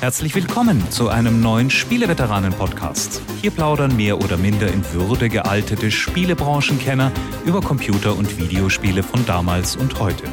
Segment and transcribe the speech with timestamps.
[0.00, 3.22] Herzlich willkommen zu einem neuen Spieleveteranen-Podcast.
[3.40, 7.10] Hier plaudern mehr oder minder in Würde gealtete Spielebranchenkenner
[7.46, 10.24] über Computer- und Videospiele von damals und heute.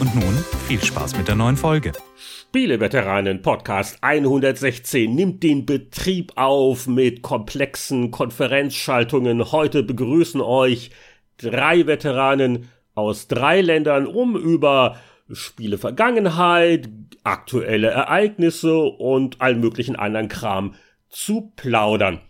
[0.00, 1.92] Und nun viel Spaß mit der neuen Folge.
[2.16, 9.52] Spieleveteranen Podcast 116 nimmt den Betrieb auf mit komplexen Konferenzschaltungen.
[9.52, 10.90] Heute begrüßen euch
[11.38, 14.96] drei Veteranen aus drei Ländern, um über
[15.32, 16.88] Spiele Vergangenheit,
[17.22, 20.74] aktuelle Ereignisse und allen möglichen anderen Kram
[21.08, 22.20] zu plaudern.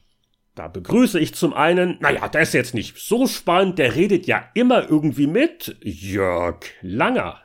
[0.55, 4.45] Da begrüße ich zum einen, naja, der ist jetzt nicht so spannend, der redet ja
[4.55, 7.41] immer irgendwie mit, Jörg Langer.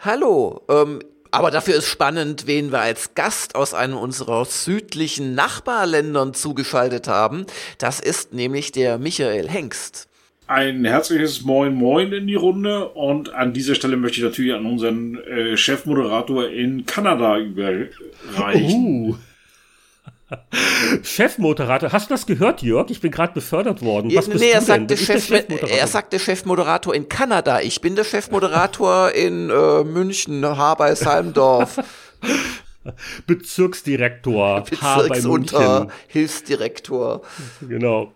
[0.00, 1.00] Hallo, ähm,
[1.30, 7.46] aber dafür ist spannend, wen wir als Gast aus einem unserer südlichen Nachbarländern zugeschaltet haben.
[7.78, 10.08] Das ist nämlich der Michael Hengst.
[10.48, 14.64] Ein herzliches Moin Moin in die Runde und an dieser Stelle möchte ich natürlich an
[14.64, 19.10] unseren äh, Chefmoderator in Kanada überreichen.
[19.10, 19.16] Uh.
[21.02, 22.90] Chefmoderator, hast du das gehört, Jörg?
[22.90, 24.10] Ich bin gerade befördert worden.
[24.14, 24.96] Was nee, bist nee, er du sagte, denn?
[24.96, 27.60] Chef, er sagte Chefmoderator in Kanada.
[27.60, 31.78] Ich bin der Chefmoderator in äh, München, H bei Salmdorf.
[33.26, 37.20] Bezirksdirektor, H bei Bezirksunter, Hilfsdirektor.
[37.60, 38.14] Genau.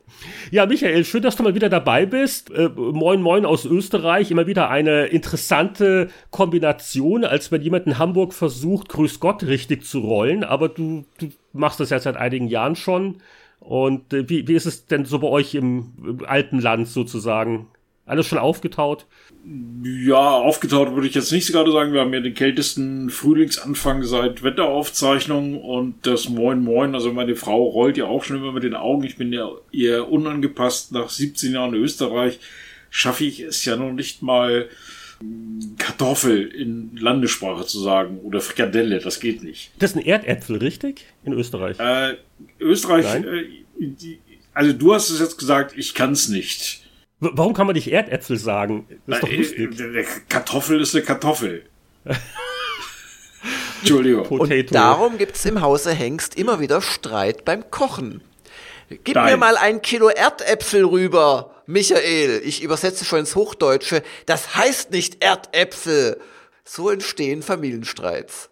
[0.50, 2.50] Ja, Michael, schön, dass du mal wieder dabei bist.
[2.50, 4.30] Äh, moin, moin aus Österreich.
[4.30, 10.00] Immer wieder eine interessante Kombination, als wenn jemand in Hamburg versucht, Grüß Gott richtig zu
[10.00, 10.44] rollen.
[10.44, 13.18] Aber du, du machst das ja seit einigen Jahren schon.
[13.60, 17.68] Und äh, wie, wie ist es denn so bei euch im, im alten Land sozusagen?
[18.04, 19.06] Alles schon aufgetaut?
[19.84, 21.92] Ja, aufgetaut würde ich jetzt nicht gerade sagen.
[21.92, 26.94] Wir haben ja den kältesten Frühlingsanfang seit Wetteraufzeichnung und das Moin Moin.
[26.94, 29.02] Also meine Frau rollt ja auch schon immer mit den Augen.
[29.02, 30.92] Ich bin ja eher unangepasst.
[30.92, 32.38] Nach 17 Jahren in Österreich
[32.90, 34.68] schaffe ich es ja noch nicht mal
[35.78, 39.00] Kartoffel in Landessprache zu sagen oder Frikadelle.
[39.00, 39.72] Das geht nicht.
[39.78, 41.06] Das sind Erdäpfel, richtig?
[41.24, 41.78] In Österreich?
[41.80, 42.16] Äh,
[42.60, 43.44] Österreich, äh,
[43.78, 44.18] die,
[44.54, 46.81] also du hast es jetzt gesagt, ich kann es nicht.
[47.24, 48.88] Warum kann man nicht Erdäpfel sagen?
[49.06, 49.80] Das ist doch lustig.
[49.80, 51.62] Äh, Kartoffel ist eine Kartoffel.
[53.80, 54.24] Entschuldigung.
[54.24, 54.54] Potato.
[54.54, 58.22] Und darum gibt's im Hause Hengst immer wieder Streit beim Kochen.
[59.04, 59.32] Gib Nein.
[59.32, 62.42] mir mal ein Kilo Erdäpfel rüber, Michael.
[62.44, 64.02] Ich übersetze schon ins Hochdeutsche.
[64.26, 66.18] Das heißt nicht Erdäpfel.
[66.64, 68.50] So entstehen Familienstreits.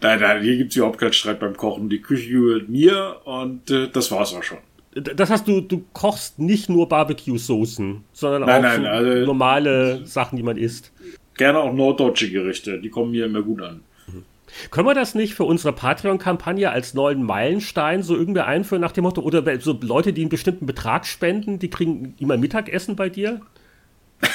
[0.00, 1.88] Nein, nein, hier gibt's überhaupt keinen Streit beim Kochen.
[1.88, 4.58] Die Küche gehört mir und äh, das war's auch schon.
[4.94, 10.06] Das heißt, du, du kochst nicht nur Barbecue-Soßen, sondern nein, auch nein, so also, normale
[10.06, 10.92] Sachen, die man isst.
[11.36, 13.80] Gerne auch norddeutsche Gerichte, die kommen mir immer gut an.
[14.06, 14.24] Mhm.
[14.70, 19.04] Können wir das nicht für unsere Patreon-Kampagne als neuen Meilenstein so irgendwie einführen nach dem
[19.04, 23.40] Motto, oder so Leute, die einen bestimmten Betrag spenden, die kriegen immer Mittagessen bei dir?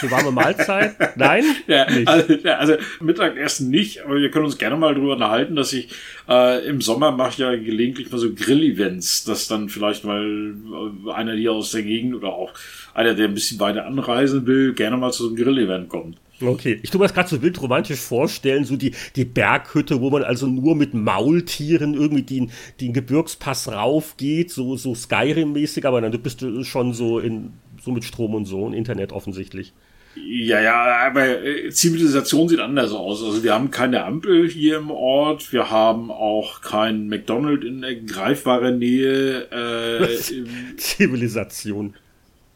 [0.02, 0.96] Eine warme Mahlzeit?
[1.18, 1.44] Nein?
[1.68, 5.90] ja, also, also, Mittagessen nicht, aber wir können uns gerne mal drüber unterhalten, dass ich
[6.28, 10.54] äh, im Sommer mache ich ja gelegentlich mal so Grill-Events, dass dann vielleicht mal
[11.08, 12.54] äh, einer hier aus der Gegend oder auch
[12.94, 16.18] einer, der ein bisschen weiter anreisen will, gerne mal zu so einem Grill-Event kommt.
[16.40, 20.12] Okay, ich tue mir das gerade so wild romantisch vorstellen, so die, die Berghütte, wo
[20.12, 26.12] man also nur mit Maultieren irgendwie den, den Gebirgspass raufgeht, so, so Skyrim-mäßig, aber dann
[26.22, 27.54] bist du schon so in
[27.88, 29.74] so mit Strom und so und Internet offensichtlich.
[30.16, 33.24] Ja, ja, aber äh, Zivilisation sieht anders aus.
[33.24, 37.96] Also wir haben keine Ampel hier im Ort, wir haben auch kein McDonald's in der
[37.96, 39.48] greifbaren Nähe.
[39.52, 40.18] Äh,
[40.78, 41.96] Zivilisation.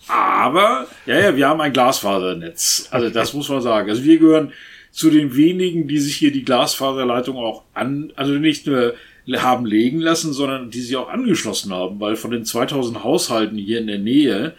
[0.07, 2.87] Aber, ja, ja, wir haben ein Glasfasernetz.
[2.91, 3.89] Also das muss man sagen.
[3.89, 4.51] Also wir gehören
[4.89, 8.95] zu den wenigen, die sich hier die Glasfaserleitung auch an, also nicht nur
[9.33, 13.79] haben legen lassen, sondern die sie auch angeschlossen haben, weil von den 2000 Haushalten hier
[13.79, 14.53] in der Nähe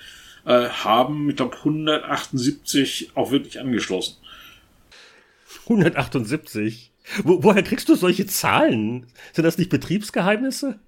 [0.45, 4.17] äh, haben, ich glaube, 178 auch wirklich angeschlossen.
[5.65, 6.91] 178?
[7.25, 9.07] Wo, woher kriegst du solche Zahlen?
[9.33, 10.79] Sind das nicht Betriebsgeheimnisse?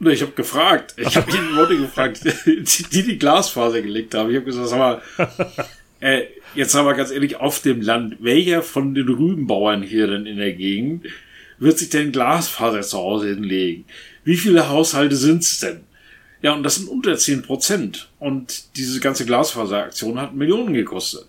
[0.00, 0.94] Ich habe gefragt.
[0.96, 4.30] Ich habe die Leute gefragt, die die Glasfaser gelegt haben.
[4.30, 5.02] Ich habe gesagt, sag mal,
[6.00, 10.26] äh, jetzt haben wir ganz ehrlich, auf dem Land, welcher von den Rübenbauern hier denn
[10.26, 11.06] in der Gegend
[11.58, 13.84] wird sich denn Glasfaser zu Hause hinlegen?
[14.24, 15.80] Wie viele Haushalte sind es denn?
[16.40, 18.08] Ja, und das sind unter 10 Prozent.
[18.18, 21.26] Und diese ganze Glasfaseraktion hat Millionen gekostet.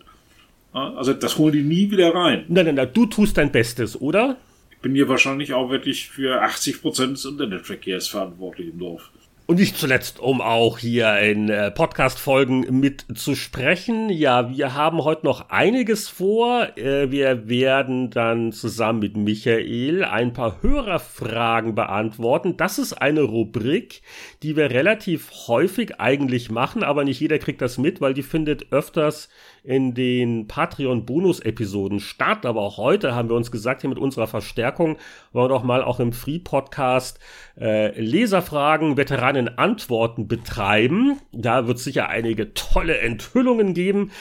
[0.71, 2.45] Also das holen die nie wieder rein.
[2.47, 4.37] Nein, nein, nein, du tust dein Bestes, oder?
[4.71, 9.09] Ich bin hier wahrscheinlich auch wirklich für 80 Prozent des Internetverkehrs verantwortlich im Dorf.
[9.49, 14.11] Und nicht zuletzt, um auch hier in äh, Podcast-Folgen mit zu sprechen.
[14.11, 16.77] Ja, wir haben heute noch einiges vor.
[16.77, 22.57] Äh, wir werden dann zusammen mit Michael ein paar Hörerfragen beantworten.
[22.57, 24.03] Das ist eine Rubrik,
[24.43, 28.71] die wir relativ häufig eigentlich machen, aber nicht jeder kriegt das mit, weil die findet
[28.71, 29.29] öfters
[29.63, 32.45] in den Patreon-Bonus-Episoden statt.
[32.45, 34.97] Aber auch heute haben wir uns gesagt, hier mit unserer Verstärkung
[35.31, 37.19] wollen wir doch mal auch im Free-Podcast
[37.59, 41.19] äh, Leserfragen, Veteranen-Antworten betreiben.
[41.31, 44.11] Da wird sicher einige tolle Enthüllungen geben.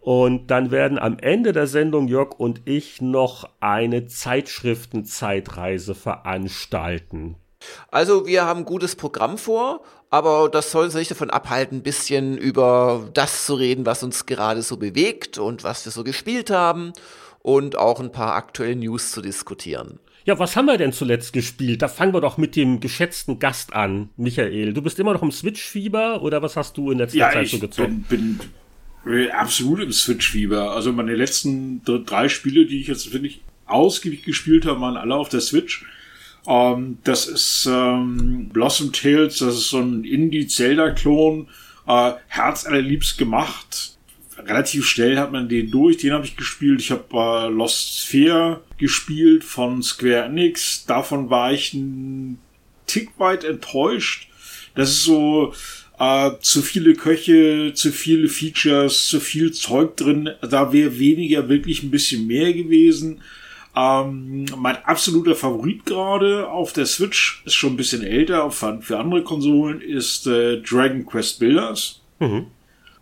[0.00, 7.36] Und dann werden am Ende der Sendung Jörg und ich noch eine Zeitschriften-Zeitreise veranstalten.
[7.90, 9.82] Also wir haben gutes Programm vor,
[10.14, 14.26] aber das soll uns nicht davon abhalten, ein bisschen über das zu reden, was uns
[14.26, 16.92] gerade so bewegt und was wir so gespielt haben
[17.42, 19.98] und auch ein paar aktuelle News zu diskutieren.
[20.24, 21.82] Ja, was haben wir denn zuletzt gespielt?
[21.82, 24.72] Da fangen wir doch mit dem geschätzten Gast an, Michael.
[24.72, 27.58] Du bist immer noch im Switch-Fieber oder was hast du in letzter ja, Zeit so
[27.58, 28.06] gezogen?
[28.08, 28.38] Bin,
[29.04, 30.76] bin absolut im Switch-Fieber.
[30.76, 35.16] Also meine letzten drei Spiele, die ich jetzt, finde ich, ausgiebig gespielt habe, waren alle
[35.16, 35.84] auf der Switch.
[36.46, 41.48] Ähm, das ist ähm, Blossom Tales, das ist so ein Indie-Zelda-Klon,
[41.86, 43.96] äh, herzallerliebst gemacht.
[44.36, 46.80] Relativ schnell hat man den durch, den habe ich gespielt.
[46.80, 50.84] Ich habe äh, Lost Sphere gespielt von Square Enix.
[50.86, 52.38] Davon war ich ein
[52.86, 54.28] Tick weit enttäuscht.
[54.74, 55.54] Das ist so
[55.98, 60.30] äh, zu viele Köche, zu viele Features, zu viel Zeug drin.
[60.42, 63.20] Da wäre weniger wirklich ein bisschen mehr gewesen.
[63.76, 69.24] Ähm, mein absoluter Favorit gerade auf der Switch ist schon ein bisschen älter, für, andere
[69.24, 72.00] Konsolen ist äh, Dragon Quest Builders.
[72.20, 72.46] Mhm.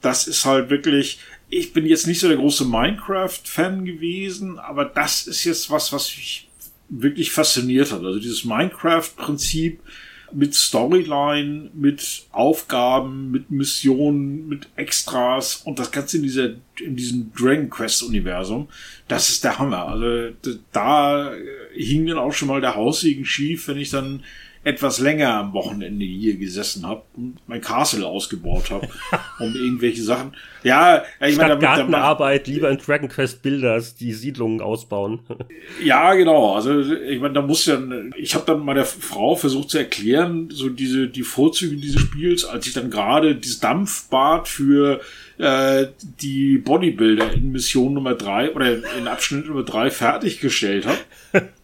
[0.01, 1.19] Das ist halt wirklich,
[1.51, 6.17] ich bin jetzt nicht so der große Minecraft-Fan gewesen, aber das ist jetzt was, was
[6.17, 6.49] mich
[6.89, 8.05] wirklich fasziniert hat.
[8.05, 9.81] Also dieses Minecraft-Prinzip,
[10.35, 16.51] mit Storyline, mit Aufgaben, mit Missionen, mit Extras und das Ganze in dieser,
[16.81, 18.69] in diesem Dragon Quest Universum.
[19.09, 19.89] Das ist der Hammer.
[19.89, 20.35] Also
[20.73, 21.33] da
[21.75, 24.23] hing dann auch schon mal der Haussegen schief, wenn ich dann
[24.65, 28.89] etwas länger am Wochenende hier gesessen habe und mein Castle ausgebaut habe,
[29.41, 30.37] um irgendwelche Sachen.
[30.63, 35.19] Ja, ich meine, damit, Gartenarbeit lieber in Dragon Quest Builders die Siedlungen ausbauen.
[35.85, 36.55] ja, genau.
[36.55, 37.81] Also ich meine, da muss ja.
[38.17, 42.67] Ich habe dann meiner Frau versucht zu erklären, so diese die Vorzüge dieses Spiels, als
[42.67, 45.01] ich dann gerade dieses Dampfbad für
[45.39, 45.87] äh,
[46.21, 51.49] die Bodybuilder in Mission Nummer drei oder in Abschnitt Nummer drei fertiggestellt habe.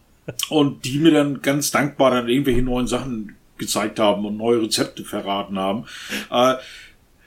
[0.49, 5.03] und die mir dann ganz dankbar dann irgendwelche neuen Sachen gezeigt haben und neue Rezepte
[5.03, 5.85] verraten haben.
[6.31, 6.55] Äh,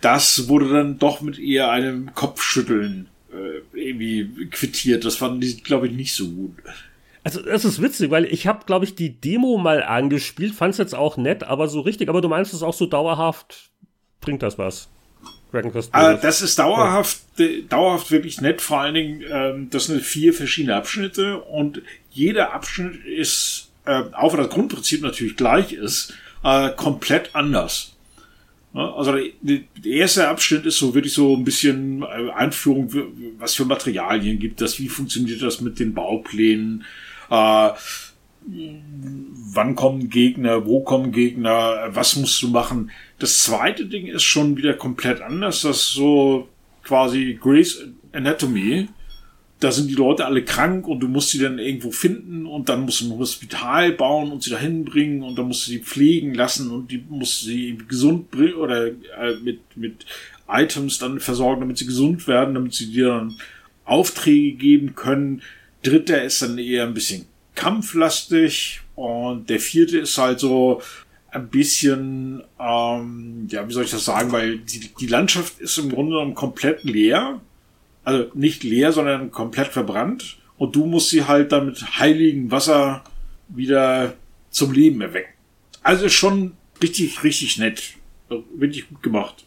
[0.00, 5.04] das wurde dann doch mit eher einem Kopfschütteln äh, irgendwie quittiert.
[5.04, 6.56] Das fanden die, glaube ich, nicht so gut.
[7.24, 10.78] Also das ist witzig, weil ich habe, glaube ich, die Demo mal angespielt, fand es
[10.78, 13.70] jetzt auch nett, aber so richtig, aber du meinst es auch so dauerhaft,
[14.20, 14.88] bringt das was?
[15.52, 17.46] Dragon Quest äh, das ist dauerhaft, ja.
[17.68, 18.60] dauerhaft wirklich nett.
[18.60, 24.32] Vor allen Dingen, ähm, das sind vier verschiedene Abschnitte und jeder Abschnitt ist, äh, auch
[24.32, 26.14] wenn das Grundprinzip natürlich gleich ist,
[26.44, 27.92] äh, komplett anders.
[28.74, 32.90] Also der, der erste Abschnitt ist so wirklich so ein bisschen äh, Einführung,
[33.38, 36.84] was für Materialien gibt das, wie funktioniert das mit den Bauplänen,
[37.30, 37.70] äh,
[38.44, 42.90] wann kommen Gegner, wo kommen Gegner, was musst du machen.
[43.18, 45.62] Das zweite Ding ist schon wieder komplett anders.
[45.62, 46.48] Das ist so
[46.82, 48.88] quasi Grace Anatomy.
[49.62, 52.80] Da sind die Leute alle krank und du musst sie dann irgendwo finden und dann
[52.80, 56.34] musst du ein Hospital bauen und sie dahin bringen und dann musst du sie pflegen
[56.34, 60.04] lassen und die musst du sie gesund bringen oder äh, mit, mit
[60.48, 63.36] Items dann versorgen, damit sie gesund werden, damit sie dir dann
[63.84, 65.42] Aufträge geben können.
[65.84, 70.82] Dritter ist dann eher ein bisschen kampflastig und der vierte ist halt so
[71.30, 75.90] ein bisschen, ähm, ja, wie soll ich das sagen, weil die, die Landschaft ist im
[75.90, 77.40] Grunde genommen komplett leer.
[78.04, 80.38] Also nicht leer, sondern komplett verbrannt.
[80.58, 83.02] Und du musst sie halt dann mit heiligem Wasser
[83.48, 84.14] wieder
[84.50, 85.32] zum Leben erwecken.
[85.82, 87.94] Also schon richtig, richtig nett.
[88.54, 89.44] Wirklich gut gemacht.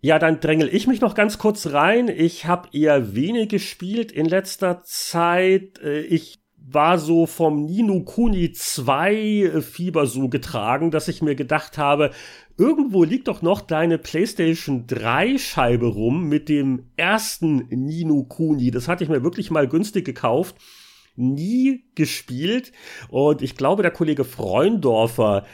[0.00, 2.08] Ja, dann drängel ich mich noch ganz kurz rein.
[2.08, 5.80] Ich habe eher wenig gespielt in letzter Zeit.
[5.82, 11.34] Äh, ich war so vom Nino Kuni 2 äh, Fieber so getragen, dass ich mir
[11.34, 12.10] gedacht habe,
[12.56, 18.70] irgendwo liegt doch noch deine PlayStation 3 Scheibe rum mit dem ersten Nino Kuni.
[18.70, 20.56] Das hatte ich mir wirklich mal günstig gekauft.
[21.16, 22.72] Nie gespielt.
[23.08, 25.44] Und ich glaube, der Kollege Freundorfer,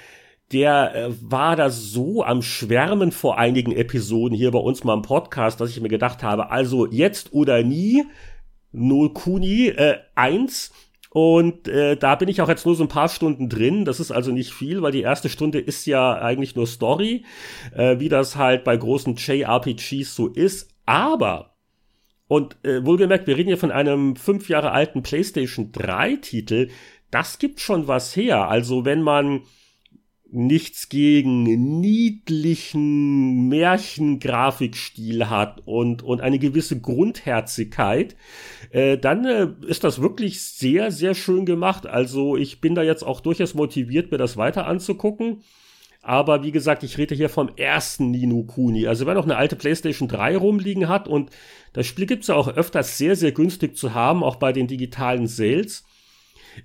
[0.53, 5.03] der äh, war da so am Schwärmen vor einigen Episoden hier bei uns mal im
[5.03, 8.05] Podcast, dass ich mir gedacht habe, also jetzt oder nie,
[8.73, 10.71] No Kuni äh, 1
[11.13, 13.85] Und äh, da bin ich auch jetzt nur so ein paar Stunden drin.
[13.85, 17.25] Das ist also nicht viel, weil die erste Stunde ist ja eigentlich nur Story,
[17.75, 20.71] äh, wie das halt bei großen JRPGs so ist.
[20.87, 21.57] Aber,
[22.29, 26.69] und äh, wohlgemerkt, wir reden hier von einem fünf Jahre alten PlayStation 3 Titel.
[27.11, 28.49] Das gibt schon was her.
[28.49, 29.43] Also wenn man
[30.33, 31.43] nichts gegen
[31.81, 38.17] niedlichen Märchengrafikstil hat und, und eine gewisse Grundherzigkeit,
[38.71, 41.87] äh, dann äh, ist das wirklich sehr, sehr schön gemacht.
[41.87, 45.43] Also ich bin da jetzt auch durchaus motiviert, mir das weiter anzugucken.
[46.03, 48.87] Aber wie gesagt, ich rede hier vom ersten Nino Kuni.
[48.87, 51.31] Also wer noch eine alte PlayStation 3 rumliegen hat und
[51.75, 55.27] das Spiel gibt's ja auch öfters sehr, sehr günstig zu haben, auch bei den digitalen
[55.27, 55.85] Sales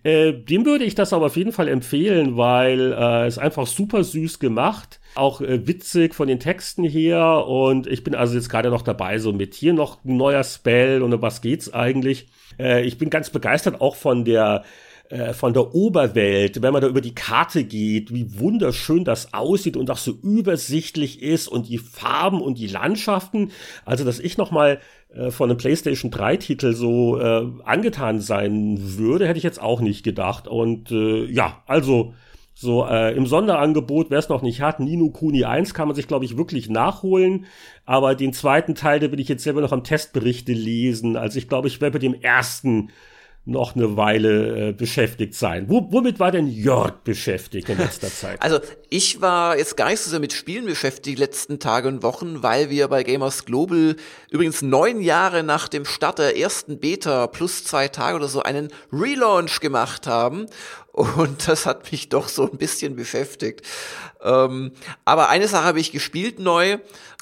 [0.03, 4.03] äh, dem würde ich das aber auf jeden Fall empfehlen, weil äh, es einfach super
[4.03, 8.69] süß gemacht, auch äh, witzig von den Texten her und ich bin also jetzt gerade
[8.69, 12.27] noch dabei, so mit hier noch ein neuer Spell und um was geht's eigentlich.
[12.59, 14.63] Äh, ich bin ganz begeistert auch von der
[15.09, 19.77] äh, von der Oberwelt, wenn man da über die Karte geht, wie wunderschön das aussieht
[19.77, 23.51] und auch so übersichtlich ist und die Farben und die Landschaften.
[23.85, 24.79] Also, dass ich noch mal
[25.15, 29.81] äh, von einem PlayStation 3 Titel so äh, angetan sein würde, hätte ich jetzt auch
[29.81, 30.47] nicht gedacht.
[30.47, 32.13] Und äh, ja, also
[32.53, 36.07] so äh, im Sonderangebot, wer es noch nicht hat, Nino Kuni 1 kann man sich,
[36.07, 37.45] glaube ich, wirklich nachholen.
[37.85, 41.17] Aber den zweiten Teil, da will ich jetzt selber noch am Testberichte lesen.
[41.17, 42.91] Also ich glaube, ich werde mit dem ersten
[43.45, 45.69] noch eine Weile äh, beschäftigt sein.
[45.69, 48.41] Wo, womit war denn Jörg beschäftigt in letzter Zeit?
[48.41, 48.59] Also
[48.89, 52.41] ich war jetzt gar nicht so sehr mit Spielen beschäftigt die letzten Tage und Wochen,
[52.41, 53.95] weil wir bei Gamers Global
[54.31, 58.69] übrigens neun Jahre nach dem Start der ersten Beta plus zwei Tage oder so einen
[58.91, 60.47] Relaunch gemacht haben.
[60.91, 63.61] Und das hat mich doch so ein bisschen beschäftigt.
[64.23, 64.71] Ähm,
[65.03, 66.77] aber eine Sache habe ich gespielt neu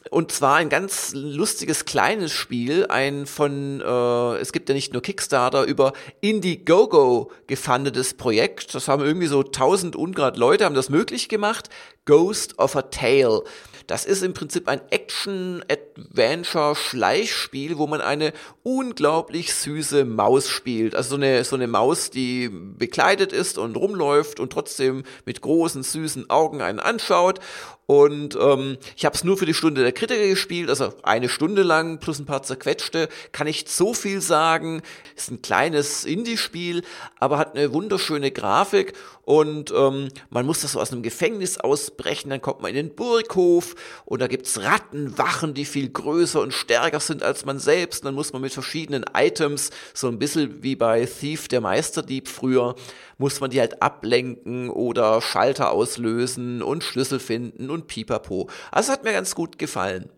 [0.10, 5.02] und zwar ein ganz lustiges kleines Spiel, ein von, äh, es gibt ja nicht nur
[5.02, 8.76] Kickstarter, über Indiegogo gefundetes Projekt.
[8.76, 11.70] Das haben irgendwie so 1000 Ungrad Leute, haben das möglich gemacht.
[12.06, 13.44] Ghost of a Tale.
[13.88, 18.34] Das ist im Prinzip ein Action-Adventure-Schleichspiel, wo man eine
[18.64, 20.96] unglaublich süße Maus spielt.
[20.96, 25.84] Also so eine, so eine Maus, die bekleidet ist und rumläuft und trotzdem mit großen,
[25.84, 27.42] süßen Augen einen anschaut.
[27.86, 31.63] Und ähm, ich habe es nur für die Stunde der Kritiker gespielt, also eine Stunde
[31.63, 33.10] lang plus ein paar zerquetschte.
[33.34, 34.82] Kann ich so viel sagen.
[35.16, 36.84] Ist ein kleines Indie-Spiel,
[37.20, 38.94] aber hat eine wunderschöne Grafik
[39.25, 42.96] und ähm, man muss das so aus einem Gefängnis ausbrechen, dann kommt man in den
[42.96, 48.04] Burghof und da gibt's Rattenwachen, die viel größer und stärker sind als man selbst.
[48.04, 52.75] dann muss man mit verschiedenen Items, so ein bisschen wie bei Thief, der Meisterdieb früher,
[53.24, 58.50] muss man die halt ablenken oder Schalter auslösen und Schlüssel finden und pipapo.
[58.70, 60.10] Also hat mir ganz gut gefallen.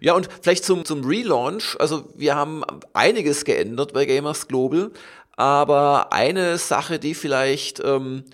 [0.00, 1.76] Ja, und vielleicht zum, zum Relaunch.
[1.78, 4.90] Also wir haben einiges geändert bei Gamers Global.
[5.36, 8.24] Aber eine Sache, die vielleicht ähm,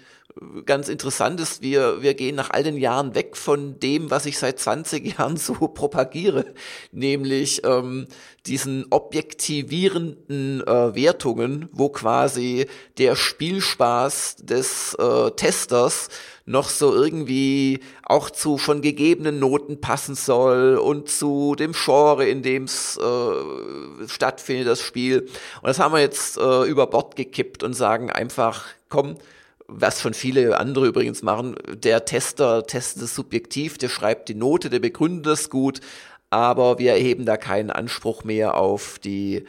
[0.65, 4.39] ganz interessant ist, wir, wir gehen nach all den Jahren weg von dem, was ich
[4.39, 6.55] seit 20 Jahren so propagiere,
[6.93, 8.07] nämlich ähm,
[8.47, 12.67] diesen objektivierenden äh, Wertungen, wo quasi
[12.99, 16.09] der Spielspaß des äh, Testers
[16.47, 22.43] noch so irgendwie auch zu schon gegebenen Noten passen soll und zu dem Genre, in
[22.43, 25.21] dem es äh, stattfindet, das Spiel.
[25.21, 29.17] Und das haben wir jetzt äh, über Bord gekippt und sagen einfach, komm,
[29.73, 34.69] was von viele andere übrigens machen, der Tester testet es subjektiv, der schreibt die Note,
[34.71, 35.81] der begründet das gut,
[36.29, 39.45] aber wir erheben da keinen Anspruch mehr auf die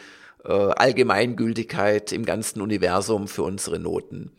[0.46, 4.32] äh, Allgemeingültigkeit im ganzen Universum für unsere Noten.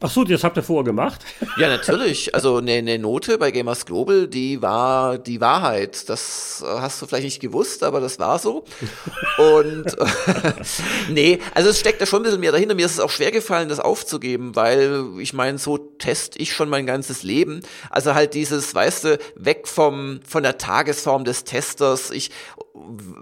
[0.00, 1.24] Ach so, das habt ihr vorher gemacht?
[1.56, 2.32] Ja, natürlich.
[2.32, 6.08] Also eine, eine Note bei Gamers Global, die war die Wahrheit.
[6.08, 8.64] Das äh, hast du vielleicht nicht gewusst, aber das war so.
[9.38, 9.96] Und
[11.08, 12.76] nee, also es steckt da schon ein bisschen mehr dahinter.
[12.76, 16.68] Mir ist es auch schwer gefallen, das aufzugeben, weil ich meine, so test ich schon
[16.68, 17.62] mein ganzes Leben.
[17.90, 22.12] Also halt dieses, weißt du, weg vom von der Tagesform des Testers.
[22.12, 22.30] Ich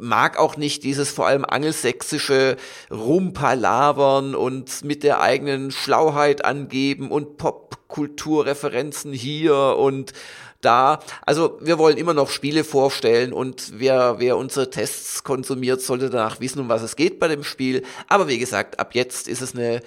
[0.01, 2.57] mag auch nicht dieses vor allem angelsächsische
[2.91, 10.13] Rumpalabern und mit der eigenen Schlauheit angeben und Popkulturreferenzen hier und
[10.61, 11.01] da.
[11.25, 16.41] Also wir wollen immer noch Spiele vorstellen und wer, wer unsere Tests konsumiert, sollte danach
[16.41, 17.83] wissen, um was es geht bei dem Spiel.
[18.09, 19.81] Aber wie gesagt, ab jetzt ist es eine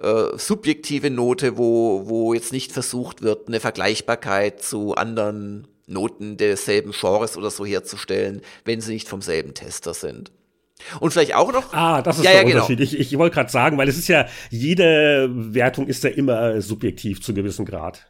[0.00, 6.92] äh, subjektive Note, wo, wo jetzt nicht versucht wird, eine Vergleichbarkeit zu anderen Noten desselben
[6.92, 10.30] Genres oder so herzustellen, wenn sie nicht vom selben Tester sind.
[10.98, 11.72] Und vielleicht auch noch.
[11.72, 12.64] Ah, das ist ja, der ja, genau.
[12.64, 12.78] Unterschied.
[12.78, 13.02] Genau.
[13.02, 17.22] Ich, ich wollte gerade sagen, weil es ist ja, jede Wertung ist ja immer subjektiv
[17.22, 18.06] zu einem gewissen Grad.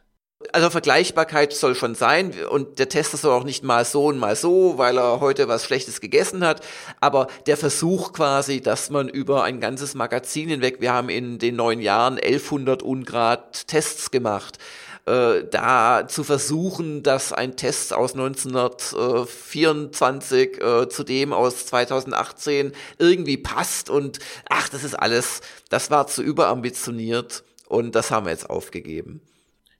[0.53, 4.35] also Vergleichbarkeit soll schon sein und der Tester soll auch nicht mal so und mal
[4.35, 6.61] so, weil er heute was Schlechtes gegessen hat.
[6.99, 11.55] Aber der Versuch quasi, dass man über ein ganzes Magazin hinweg, wir haben in den
[11.55, 14.57] neun Jahren 1100 Ungrad Tests gemacht,
[15.05, 23.37] äh, da zu versuchen, dass ein Test aus 1924 äh, zu dem aus 2018 irgendwie
[23.37, 28.49] passt und ach, das ist alles, das war zu überambitioniert und das haben wir jetzt
[28.49, 29.21] aufgegeben.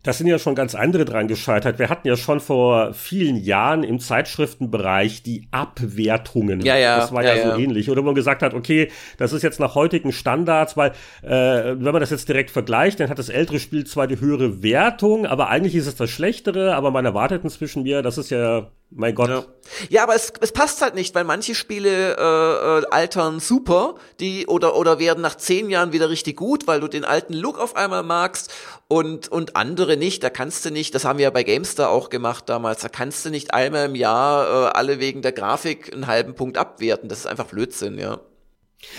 [0.04, 1.78] Das sind ja schon ganz andere dran gescheitert.
[1.78, 6.62] Wir hatten ja schon vor vielen Jahren im Zeitschriftenbereich die Abwertungen.
[6.62, 6.98] Ja, ja.
[6.98, 7.90] Das war ja, ja so ähnlich.
[7.92, 10.92] Oder wo man gesagt hat, okay, das ist jetzt nach heutigen Standards, weil
[11.22, 14.64] äh, wenn man das jetzt direkt vergleicht, dann hat das ältere Spiel zwar die höhere
[14.64, 18.72] Wertung, aber eigentlich ist es das schlechtere, aber man erwartet inzwischen mir, das ist ja
[18.92, 19.30] mein Gott.
[19.30, 19.44] Ja,
[19.90, 24.48] ja aber es, es passt halt nicht, weil manche Spiele äh, äh, altern super, die
[24.48, 27.76] oder oder werden nach zehn Jahren wieder richtig gut, weil du den alten Look auf
[27.76, 28.54] einmal magst
[28.92, 30.22] und und andere nicht.
[30.22, 30.94] Da kannst du nicht.
[30.94, 32.82] Das haben wir ja bei Gamestar auch gemacht damals.
[32.82, 36.58] Da kannst du nicht einmal im Jahr äh, alle wegen der Grafik einen halben Punkt
[36.58, 37.08] abwerten.
[37.08, 38.20] Das ist einfach Blödsinn, ja.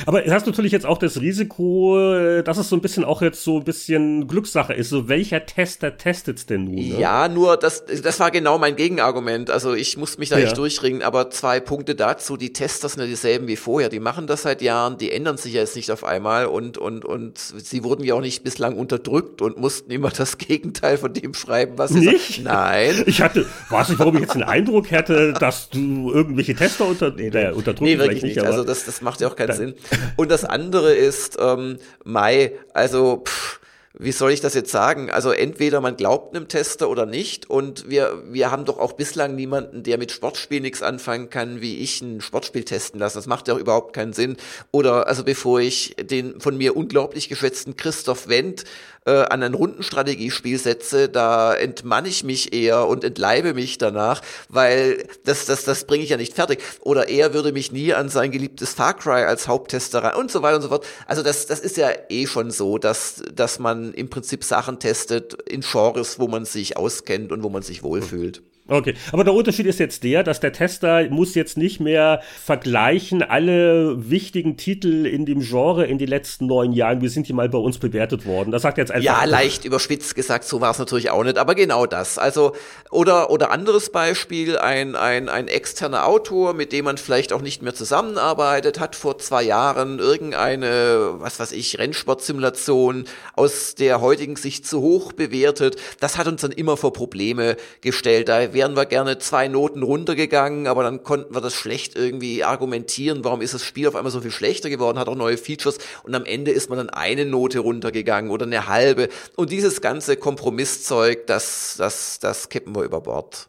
[0.07, 3.23] Aber es hast natürlich jetzt auch das Risiko, äh, dass es so ein bisschen auch
[3.23, 4.89] jetzt so ein bisschen Glückssache ist.
[4.89, 6.75] So, welcher Tester testet's denn nun?
[6.75, 6.99] Ne?
[6.99, 9.51] Ja, nur das, das war genau mein Gegenargument.
[9.51, 10.47] Also ich musste mich da ja.
[10.47, 12.37] echt durchringen, aber zwei Punkte dazu.
[12.37, 13.89] Die Tester sind ja dieselben wie vorher.
[13.89, 17.05] Die machen das seit Jahren, die ändern sich ja jetzt nicht auf einmal und, und,
[17.05, 21.35] und sie wurden ja auch nicht bislang unterdrückt und mussten immer das Gegenteil von dem
[21.35, 22.37] schreiben, was sie nicht?
[22.37, 22.45] Sagen.
[22.45, 23.03] Nein.
[23.07, 27.11] Ich hatte, weiß nicht, warum ich jetzt den Eindruck hätte, dass du irgendwelche Tester unter,
[27.11, 28.39] nee, nee, unterdrückt nee, wirklich nicht.
[28.41, 29.72] also das, das macht ja auch keinen Sinn.
[30.17, 33.61] Und das andere ist ähm, Mai, also pff,
[34.03, 35.11] wie soll ich das jetzt sagen?
[35.11, 37.51] Also entweder man glaubt einem Tester oder nicht.
[37.51, 41.79] Und wir, wir haben doch auch bislang niemanden, der mit Sportspiel nichts anfangen kann, wie
[41.79, 43.19] ich ein Sportspiel testen lassen.
[43.19, 44.37] Das macht ja auch überhaupt keinen Sinn.
[44.71, 48.65] Oder also bevor ich den von mir unglaublich geschätzten Christoph Wendt
[49.05, 55.07] äh, an ein Rundenstrategiespiel setze, da entmanne ich mich eher und entleibe mich danach, weil
[55.25, 56.63] das, das, das bringe ich ja nicht fertig.
[56.81, 60.43] Oder er würde mich nie an sein geliebtes Far Cry als Haupttester rein und so
[60.43, 60.87] weiter und so fort.
[61.07, 65.35] Also das, das ist ja eh schon so, dass, dass man im Prinzip Sachen testet
[65.49, 68.43] in Genres, wo man sich auskennt und wo man sich wohlfühlt.
[68.69, 73.21] Okay, aber der Unterschied ist jetzt der, dass der Tester muss jetzt nicht mehr vergleichen
[73.23, 77.49] alle wichtigen Titel in dem Genre in den letzten neun Jahren, wie sind die mal
[77.49, 78.53] bei uns bewertet worden.
[78.53, 79.05] Das sagt jetzt einfach.
[79.05, 82.19] Ja, leicht überspitzt gesagt, so war es natürlich auch nicht, aber genau das.
[82.19, 82.53] Also,
[82.93, 87.63] oder, oder anderes Beispiel, ein, ein, ein externer Autor, mit dem man vielleicht auch nicht
[87.63, 94.69] mehr zusammenarbeitet, hat vor zwei Jahren irgendeine, was weiß ich, Rennsportsimulation aus der heutigen Sicht
[94.69, 95.77] zu hoch bewertet.
[95.99, 98.29] Das hat uns dann immer vor Probleme gestellt.
[98.29, 103.25] Da wären wir gerne zwei Noten runtergegangen, aber dann konnten wir das schlecht irgendwie argumentieren,
[103.25, 106.15] warum ist das Spiel auf einmal so viel schlechter geworden, hat auch neue Features und
[106.15, 111.27] am Ende ist man dann eine Note runtergegangen oder eine halbe und dieses ganze Kompromisszeug,
[111.27, 113.49] das, das, das kippen wir über Bord.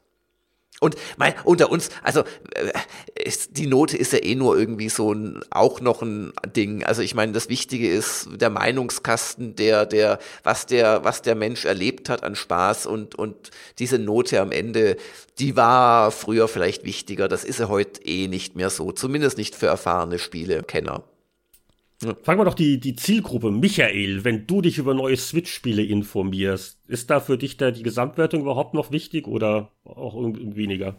[0.84, 2.24] Und mein, unter uns, also
[2.56, 2.74] äh,
[3.16, 6.84] ist, die Note ist ja eh nur irgendwie so ein, auch noch ein Ding.
[6.84, 11.64] Also ich meine, das Wichtige ist der Meinungskasten, der, der, was der, was der Mensch
[11.64, 14.98] erlebt hat an Spaß und, und diese Note am Ende,
[15.40, 17.30] die war früher vielleicht wichtiger.
[17.30, 18.92] Das ist ja heute eh nicht mehr so.
[18.92, 21.04] Zumindest nicht für erfahrene Spielekenner.
[22.24, 23.52] Fragen wir doch die, die Zielgruppe.
[23.52, 28.42] Michael, wenn du dich über neue Switch-Spiele informierst, ist da für dich da die Gesamtwertung
[28.42, 30.96] überhaupt noch wichtig oder auch weniger?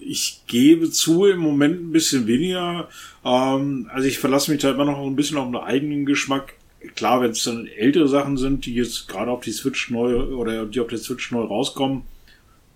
[0.00, 2.88] Ich gebe zu, im Moment ein bisschen weniger.
[3.24, 6.54] Ähm, also ich verlasse mich da immer noch ein bisschen auf den eigenen Geschmack.
[6.94, 10.66] Klar, wenn es dann ältere Sachen sind, die jetzt gerade auf die Switch neu oder
[10.66, 12.02] die auf der Switch neu rauskommen,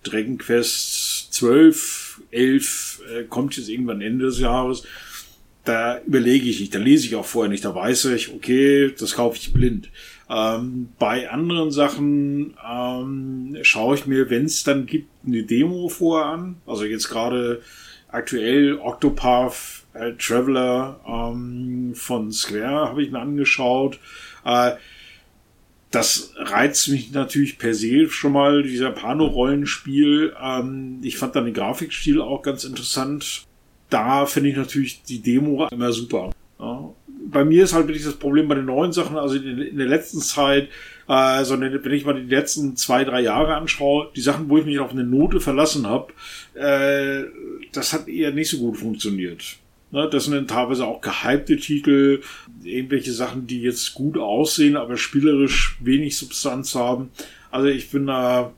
[0.03, 4.83] Dragon Quest 12, 11 äh, kommt jetzt irgendwann Ende des Jahres
[5.63, 9.13] da überlege ich nicht, da lese ich auch vorher nicht, da weiß ich, okay, das
[9.13, 9.89] kaufe ich blind.
[10.29, 16.27] Ähm, bei anderen Sachen ähm, schaue ich mir, wenn es dann gibt, eine Demo vorher
[16.27, 16.55] an.
[16.65, 17.61] Also jetzt gerade
[18.07, 23.99] aktuell Octopath äh, Traveler ähm, von Square habe ich mir angeschaut.
[24.45, 24.71] Äh,
[25.91, 30.33] das reizt mich natürlich per se schon mal, dieser Pano-Rollenspiel.
[30.41, 33.45] Ähm, ich fand dann den Grafikstil auch ganz interessant
[33.91, 36.31] da finde ich natürlich die Demo immer super.
[36.59, 36.89] Ja.
[37.27, 40.19] Bei mir ist halt wirklich das Problem bei den neuen Sachen, also in, der letzten
[40.21, 40.69] Zeit,
[41.07, 44.65] äh, sondern wenn ich mal die letzten zwei, drei Jahre anschaue, die Sachen, wo ich
[44.65, 46.13] mich auf eine Note verlassen habe,
[46.55, 47.25] äh,
[47.73, 49.57] das hat eher nicht so gut funktioniert.
[49.91, 52.21] Ne, das sind dann teilweise auch gehypte Titel,
[52.63, 57.11] irgendwelche Sachen, die jetzt gut aussehen, aber spielerisch wenig Substanz haben.
[57.51, 58.53] Also ich bin da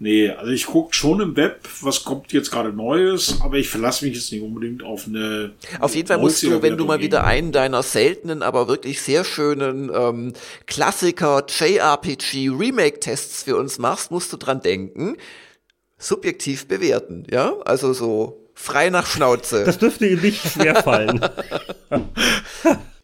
[0.00, 4.04] Nee, also ich gucke schon im Web, was kommt jetzt gerade Neues, aber ich verlasse
[4.04, 5.54] mich jetzt nicht unbedingt auf eine.
[5.80, 9.24] Auf jeden Fall musst du, wenn du mal wieder einen deiner seltenen, aber wirklich sehr
[9.24, 10.34] schönen ähm,
[10.66, 15.16] Klassiker JRPG Remake-Tests für uns machst, musst du dran denken,
[15.98, 17.54] subjektiv bewerten, ja?
[17.64, 19.64] Also so frei nach Schnauze.
[19.64, 21.20] Das dürfte ihm nicht schwerfallen.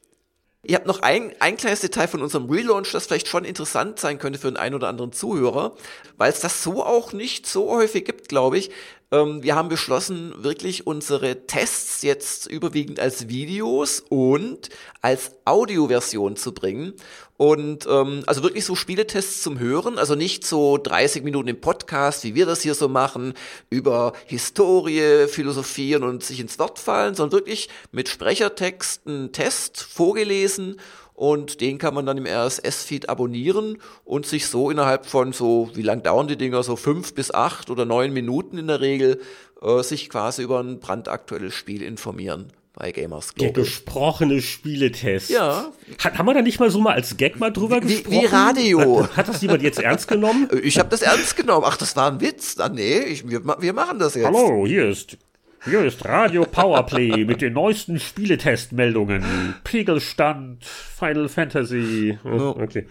[0.67, 4.19] Ihr habt noch ein, ein kleines Detail von unserem Relaunch, das vielleicht schon interessant sein
[4.19, 5.77] könnte für den einen oder anderen Zuhörer,
[6.17, 8.71] weil es das so auch nicht so häufig gibt, glaube ich.
[9.13, 14.71] Ähm, wir haben beschlossen, wirklich unsere Tests jetzt überwiegend als Videos und
[15.03, 16.95] als Audioversion zu bringen.
[17.37, 22.23] Und ähm, also wirklich so Spieletests zum Hören, also nicht so 30 Minuten im Podcast,
[22.23, 23.35] wie wir das hier so machen,
[23.71, 30.77] über Historie, philosophieren und sich ins Wort fallen, sondern wirklich mit Sprechertexten Test vorgelesen
[31.15, 35.83] und den kann man dann im RSS-Feed abonnieren und sich so innerhalb von so, wie
[35.83, 39.21] lang dauern die Dinger, so fünf bis acht oder neun Minuten in der Regel,
[39.61, 43.53] äh, sich quasi über ein brandaktuelles Spiel informieren bei Gamers Global.
[43.53, 45.31] Der gesprochene Spieletest.
[45.31, 45.73] Ja.
[46.03, 48.23] Hat, haben wir da nicht mal so mal als Gag mal drüber wie, gesprochen?
[48.23, 49.03] Wie Radio.
[49.05, 50.49] Hat, hat das jemand jetzt ernst genommen?
[50.65, 51.65] Ich habe das ernst genommen.
[51.67, 52.59] Ach, das war ein Witz.
[52.59, 54.27] Ah, nee, ich, wir, wir machen das jetzt.
[54.27, 55.19] Hallo, hier ist
[55.65, 59.55] hier ist Radio Powerplay mit den neuesten Spieletestmeldungen.
[59.65, 62.19] Pegelstand, Final Fantasy.
[62.25, 62.87] Oh, okay.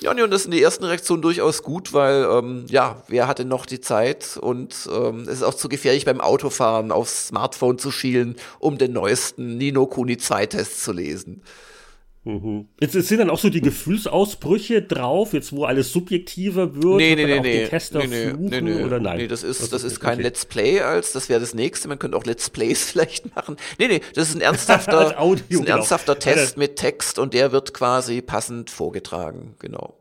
[0.00, 3.44] Ja, nee, und das sind die ersten Reaktionen durchaus gut, weil, ähm, ja, wer hatte
[3.44, 7.90] noch die Zeit und ähm, es ist auch zu gefährlich beim Autofahren aufs Smartphone zu
[7.90, 11.42] schielen, um den neuesten Nino Kuni 2 Test zu lesen.
[12.24, 12.68] Mhm.
[12.80, 16.96] Jetzt, jetzt, sind dann auch so die Gefühlsausbrüche drauf, jetzt wo alles subjektiver wird.
[16.96, 17.66] Nee, nee, nee, nee.
[17.66, 19.18] Tester nee, nee, nee, oder nein?
[19.18, 20.22] Nee, das ist, das, das ist kein okay.
[20.22, 21.86] Let's Play als, das wäre das nächste.
[21.86, 23.56] Man könnte auch Let's Plays vielleicht machen.
[23.78, 25.76] Nee, nee, das ist ein ernsthafter, Audio, ist ein genau.
[25.78, 29.94] ernsthafter Test mit Text und der wird quasi passend vorgetragen, genau.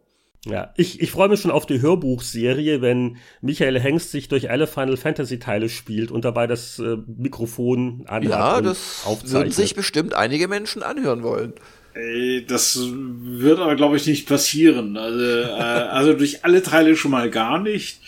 [0.45, 4.67] Ja, ich, ich freue mich schon auf die Hörbuchserie, wenn Michael Hengst sich durch alle
[4.67, 10.13] Final Fantasy Teile spielt und dabei das äh, Mikrofon anhat Ja, das würden sich bestimmt
[10.13, 11.53] einige Menschen anhören wollen.
[11.93, 14.97] Ey, das wird aber, glaube ich, nicht passieren.
[14.97, 17.99] Also, äh, also durch alle Teile schon mal gar nicht.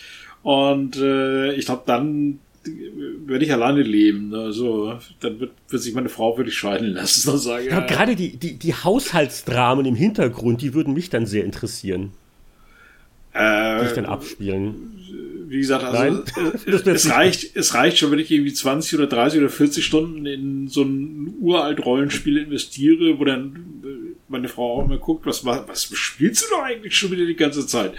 [0.42, 2.40] Und äh, ich glaube, dann
[3.26, 4.34] werde ich alleine leben.
[4.34, 7.38] Also, dann wird, wird sich meine Frau wirklich scheiden lassen.
[7.38, 7.86] Sagen, ja, ja.
[7.86, 12.12] Gerade die, die, die Haushaltsdramen im Hintergrund, die würden mich dann sehr interessieren.
[13.34, 14.96] Äh, die sich dann abspielen
[15.48, 16.24] wie gesagt, also
[16.66, 20.26] äh, es, reicht, es reicht schon, wenn ich irgendwie 20 oder 30 oder 40 Stunden
[20.26, 25.44] in so ein uralt Rollenspiel investiere, wo dann äh, meine Frau auch immer guckt, was,
[25.44, 27.94] was spielst du doch eigentlich schon wieder die ganze Zeit?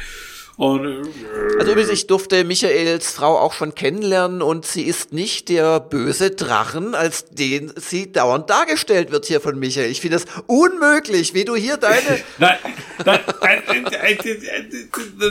[0.58, 5.50] Und, äh, also übrigens, ich durfte Michaels Frau auch schon kennenlernen und sie ist nicht
[5.50, 9.92] der böse Drachen, als den sie dauernd dargestellt wird hier von Michael.
[9.92, 12.02] Ich finde das unmöglich, wie du hier deine...
[12.40, 12.58] nein,
[13.06, 13.20] nein,
[13.62, 14.18] nein,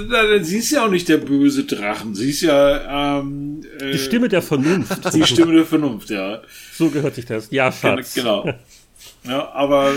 [0.08, 2.14] nein, sie ist ja auch nicht der böse Drachen.
[2.14, 3.18] Sie ist ja...
[3.18, 5.12] Ähm, äh, die Stimme der Vernunft.
[5.12, 6.40] Die Stimme der Vernunft, ja.
[6.72, 7.48] So gehört sich das.
[7.50, 8.14] Ja, Schatz.
[8.14, 8.48] Genau.
[9.24, 9.92] Ja, aber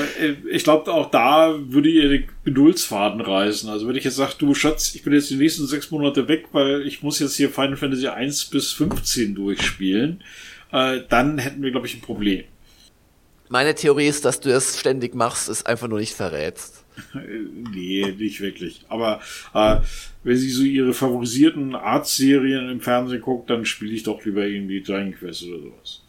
[0.49, 3.69] ich glaube, auch da würde ihr den Geduldsfaden reißen.
[3.69, 6.47] Also wenn ich jetzt sage, du Schatz, ich bin jetzt die nächsten sechs Monate weg,
[6.51, 10.23] weil ich muss jetzt hier Final Fantasy 1 bis 15 durchspielen,
[10.71, 12.43] äh, dann hätten wir, glaube ich, ein Problem.
[13.49, 16.85] Meine Theorie ist, dass du es ständig machst, es einfach nur nicht verrätst.
[17.73, 18.85] nee, nicht wirklich.
[18.89, 19.21] Aber
[19.53, 19.77] äh,
[20.23, 24.81] wenn sie so ihre favorisierten Artserien im Fernsehen guckt, dann spiele ich doch lieber irgendwie
[24.81, 26.03] Dragon Quest oder sowas.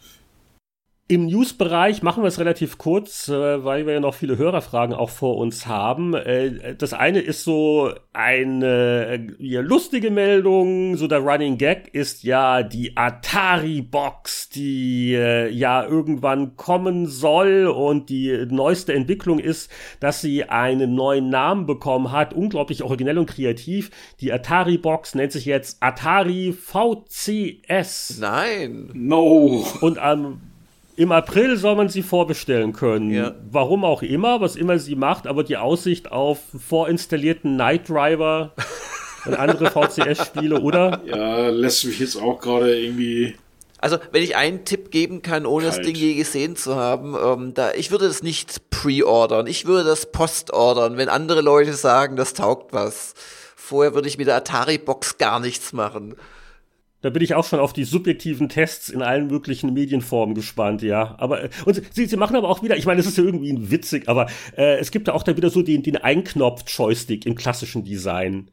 [1.11, 5.09] Im News-Bereich machen wir es relativ kurz, äh, weil wir ja noch viele Hörerfragen auch
[5.09, 6.13] vor uns haben.
[6.13, 12.63] Äh, das eine ist so eine ja, lustige Meldung, so der Running Gag ist ja
[12.63, 19.69] die Atari-Box, die äh, ja irgendwann kommen soll und die neueste Entwicklung ist,
[19.99, 23.91] dass sie einen neuen Namen bekommen hat, unglaublich originell und kreativ.
[24.21, 28.17] Die Atari-Box nennt sich jetzt Atari VCS.
[28.21, 28.91] Nein.
[28.93, 29.65] No.
[29.81, 30.41] Und am ähm,
[30.95, 33.11] im April soll man sie vorbestellen können.
[33.11, 33.33] Ja.
[33.49, 38.53] Warum auch immer, was immer sie macht, aber die Aussicht auf vorinstallierten Night Driver
[39.25, 41.01] und andere VCS-Spiele, oder?
[41.05, 43.35] Ja, lässt mich jetzt auch gerade irgendwie.
[43.77, 45.79] Also, wenn ich einen Tipp geben kann, ohne kalt.
[45.79, 49.47] das Ding je gesehen zu haben, ähm, da, ich würde das nicht pre-ordern.
[49.47, 53.15] Ich würde das post-ordern, wenn andere Leute sagen, das taugt was.
[53.55, 56.15] Vorher würde ich mit der Atari-Box gar nichts machen.
[57.01, 61.15] Da bin ich auch schon auf die subjektiven Tests in allen möglichen Medienformen gespannt, ja.
[61.17, 63.71] Aber äh, und sie, sie machen aber auch wieder, ich meine, es ist ja irgendwie
[63.71, 67.83] witzig, aber äh, es gibt da auch da wieder so den, den Einknopf-Joystick im klassischen
[67.83, 68.51] Design.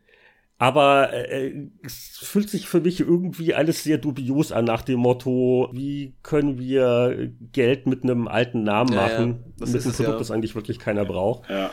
[0.60, 1.52] Aber äh,
[1.84, 6.58] es fühlt sich für mich irgendwie alles sehr dubios an nach dem Motto, wie können
[6.58, 9.72] wir Geld mit einem alten Namen machen, ja, ja.
[9.72, 10.18] mit einem Produkt, ja.
[10.18, 11.48] das eigentlich wirklich keiner braucht.
[11.48, 11.70] Ja.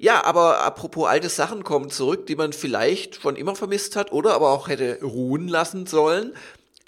[0.00, 4.34] Ja, aber apropos alte Sachen kommen zurück, die man vielleicht schon immer vermisst hat oder
[4.34, 6.34] aber auch hätte ruhen lassen sollen.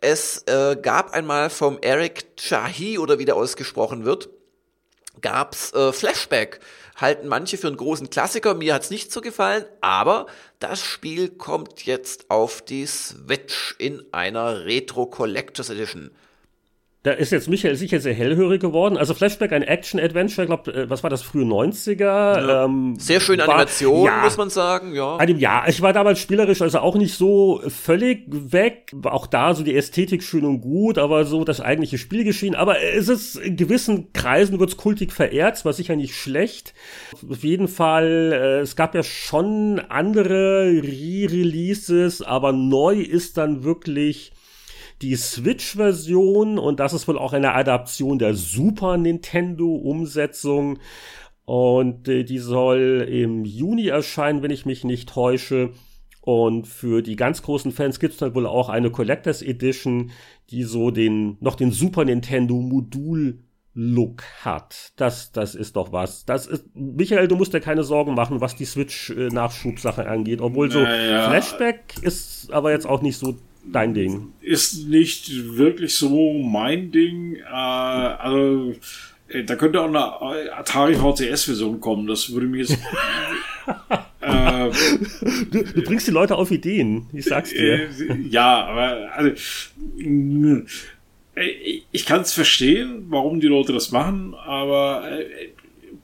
[0.00, 4.30] Es äh, gab einmal vom Eric Chahi oder wie der ausgesprochen wird,
[5.20, 6.60] gab's äh, Flashback.
[6.96, 10.26] Halten manche für einen großen Klassiker, mir hat's nicht so gefallen, aber
[10.58, 16.10] das Spiel kommt jetzt auf die Switch in einer Retro Collectors Edition.
[17.02, 18.98] Da ist jetzt Michael sicher sehr hellhörig geworden.
[18.98, 22.02] Also Flashback, ein Action-Adventure, ich glaube, äh, was war das, frühe 90er?
[22.02, 22.64] Ja.
[22.66, 25.16] Ähm, sehr schöne war, Animation, ja, muss man sagen, ja.
[25.16, 28.92] Einem, ja, ich war damals spielerisch also auch nicht so völlig weg.
[29.04, 32.54] Auch da so die Ästhetik schön und gut, aber so das eigentliche Spielgeschehen.
[32.54, 36.74] Aber es ist, in gewissen Kreisen wird's kultig verehrt, war sicher nicht schlecht.
[37.30, 44.32] Auf jeden Fall, äh, es gab ja schon andere Re-Releases, aber neu ist dann wirklich
[45.02, 50.78] die Switch-Version und das ist wohl auch eine Adaption der Super Nintendo-Umsetzung.
[51.44, 55.70] Und äh, die soll im Juni erscheinen, wenn ich mich nicht täusche.
[56.20, 60.10] Und für die ganz großen Fans gibt es dann wohl auch eine Collectors Edition,
[60.50, 64.92] die so den, noch den Super Nintendo Modul Look hat.
[64.96, 66.26] Das, das ist doch was.
[66.26, 70.40] Das ist, Michael, du musst dir keine Sorgen machen, was die Switch-Nachschubsache angeht.
[70.40, 71.30] Obwohl so naja.
[71.30, 73.38] Flashback ist aber jetzt auch nicht so
[73.72, 74.33] dein Ding.
[74.40, 77.37] Ist nicht wirklich so mein Ding.
[77.37, 78.74] Äh, also,
[79.28, 82.06] äh, da könnte auch eine Atari VCS-Version kommen.
[82.06, 82.72] Das würde mir jetzt.
[84.20, 84.70] äh,
[85.50, 87.88] du, du, bringst die Leute auf Ideen, ich sag's dir.
[87.88, 87.88] Äh,
[88.28, 89.33] ja, aber also,
[91.92, 95.09] ich kann es verstehen, warum die Leute das machen, aber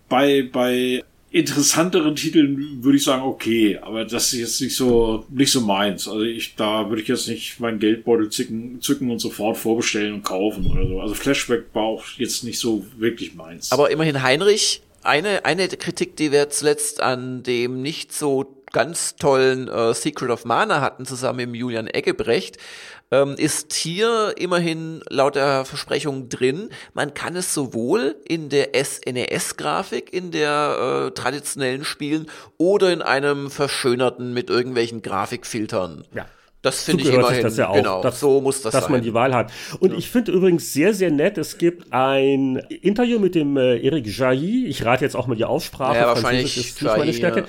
[0.08, 1.02] bei, bei
[1.36, 6.08] interessanteren Titeln würde ich sagen, okay, aber das ist jetzt nicht so, nicht so meins.
[6.08, 10.22] Also ich, da würde ich jetzt nicht meinen Geldbeutel zücken, zücken und sofort vorbestellen und
[10.24, 11.00] kaufen oder so.
[11.00, 13.70] Also Flashback war auch jetzt nicht so wirklich meins.
[13.72, 19.68] Aber immerhin Heinrich, eine, eine Kritik, die wir zuletzt an dem nicht so ganz tollen
[19.68, 22.58] äh, Secret of Mana hatten, zusammen mit Julian Eggebrecht,
[23.10, 26.70] ähm, ist hier immerhin laut der Versprechung drin.
[26.94, 32.26] Man kann es sowohl in der SNES-Grafik, in der äh, traditionellen Spielen
[32.58, 36.04] oder in einem verschönerten mit irgendwelchen Grafikfiltern.
[36.14, 36.26] Ja.
[36.62, 38.92] Das finde ich immerhin, das ja auch, genau, dass, so muss das dass sein.
[38.92, 39.52] man die Wahl hat.
[39.78, 39.98] Und ja.
[39.98, 44.66] ich finde übrigens sehr, sehr nett, es gibt ein Interview mit dem äh, Eric Jailly,
[44.66, 47.40] ich rate jetzt auch mal die Aussprache, ja, wahrscheinlich ist nicht meine Stärke.
[47.40, 47.46] Ja.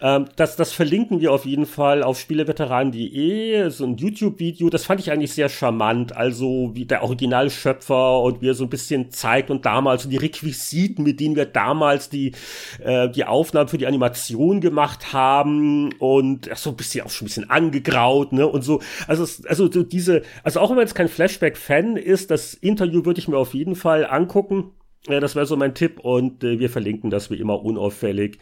[0.00, 4.70] Ähm, das, das verlinken wir auf jeden Fall auf spieleveteranen.de, so ein YouTube-Video.
[4.70, 6.16] Das fand ich eigentlich sehr charmant.
[6.16, 11.02] Also wie der Originalschöpfer und wie er so ein bisschen zeigt und damals die Requisiten,
[11.02, 12.32] mit denen wir damals die,
[12.82, 17.26] äh, die Aufnahmen für die Animation gemacht haben und ach, so ein bisschen auch schon
[17.26, 18.46] ein bisschen angegraut, ne?
[18.46, 18.80] Und so.
[19.06, 23.20] Also, also so diese, also auch wenn man jetzt kein Flashback-Fan ist, das Interview würde
[23.20, 24.72] ich mir auf jeden Fall angucken.
[25.08, 28.38] Ja, das wäre so mein Tipp und äh, wir verlinken das wie immer unauffällig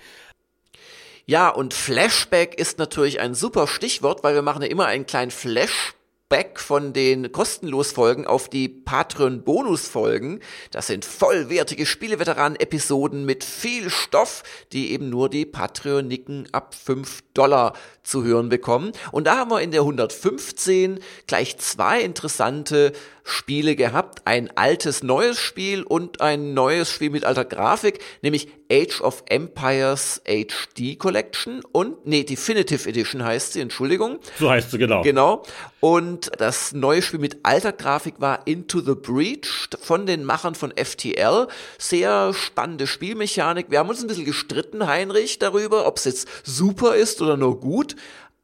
[1.29, 5.31] ja, und Flashback ist natürlich ein super Stichwort, weil wir machen ja immer einen kleinen
[5.31, 5.93] Flash
[6.31, 10.41] Back von den kostenlos Folgen auf die Patreon Bonus Folgen.
[10.71, 17.25] Das sind vollwertige Spieleveteranen Episoden mit viel Stoff, die eben nur die Patreoniken ab 5
[17.35, 18.93] Dollar zu hören bekommen.
[19.13, 22.93] Und da haben wir in der 115 gleich zwei interessante
[23.29, 24.23] Spiele gehabt.
[24.25, 30.21] Ein altes neues Spiel und ein neues Spiel mit alter Grafik, nämlich Age of Empires
[30.25, 34.19] HD Collection und, nee, Definitive Edition heißt sie, Entschuldigung.
[34.39, 35.03] So heißt sie, genau.
[35.03, 35.43] Genau.
[35.81, 40.73] Und das neue Spiel mit alter Grafik war Into the Breach von den Machern von
[40.73, 41.49] FTL.
[41.79, 43.71] Sehr spannende Spielmechanik.
[43.71, 47.61] Wir haben uns ein bisschen gestritten, Heinrich, darüber, ob es jetzt super ist oder nur
[47.61, 47.97] gut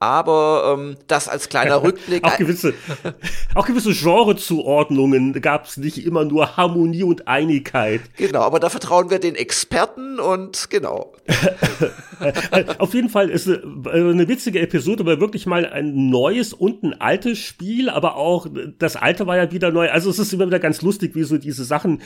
[0.04, 2.24] aber ähm, das als kleiner Rückblick.
[2.24, 2.74] auch gewisse,
[3.54, 8.02] auch gewisse Genrezuordnungen gab es nicht immer nur Harmonie und Einigkeit.
[8.16, 11.12] Genau, aber da vertrauen wir den Experten und genau.
[12.78, 17.00] Auf jeden Fall ist eine, eine witzige Episode, weil wirklich mal ein neues und ein
[17.00, 18.46] altes Spiel, aber auch
[18.78, 19.90] das alte war ja wieder neu.
[19.90, 22.02] Also es ist immer wieder ganz lustig, wie so diese Sachen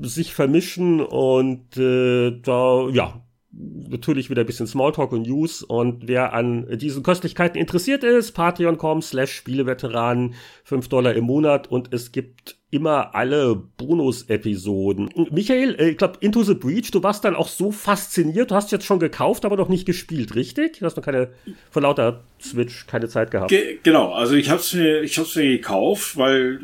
[0.00, 5.62] sich vermischen und äh, da ja natürlich wieder ein bisschen Smalltalk und News.
[5.62, 10.34] Und wer an diesen Köstlichkeiten interessiert ist, patreon.com slash Spieleveteranen,
[10.64, 11.66] 5 Dollar im Monat.
[11.66, 15.10] Und es gibt immer alle Bonus-Episoden.
[15.30, 18.72] Michael, äh, ich glaube, Into the Breach, du warst dann auch so fasziniert, du hast
[18.72, 20.78] jetzt schon gekauft, aber noch nicht gespielt, richtig?
[20.78, 21.30] Du hast noch keine,
[21.70, 23.48] von lauter Switch keine Zeit gehabt.
[23.48, 26.60] Ge genau, also ich hab's mir, ich hab's mir gekauft, weil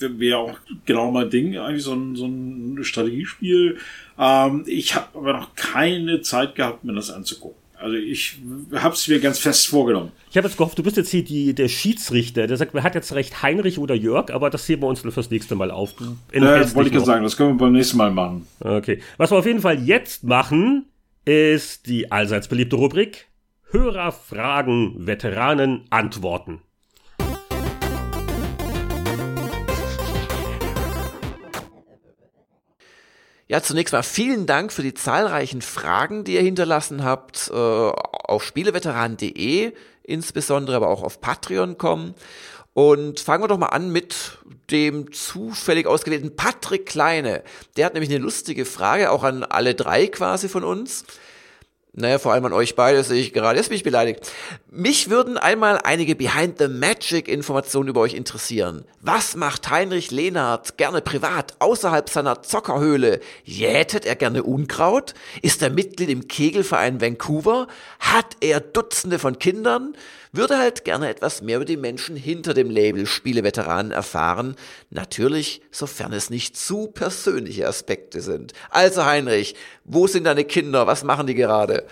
[0.00, 3.78] äh, wäre auch genau mein Ding, eigentlich so ein, so ein Strategiespiel.
[4.18, 7.67] Ähm, ich habe aber noch keine Zeit gehabt, mir das anzugucken.
[7.80, 8.38] Also ich
[8.74, 10.10] habe es mir ganz fest vorgenommen.
[10.30, 12.46] Ich habe jetzt gehofft, du bist jetzt hier die, der Schiedsrichter.
[12.46, 15.30] Der sagt, wer hat jetzt recht, Heinrich oder Jörg, aber das heben wir uns fürs
[15.30, 15.94] nächste Mal auf.
[16.42, 18.46] äh, wollte ich gerade sagen, das können wir beim nächsten Mal machen.
[18.60, 19.00] Okay.
[19.16, 20.86] Was wir auf jeden Fall jetzt machen,
[21.24, 23.28] ist die allseits beliebte Rubrik
[23.70, 26.62] Hörer fragen, Veteranen antworten.
[33.50, 38.44] Ja, zunächst mal vielen Dank für die zahlreichen Fragen, die ihr hinterlassen habt, äh, auf
[38.44, 42.14] spieleveteran.de insbesondere, aber auch auf Patreon.com.
[42.74, 44.38] Und fangen wir doch mal an mit
[44.70, 47.42] dem zufällig ausgewählten Patrick Kleine.
[47.76, 51.04] Der hat nämlich eine lustige Frage, auch an alle drei quasi von uns.
[52.00, 53.58] Naja, vor allem an euch beide sehe ich gerade.
[53.58, 54.30] Jetzt bin ich beleidigt.
[54.70, 58.84] Mich würden einmal einige Behind the Magic Informationen über euch interessieren.
[59.00, 63.18] Was macht Heinrich Lehnhardt gerne privat außerhalb seiner Zockerhöhle?
[63.42, 65.14] Jätet er gerne Unkraut?
[65.42, 67.66] Ist er Mitglied im Kegelverein Vancouver?
[67.98, 69.96] Hat er Dutzende von Kindern?
[70.38, 74.54] Würde halt gerne etwas mehr über die Menschen hinter dem Label Spieleveteranen erfahren.
[74.88, 78.52] Natürlich, sofern es nicht zu persönliche Aspekte sind.
[78.70, 80.86] Also Heinrich, wo sind deine Kinder?
[80.86, 81.86] Was machen die gerade?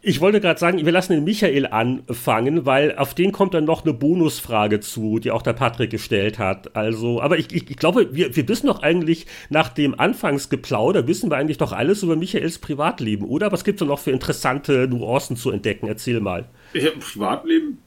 [0.00, 3.84] Ich wollte gerade sagen, wir lassen den Michael anfangen, weil auf den kommt dann noch
[3.84, 6.76] eine Bonusfrage zu, die auch der Patrick gestellt hat.
[6.76, 11.32] Also, aber ich, ich, ich glaube, wir, wir wissen doch eigentlich nach dem Anfangsgeplauder, wissen
[11.32, 13.50] wir eigentlich doch alles über Michaels Privatleben, oder?
[13.50, 15.88] Was gibt es noch für interessante Nuancen zu entdecken?
[15.88, 16.48] Erzähl mal.
[16.74, 17.78] Ich habe ein Privatleben?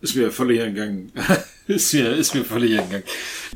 [0.00, 1.12] Ist mir völlig entgangen.
[1.66, 3.02] ist, mir, ist mir völlig entgangen.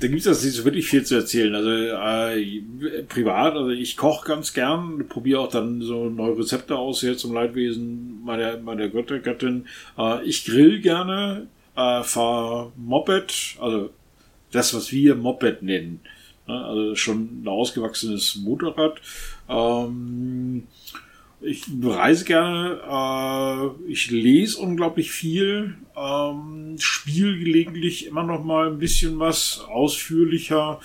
[0.00, 1.54] Da gibt es nicht so wirklich viel zu erzählen.
[1.54, 2.62] Also äh,
[3.08, 7.32] privat, also ich koche ganz gern, probiere auch dann so neue Rezepte aus hier zum
[7.32, 9.66] Leidwesen meiner, meiner Göttergattin.
[9.96, 13.90] Äh, ich grill gerne, äh, fahre Moped, also
[14.50, 16.00] das, was wir Moped nennen.
[16.46, 19.00] Also schon ein ausgewachsenes Motorrad.
[19.48, 20.66] Ähm,
[21.42, 28.78] ich reise gerne, äh, ich lese unglaublich viel, ähm, spiele gelegentlich immer noch mal ein
[28.78, 30.80] bisschen was ausführlicher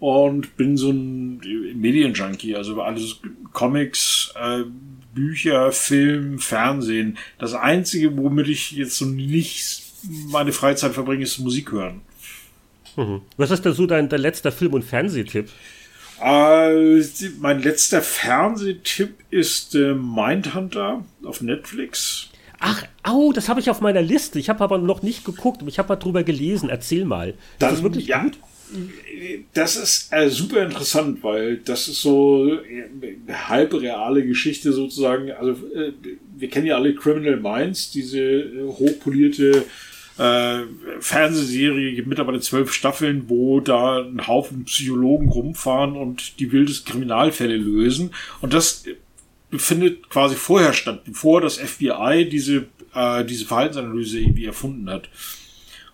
[0.00, 1.38] und bin so ein
[1.74, 3.20] Medienjunkie, also alles
[3.52, 4.64] Comics, äh,
[5.14, 7.16] Bücher, Film, Fernsehen.
[7.38, 9.82] Das Einzige, womit ich jetzt so nicht
[10.28, 12.02] meine Freizeit verbringe, ist Musik hören.
[12.96, 13.22] Mhm.
[13.36, 15.48] Was ist denn so dein der letzter Film- und Fernsehtipp?
[16.22, 17.02] Äh,
[17.40, 22.28] mein letzter Fernsehtipp ist äh, Mindhunter auf Netflix.
[22.60, 24.38] Ach, au, das habe ich auf meiner Liste.
[24.38, 26.70] Ich habe aber noch nicht geguckt, ich habe mal drüber gelesen.
[26.70, 27.34] Erzähl mal.
[27.58, 28.38] Das ist wirklich ja, gut.
[29.52, 32.84] Das ist äh, super interessant, weil das ist so äh,
[33.26, 35.30] eine halb reale Geschichte sozusagen.
[35.30, 35.92] Also äh,
[36.36, 39.64] wir kennen ja alle Criminal Minds, diese äh, hochpolierte
[40.18, 40.62] äh,
[41.00, 47.56] Fernsehserie, gibt mittlerweile zwölf Staffeln, wo da ein Haufen Psychologen rumfahren und die wildesten Kriminalfälle
[47.56, 48.10] lösen.
[48.40, 48.84] Und das
[49.50, 55.08] findet quasi vorher statt, bevor das FBI diese, äh, diese Verhaltensanalyse irgendwie erfunden hat.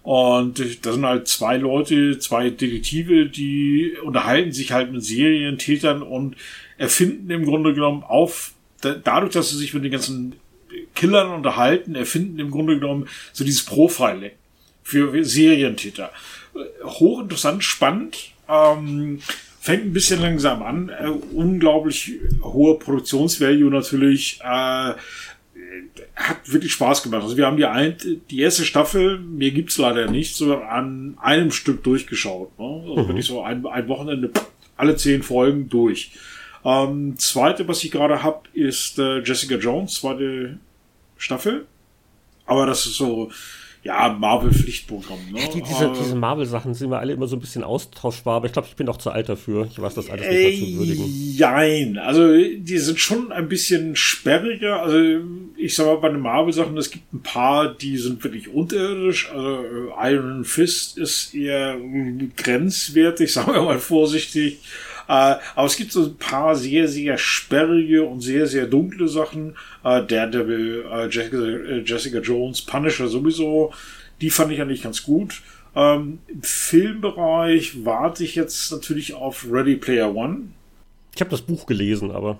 [0.03, 6.37] Und da sind halt zwei Leute, zwei Detektive, die unterhalten sich halt mit Serientätern und
[6.79, 10.37] erfinden im Grunde genommen auf, dadurch, dass sie sich mit den ganzen
[10.95, 14.33] Killern unterhalten, erfinden im Grunde genommen so dieses Profiling
[14.83, 16.11] für Serientäter.
[16.85, 19.21] Hochinteressant, spannend, ähm,
[19.61, 24.95] fängt ein bisschen langsam an, äh, unglaublich hohe Produktionsvalue natürlich, äh,
[26.17, 27.23] hat wirklich Spaß gemacht.
[27.23, 27.97] Also wir haben die, ein,
[28.31, 32.59] die erste Staffel, mir gibt's leider nicht, so an einem Stück durchgeschaut.
[32.59, 32.65] Ne?
[32.67, 33.09] Also mhm.
[33.09, 34.31] wirklich so ein, ein Wochenende,
[34.77, 36.13] alle zehn Folgen durch.
[36.65, 40.59] Ähm, zweite, was ich gerade hab, ist äh, Jessica Jones, zweite
[41.17, 41.67] Staffel.
[42.47, 43.31] Aber das ist so,
[43.83, 45.19] ja, Marvel-Pflichtprogramm.
[45.33, 45.41] Ne?
[45.55, 48.53] Die, diese, äh, diese Marvel-Sachen sind wir alle immer so ein bisschen austauschbar, aber ich
[48.53, 49.69] glaube, ich bin auch zu alt dafür.
[49.71, 51.05] Ich weiß das alles nicht mehr zu würdigen.
[51.37, 54.83] Jein, also die sind schon ein bisschen sperriger.
[54.83, 55.25] Also
[55.57, 59.31] ich sag mal, bei den Marvel-Sachen, es gibt ein paar, die sind wirklich unterirdisch.
[59.31, 61.79] Also äh, Iron Fist ist eher
[62.37, 64.59] grenzwertig, sagen wir mal vorsichtig.
[65.11, 69.57] Äh, aber es gibt so ein paar sehr, sehr sperrige und sehr, sehr dunkle Sachen.
[69.83, 73.73] Äh, Daredevil, äh, Jessica, Jessica Jones, Punisher sowieso.
[74.21, 75.43] Die fand ich eigentlich ganz gut.
[75.75, 80.51] Ähm, Im Filmbereich warte ich jetzt natürlich auf Ready Player One.
[81.17, 82.39] Ich habe das Buch gelesen, aber.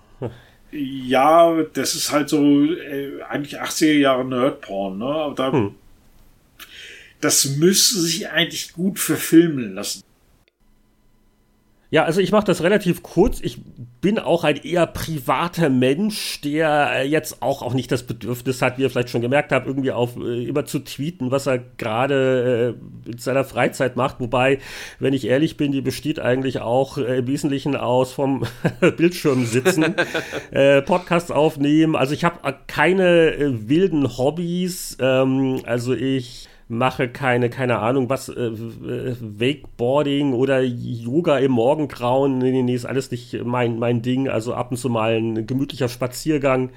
[0.71, 5.07] Ja, das ist halt so äh, eigentlich 80er Jahre Nerdporn, ne?
[5.07, 5.75] Aber da, hm.
[7.21, 10.05] das müsste sich eigentlich gut verfilmen lassen.
[11.93, 13.41] Ja, also ich mache das relativ kurz.
[13.41, 13.59] Ich
[14.01, 18.79] bin auch ein eher privater Mensch, der äh, jetzt auch, auch nicht das Bedürfnis hat,
[18.79, 22.77] wie ihr vielleicht schon gemerkt habt, irgendwie auf äh, immer zu tweeten, was er gerade
[23.07, 24.21] äh, in seiner Freizeit macht.
[24.21, 24.61] Wobei,
[25.01, 28.47] wenn ich ehrlich bin, die besteht eigentlich auch äh, im Wesentlichen aus vom
[28.97, 29.97] Bildschirm sitzen,
[30.53, 31.97] äh, Podcasts aufnehmen.
[31.97, 34.97] Also ich habe keine äh, wilden Hobbys.
[35.01, 38.51] Ähm, also ich mache keine, keine Ahnung, was, äh,
[39.21, 42.39] Wakeboarding oder Yoga im Morgengrauen.
[42.39, 44.29] Nee, nee, nee, ist alles nicht mein, mein Ding.
[44.29, 46.71] Also ab und zu mal ein gemütlicher Spaziergang.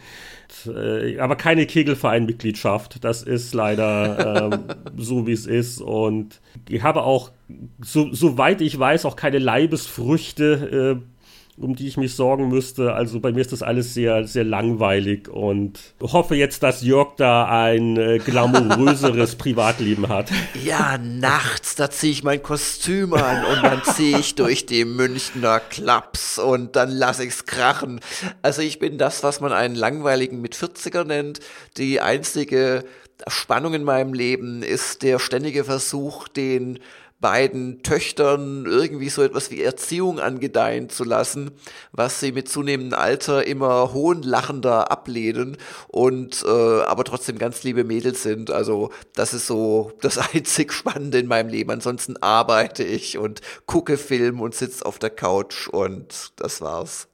[0.68, 3.04] Äh, aber keine Kegelverein-Mitgliedschaft.
[3.04, 4.60] Das ist leider ähm,
[4.98, 5.80] so, wie es ist.
[5.80, 7.32] Und ich habe auch,
[7.80, 11.13] so, soweit ich weiß, auch keine Leibesfrüchte äh,
[11.58, 12.94] um die ich mich sorgen müsste.
[12.94, 17.46] Also bei mir ist das alles sehr, sehr langweilig und hoffe jetzt, dass Jörg da
[17.46, 20.32] ein äh, glamouröseres Privatleben hat.
[20.64, 25.60] Ja, nachts, da ziehe ich mein Kostüm an und dann ziehe ich durch die Münchner
[25.60, 28.00] Clubs und dann lasse ich's krachen.
[28.42, 31.40] Also ich bin das, was man einen langweiligen mit 40er nennt.
[31.78, 32.84] Die einzige
[33.28, 36.80] Spannung in meinem Leben ist der ständige Versuch, den
[37.24, 41.52] beiden Töchtern irgendwie so etwas wie Erziehung angedeihen zu lassen,
[41.94, 45.56] was sie mit zunehmendem Alter immer hohnlachender ablehnen
[45.88, 48.52] und äh, aber trotzdem ganz liebe Mädels sind.
[48.52, 51.72] Also das ist so das einzig Spannende in meinem Leben.
[51.72, 57.08] Ansonsten arbeite ich und gucke Film und sitze auf der Couch und das war's.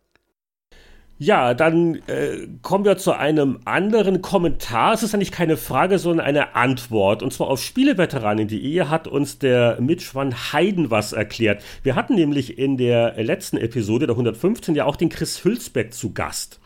[1.22, 4.94] Ja, dann äh, kommen wir zu einem anderen Kommentar.
[4.94, 7.22] Es ist eigentlich keine Frage, sondern eine Antwort.
[7.22, 11.62] Und zwar auf Spieleveteranen.de hat uns der Mitch van Heiden was erklärt.
[11.84, 16.14] Wir hatten nämlich in der letzten Episode, der 115, ja auch den Chris Hülsbeck zu
[16.14, 16.62] Gast.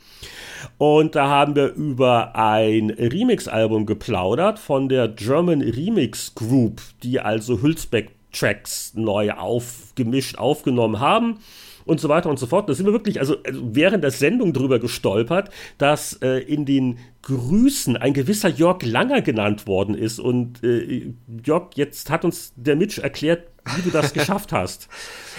[0.78, 7.60] Und da haben wir über ein Remix-Album geplaudert von der German Remix Group, die also
[7.60, 11.39] Hülsbeck-Tracks neu aufgemischt, aufgenommen haben
[11.86, 12.70] und so weiter und so fort.
[12.70, 17.00] Da sind wir wirklich, also, also während der Sendung drüber gestolpert, dass äh, in den
[17.24, 20.20] Grüßen ein gewisser Jörg Langer genannt worden ist.
[20.20, 21.14] Und äh,
[21.46, 24.90] Jörg, jetzt hat uns der Mitch erklärt, wie du das geschafft hast.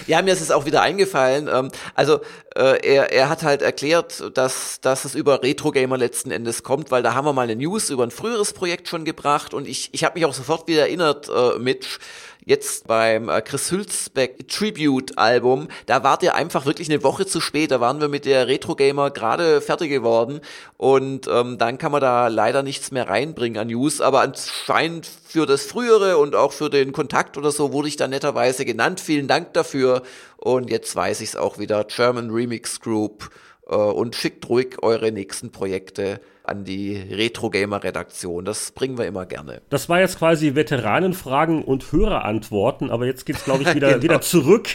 [0.07, 1.47] Ja, mir ist es auch wieder eingefallen.
[1.51, 2.21] Ähm, also
[2.55, 6.89] äh, er, er hat halt erklärt, dass, dass es über Retro Gamer letzten Endes kommt,
[6.91, 9.89] weil da haben wir mal eine News über ein früheres Projekt schon gebracht und ich,
[9.91, 11.99] ich habe mich auch sofort wieder erinnert, äh, Mitch,
[12.45, 17.41] jetzt beim äh, Chris Hülsbeck Tribute Album, da wart ihr einfach wirklich eine Woche zu
[17.41, 17.71] spät.
[17.71, 20.39] Da waren wir mit der Retro Gamer gerade fertig geworden
[20.77, 23.99] und ähm, dann kann man da leider nichts mehr reinbringen an News.
[23.99, 28.07] Aber anscheinend für das frühere und auch für den Kontakt oder so wurde ich da
[28.07, 28.99] netterweise genannt.
[28.99, 30.03] Vielen Dank dafür
[30.37, 31.83] und jetzt weiß ich es auch wieder.
[31.83, 33.29] German Remix Group
[33.67, 38.45] äh, und schickt ruhig eure nächsten Projekte an die Retro-Gamer-Redaktion.
[38.45, 39.61] Das bringen wir immer gerne.
[39.69, 44.03] Das war jetzt quasi Veteranenfragen und Hörerantworten, aber jetzt geht's, glaube ich, wieder, genau.
[44.03, 44.69] wieder zurück.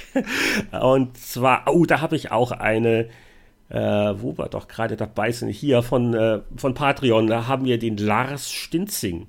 [0.80, 3.08] Und zwar, oh, da habe ich auch eine,
[3.68, 7.78] äh, wo wir doch gerade dabei sind, hier von, äh, von Patreon, da haben wir
[7.78, 9.26] den Lars Stinzing.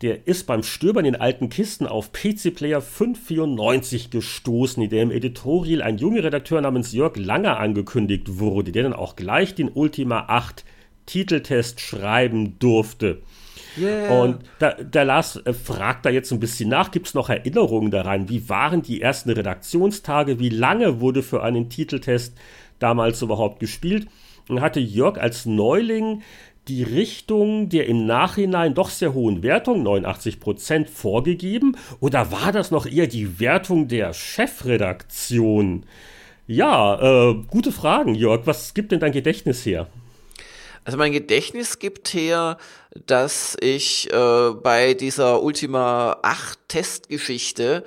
[0.00, 5.10] Der ist beim Stöbern in alten Kisten auf PC Player 594 gestoßen, in der im
[5.10, 10.26] Editorial ein junger Redakteur namens Jörg Langer angekündigt wurde, der dann auch gleich den Ultima
[10.28, 10.64] 8
[11.08, 13.22] Titeltest schreiben durfte.
[13.76, 14.22] Yeah.
[14.22, 17.90] Und da, der Lars äh, fragt da jetzt ein bisschen nach, gibt es noch Erinnerungen
[17.90, 18.28] daran?
[18.28, 20.38] Wie waren die ersten Redaktionstage?
[20.38, 22.36] Wie lange wurde für einen Titeltest
[22.78, 24.08] damals überhaupt gespielt?
[24.48, 26.22] Und hatte Jörg als Neuling
[26.68, 31.76] die Richtung der im Nachhinein doch sehr hohen Wertung, 89 Prozent, vorgegeben?
[32.00, 35.84] Oder war das noch eher die Wertung der Chefredaktion?
[36.46, 38.46] Ja, äh, gute Fragen, Jörg.
[38.46, 39.86] Was gibt denn dein Gedächtnis her?
[40.88, 42.56] Also mein Gedächtnis gibt her,
[43.04, 47.84] dass ich äh, bei dieser Ultima 8 Testgeschichte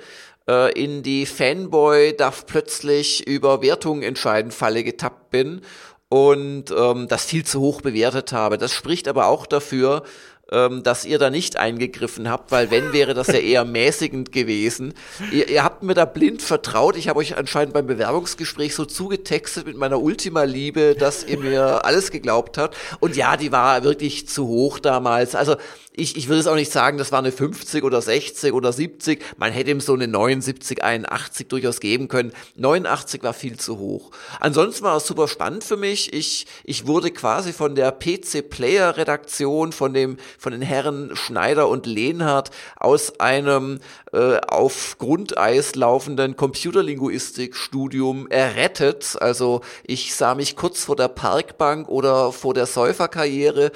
[0.48, 5.62] äh, in die Fanboy darf plötzlich über Wertungen entscheiden Falle getappt bin
[6.10, 8.56] und ähm, das viel zu hoch bewertet habe.
[8.56, 10.04] Das spricht aber auch dafür,
[10.52, 14.94] ähm, dass ihr da nicht eingegriffen habt, weil wenn wäre das ja eher mäßigend gewesen.
[15.32, 16.96] Ihr, ihr habt mir da blind vertraut.
[16.96, 22.10] Ich habe euch anscheinend beim Bewerbungsgespräch so zugetextet mit meiner Ultima-Liebe, dass ihr mir alles
[22.10, 22.76] geglaubt habt.
[23.00, 25.34] Und ja, die war wirklich zu hoch damals.
[25.34, 25.56] Also
[25.94, 29.22] ich, ich würde es auch nicht sagen, das war eine 50 oder 60 oder 70.
[29.36, 32.32] Man hätte ihm so eine 79, 81 durchaus geben können.
[32.56, 34.10] 89 war viel zu hoch.
[34.40, 36.12] Ansonsten war es super spannend für mich.
[36.14, 41.68] Ich, ich wurde quasi von der PC Player Redaktion, von dem, von den Herren Schneider
[41.68, 43.78] und Lehnhardt aus einem
[44.12, 49.16] äh, auf Grundeis laufenden Computerlinguistik-Studium errettet.
[49.20, 53.70] Also ich sah mich kurz vor der Parkbank oder vor der Säuferkarriere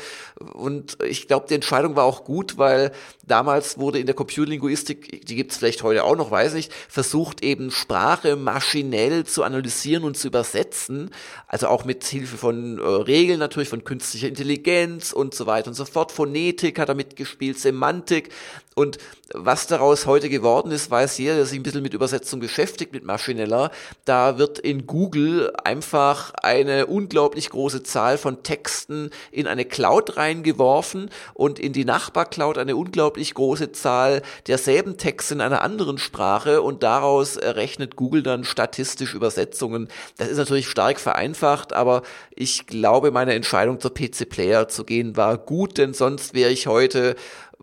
[0.54, 2.90] und ich glaube, die Entscheidung war auch gut, weil
[3.26, 7.70] damals wurde in der Computerlinguistik, die gibt's vielleicht heute auch noch, weiß nicht, versucht eben
[7.70, 11.10] Sprache maschinell zu analysieren und zu übersetzen.
[11.46, 15.74] Also auch mit Hilfe von äh, Regeln natürlich, von künstlicher Intelligenz und so weiter und
[15.74, 18.30] so fort, Phonetik hat er mitgespielt, Semantik.
[18.78, 18.98] Und
[19.32, 23.04] was daraus heute geworden ist, weiß jeder, der sich ein bisschen mit Übersetzung beschäftigt, mit
[23.04, 23.70] Maschineller.
[24.04, 31.08] Da wird in Google einfach eine unglaublich große Zahl von Texten in eine Cloud reingeworfen
[31.32, 36.82] und in die Nachbarcloud eine unglaublich große Zahl derselben Texte in einer anderen Sprache und
[36.82, 39.88] daraus errechnet Google dann statistisch Übersetzungen.
[40.18, 45.16] Das ist natürlich stark vereinfacht, aber ich glaube, meine Entscheidung zur PC Player zu gehen
[45.16, 47.16] war gut, denn sonst wäre ich heute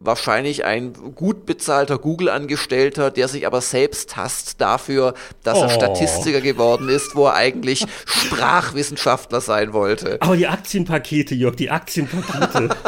[0.04, 5.64] wahrscheinlich ein gut bezahlter Google-Angestellter, der sich aber selbst hasst dafür, dass oh.
[5.64, 10.18] er Statistiker geworden ist, wo er eigentlich Sprachwissenschaftler sein wollte.
[10.22, 12.70] Aber die Aktienpakete, Jörg, die Aktienpakete.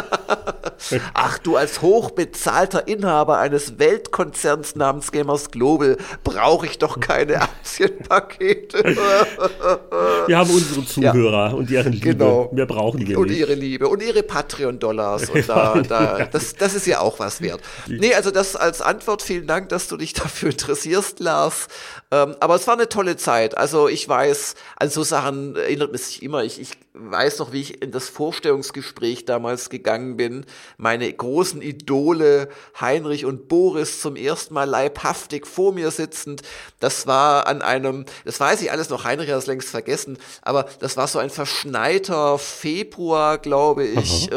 [1.13, 8.83] Ach, du als hochbezahlter Inhaber eines Weltkonzerns namens Gamers Global brauche ich doch keine Aktienpakete.
[10.27, 12.09] Wir haben unsere Zuhörer ja, und deren Liebe.
[12.09, 12.49] Genau.
[12.51, 13.37] Mehr brauchen wir und nicht.
[13.37, 15.29] Und ihre Liebe und ihre Patreon-Dollars.
[15.29, 17.61] Und da, da, das, das ist ja auch was wert.
[17.87, 21.67] Nee, also das als Antwort, vielen Dank, dass du dich dafür interessierst, Lars.
[22.11, 23.57] Ähm, aber es war eine tolle Zeit.
[23.57, 26.43] Also ich weiß, an so Sachen erinnert mich immer.
[26.43, 30.45] Ich, ich weiß noch, wie ich in das Vorstellungsgespräch damals gegangen bin.
[30.77, 32.49] Meine großen Idole
[32.79, 36.41] Heinrich und Boris zum ersten Mal leibhaftig vor mir sitzend.
[36.79, 40.65] Das war an einem, das weiß ich alles noch, Heinrich hat es längst vergessen, aber
[40.79, 44.35] das war so ein verschneiter Februar, glaube ich, äh,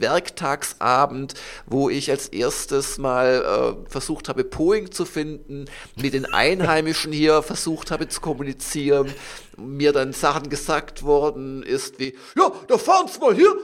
[0.00, 1.34] Werktagsabend,
[1.70, 5.66] wo ich als erstes mal äh, versucht habe, Poing zu finden,
[5.96, 9.14] mit den Einheimischen hier versucht habe zu kommunizieren,
[9.56, 13.54] mir dann Sachen gesagt worden ist wie, ja, da fahren Sie mal hier,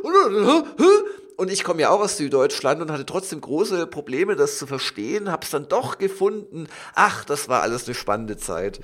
[1.37, 5.31] und ich komme ja auch aus Süddeutschland und hatte trotzdem große Probleme, das zu verstehen,
[5.31, 6.67] habe es dann doch gefunden.
[6.95, 8.81] Ach, das war alles eine spannende Zeit.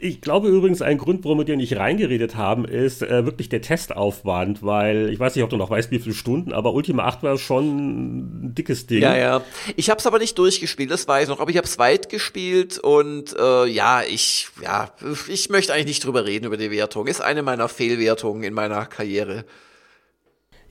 [0.00, 3.60] Ich glaube übrigens, ein Grund, warum wir dir nicht reingeredet haben, ist äh, wirklich der
[3.60, 7.22] Testaufwand, weil ich weiß nicht, ob du noch weißt, wie viele Stunden, aber Ultima 8
[7.22, 9.02] war schon ein dickes Ding.
[9.02, 9.42] Ja, ja.
[9.76, 12.08] Ich habe es aber nicht durchgespielt, das weiß ich noch, aber ich habe es weit
[12.08, 14.90] gespielt und äh, ja, ich ja,
[15.28, 17.06] ich möchte eigentlich nicht drüber reden über die Wertung.
[17.06, 19.44] Ist eine meiner Fehlwertungen in meiner Karriere.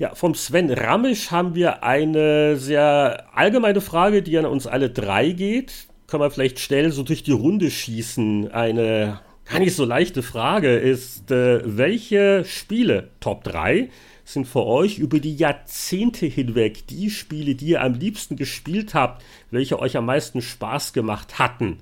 [0.04, 5.30] Ja, vom Sven Ramisch haben wir eine sehr allgemeine Frage, die an uns alle drei
[5.30, 5.88] geht.
[6.08, 8.52] Kann man vielleicht stellen, so durch die Runde schießen.
[8.52, 13.92] Eine gar nicht so leichte Frage ist, äh, welche Spiele, Top 3,
[14.26, 19.24] sind für euch über die Jahrzehnte hinweg die Spiele, die ihr am liebsten gespielt habt,
[19.52, 21.78] welche euch am meisten Spaß gemacht hatten?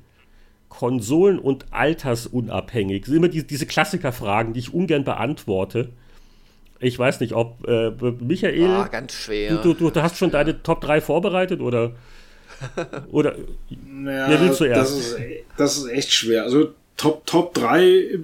[0.70, 3.02] Konsolen- und altersunabhängig.
[3.02, 5.90] Das sind immer die, diese Klassikerfragen, die ich ungern beantworte.
[6.82, 8.66] Ich weiß nicht, ob äh, Michael.
[8.66, 9.58] Ah, ganz schwer.
[9.58, 11.96] Du, du, du hast schon deine Top 3 vorbereitet oder?
[13.12, 13.36] oder
[13.86, 14.92] naja, wer willst du erst?
[14.92, 15.18] Das ist,
[15.58, 16.44] das ist echt schwer.
[16.44, 18.20] Also Top, Top 3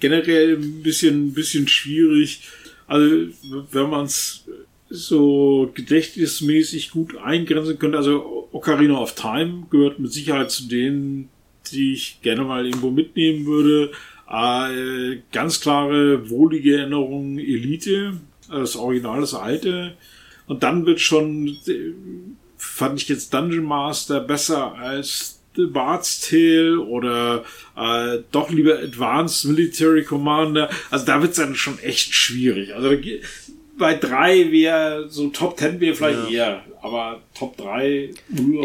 [0.00, 2.42] generell ein bisschen, bisschen schwierig.
[2.86, 3.26] Also,
[3.70, 4.44] wenn man es
[4.88, 11.30] so gedächtnismäßig gut eingrenzen könnte, also Ocarina of Time gehört mit Sicherheit zu denen,
[11.70, 13.92] die ich gerne mal irgendwo mitnehmen würde.
[14.32, 18.14] Äh, ganz klare, wohlige Erinnerung Elite,
[18.48, 19.94] das Original, das alte.
[20.46, 21.92] Und dann wird schon, äh,
[22.56, 27.44] fand ich jetzt Dungeon Master besser als The Bard's Tale oder
[27.76, 30.70] äh, doch lieber Advanced Military Commander.
[30.90, 32.74] Also da wird's dann schon echt schwierig.
[32.74, 32.96] Also
[33.76, 36.46] bei drei wäre so Top Ten wäre vielleicht ja.
[36.46, 38.10] eher aber Top 3.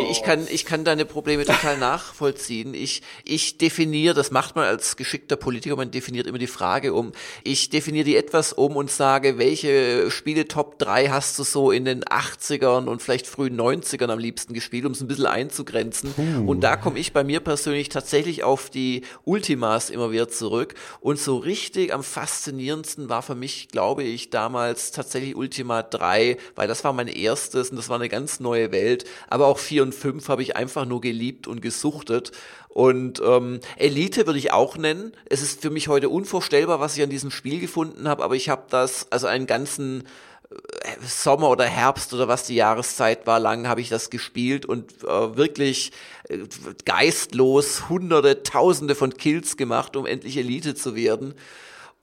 [0.10, 2.74] Ich kann, ich kann deine Probleme total nachvollziehen.
[2.74, 7.12] Ich, ich definiere, das macht man als geschickter Politiker, man definiert immer die Frage um.
[7.44, 11.86] Ich definiere die etwas um und sage, welche Spiele Top 3 hast du so in
[11.86, 16.14] den 80ern und vielleicht frühen 90ern am liebsten gespielt, um es ein bisschen einzugrenzen.
[16.16, 16.50] Puh.
[16.50, 20.74] Und da komme ich bei mir persönlich tatsächlich auf die Ultimas immer wieder zurück.
[21.02, 26.68] Und so richtig am faszinierendsten war für mich, glaube ich, damals tatsächlich Ultima 3, weil
[26.68, 29.06] das war mein erstes und das war eine eine ganz neue Welt.
[29.28, 32.32] Aber auch 4 und 5 habe ich einfach nur geliebt und gesuchtet.
[32.70, 35.12] Und ähm, Elite würde ich auch nennen.
[35.30, 38.50] Es ist für mich heute unvorstellbar, was ich an diesem Spiel gefunden habe, aber ich
[38.50, 40.04] habe das, also einen ganzen
[40.50, 45.04] äh, Sommer oder Herbst oder was die Jahreszeit war, lang habe ich das gespielt und
[45.04, 45.92] äh, wirklich
[46.30, 46.40] äh,
[46.86, 51.34] geistlos hunderte, tausende von Kills gemacht, um endlich Elite zu werden.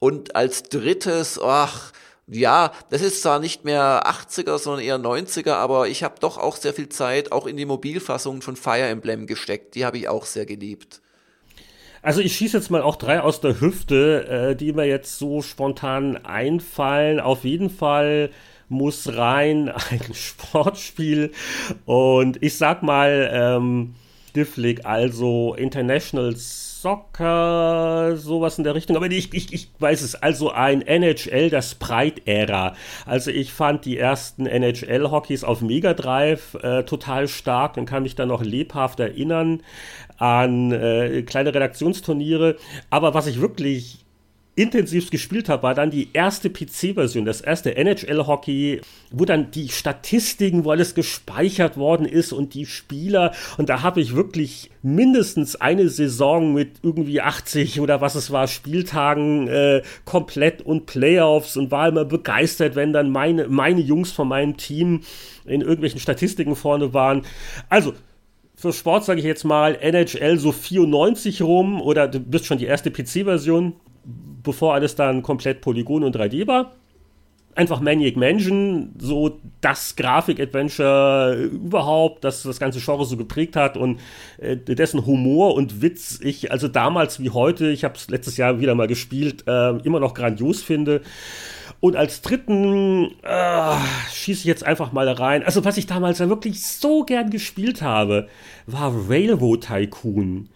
[0.01, 1.93] Und als drittes, ach,
[2.27, 6.57] ja, das ist zwar nicht mehr 80er, sondern eher 90er, aber ich habe doch auch
[6.57, 9.75] sehr viel Zeit auch in die Mobilfassung von Fire Emblem gesteckt.
[9.75, 11.03] Die habe ich auch sehr geliebt.
[12.01, 15.43] Also ich schieße jetzt mal auch drei aus der Hüfte, äh, die mir jetzt so
[15.43, 17.21] spontan einfallen.
[17.21, 18.31] Auf jeden Fall
[18.69, 21.33] muss rein ein Sportspiel
[21.85, 23.95] und ich sag mal ähm,
[24.35, 30.17] Difflig, also Internationals Soccer, sowas in der Richtung, aber ich, ich, ich weiß es.
[30.17, 32.75] Also ein NHL der Sprite-Ära.
[33.07, 38.17] Also ich fand die ersten NHL-Hockeys auf Mega Drive äh, total stark und kann mich
[38.17, 39.63] da noch lebhaft erinnern
[40.19, 42.57] an äh, kleine Redaktionsturniere.
[42.91, 44.04] Aber was ich wirklich
[44.57, 48.81] intensiv gespielt habe, war dann die erste PC-Version, das erste NHL-Hockey,
[49.11, 53.33] wo dann die Statistiken, wo alles gespeichert worden ist und die Spieler.
[53.59, 58.47] Und da habe ich wirklich mindestens eine Saison mit irgendwie 80 oder was es war,
[58.47, 64.29] Spieltagen äh, komplett und Playoffs und war immer begeistert, wenn dann meine, meine Jungs von
[64.29, 65.01] meinem Team
[65.47, 67.23] in irgendwelchen Statistiken vorne waren.
[67.69, 67.95] Also,
[68.57, 72.67] für Sport sage ich jetzt mal NHL so 94 rum oder du bist schon die
[72.67, 73.75] erste PC-Version
[74.05, 76.73] bevor alles dann komplett Polygon und 3D war.
[77.57, 84.01] Einfach Maniac Mansion, so das Grafik-Adventure überhaupt, das das ganze Genre so geprägt hat und
[84.39, 88.59] äh, dessen Humor und Witz ich also damals wie heute, ich habe es letztes Jahr
[88.59, 91.03] wieder mal gespielt, äh, immer noch grandios finde.
[91.79, 93.77] Und als dritten äh,
[94.11, 95.43] schieße ich jetzt einfach mal rein.
[95.43, 98.27] Also was ich damals ja wirklich so gern gespielt habe,
[98.67, 100.49] war Railroad Tycoon.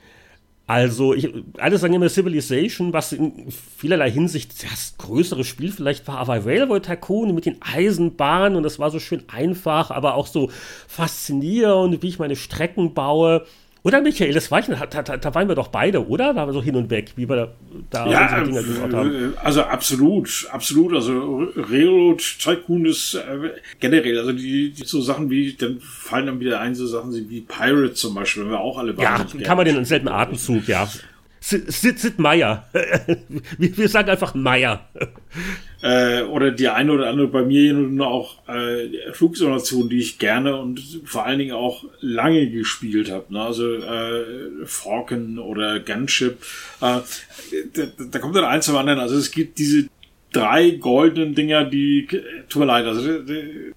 [0.68, 6.18] Also, ich, alle sagen immer Civilization, was in vielerlei Hinsicht das größere Spiel vielleicht war,
[6.18, 10.50] aber Railway Tycoon mit den Eisenbahnen und das war so schön einfach, aber auch so
[10.86, 13.46] faszinierend, wie ich meine Strecken baue.
[13.88, 16.34] Oder Michael, das war ich, da, da, da waren wir doch beide, oder?
[16.34, 17.48] Da waren wir so hin und weg, wie wir da,
[17.88, 19.32] da ja, Dinger gemacht haben.
[19.32, 20.92] Äh, also absolut, absolut.
[20.92, 26.38] Also Railroad Tycoon ist äh, generell, also die, die so Sachen wie, dann fallen dann
[26.38, 29.64] wieder ein, so Sachen wie Pirate zum Beispiel, wenn wir auch alle Ja, kann man
[29.64, 30.86] den in selben Atemzug, ja.
[31.40, 32.68] Sid, Sid Meier.
[33.58, 34.88] wir, sagen einfach Meier.
[35.82, 40.56] Äh, oder die eine oder andere bei mir nur auch äh, Flugsimulation, die ich gerne
[40.56, 43.32] und vor allen Dingen auch lange gespielt habe.
[43.32, 43.40] Ne?
[43.40, 44.24] Also äh,
[44.64, 46.38] Falcon oder Gunship.
[46.80, 47.00] Äh,
[47.72, 48.98] da, da kommt dann eins zum anderen.
[48.98, 49.88] Also es gibt diese
[50.32, 52.06] drei goldenen Dinger, die,
[52.48, 53.00] tut mir leid, also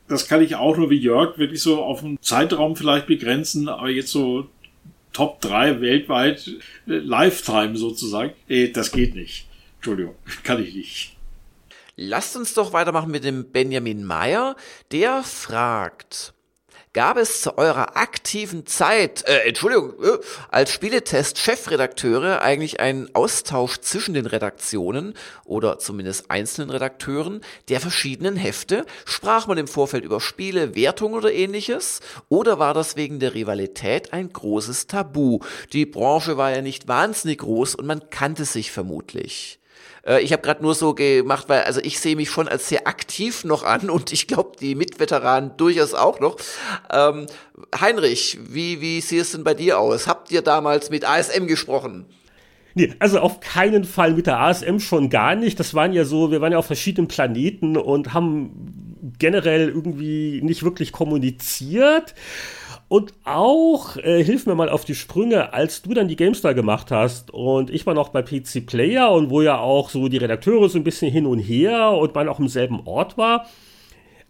[0.07, 3.89] das kann ich auch nur wie Jörg wirklich so auf einen Zeitraum vielleicht begrenzen, aber
[3.89, 4.49] jetzt so
[5.13, 6.47] Top 3 weltweit,
[6.87, 8.33] äh, Lifetime sozusagen.
[8.47, 9.47] Äh, das geht nicht.
[9.77, 11.17] Entschuldigung, kann ich nicht.
[11.95, 14.55] Lasst uns doch weitermachen mit dem Benjamin Meyer.
[14.91, 16.33] Der fragt,
[16.93, 20.17] gab es zu eurer aktiven Zeit, äh, Entschuldigung, äh,
[20.49, 25.13] als Spieletest-Chefredakteure eigentlich einen Austausch zwischen den Redaktionen
[25.45, 28.85] oder zumindest einzelnen Redakteuren der verschiedenen Hefte?
[29.05, 32.01] Sprach man im Vorfeld über Spiele, Wertung oder ähnliches?
[32.27, 35.39] Oder war das wegen der Rivalität ein großes Tabu?
[35.71, 39.60] Die Branche war ja nicht wahnsinnig groß und man kannte sich vermutlich.
[40.05, 42.87] Äh, ich habe gerade nur so gemacht, weil also ich sehe mich schon als sehr
[42.87, 46.37] aktiv noch an und ich glaube die Mitveteranen durchaus auch noch.
[46.91, 47.27] Ähm,
[47.79, 50.07] Heinrich, wie, wie sieht es denn bei dir aus?
[50.07, 52.05] Habt ihr damals mit ASM gesprochen?
[52.73, 55.59] Nee, also auf keinen Fall mit der ASM schon gar nicht.
[55.59, 60.63] Das waren ja so, wir waren ja auf verschiedenen Planeten und haben generell irgendwie nicht
[60.63, 62.15] wirklich kommuniziert.
[62.91, 66.91] Und auch, äh, hilf mir mal auf die Sprünge, als du dann die GameStar gemacht
[66.91, 70.67] hast und ich war noch bei PC Player und wo ja auch so die Redakteure
[70.67, 73.45] so ein bisschen hin und her und man auch im selben Ort war.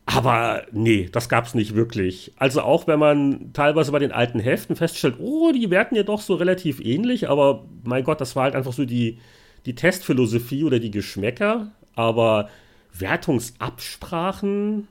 [0.06, 2.34] Aber nee, das gab's nicht wirklich.
[2.38, 6.22] Also auch wenn man teilweise bei den alten Heften feststellt, oh, die werden ja doch
[6.22, 9.18] so relativ ähnlich, aber mein Gott, das war halt einfach so die,
[9.66, 11.72] die Testphilosophie oder die Geschmäcker.
[11.96, 12.48] Aber
[12.94, 14.88] Wertungsabsprachen,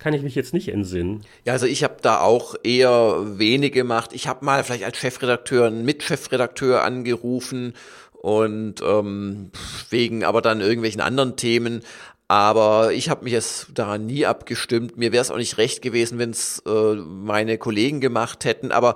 [0.00, 1.22] kann ich mich jetzt nicht entsinnen.
[1.44, 4.10] Ja, also ich habe da auch eher wenig gemacht.
[4.12, 7.74] Ich habe mal vielleicht als Chefredakteur einen Mitchefredakteur angerufen
[8.12, 9.50] und ähm,
[9.90, 11.82] wegen aber dann irgendwelchen anderen Themen.
[12.28, 14.96] Aber ich habe mich jetzt daran nie abgestimmt.
[14.96, 18.72] Mir wäre es auch nicht recht gewesen, wenn es äh, meine Kollegen gemacht hätten.
[18.72, 18.94] Aber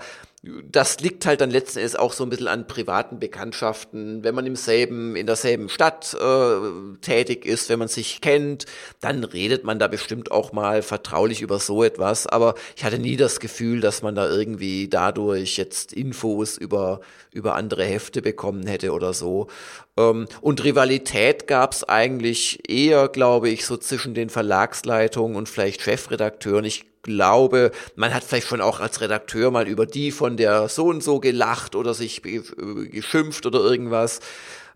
[0.71, 4.25] das liegt halt dann letzten Endes auch so ein bisschen an privaten Bekanntschaften.
[4.25, 8.67] Wenn man im selben, in derselben Stadt äh, tätig ist, wenn man sich kennt,
[9.01, 12.27] dann redet man da bestimmt auch mal vertraulich über so etwas.
[12.27, 17.01] Aber ich hatte nie das Gefühl, dass man da irgendwie dadurch jetzt Infos über,
[17.33, 19.49] über andere Hefte bekommen hätte oder so.
[19.97, 25.83] Ähm, und Rivalität gab es eigentlich eher, glaube ich, so zwischen den Verlagsleitungen und vielleicht
[25.83, 26.65] Chefredakteuren.
[26.65, 30.87] Ich glaube, man hat vielleicht schon auch als Redakteur mal über die von der so
[30.87, 34.19] und so gelacht oder sich geschimpft oder irgendwas.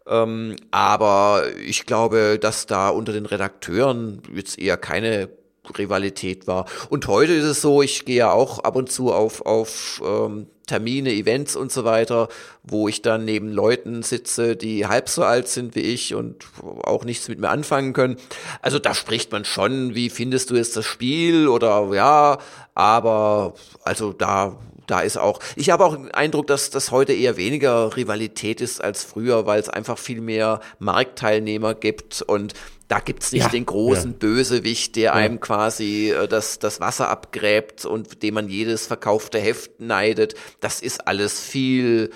[0.07, 5.29] Ähm, aber ich glaube, dass da unter den Redakteuren jetzt eher keine
[5.77, 6.67] Rivalität war.
[6.89, 10.47] Und heute ist es so, ich gehe ja auch ab und zu auf, auf ähm,
[10.69, 12.29] Termine, Events und so weiter,
[12.63, 16.47] wo ich dann neben Leuten sitze, die halb so alt sind wie ich und
[16.85, 18.17] auch nichts mit mir anfangen können.
[18.63, 22.39] Also da spricht man schon, wie findest du jetzt das Spiel oder ja,
[22.75, 24.57] aber also da
[24.89, 28.83] da ist auch, ich habe auch den Eindruck, dass das heute eher weniger Rivalität ist
[28.83, 32.55] als früher, weil es einfach viel mehr Marktteilnehmer gibt und
[32.89, 34.17] da gibt's nicht ja, den großen ja.
[34.19, 35.13] Bösewicht, der ja.
[35.13, 40.35] einem quasi äh, das, das Wasser abgräbt und dem man jedes verkaufte Heft neidet.
[40.61, 42.11] Das ist alles viel,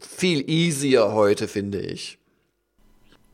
[0.00, 2.16] viel easier heute, finde ich.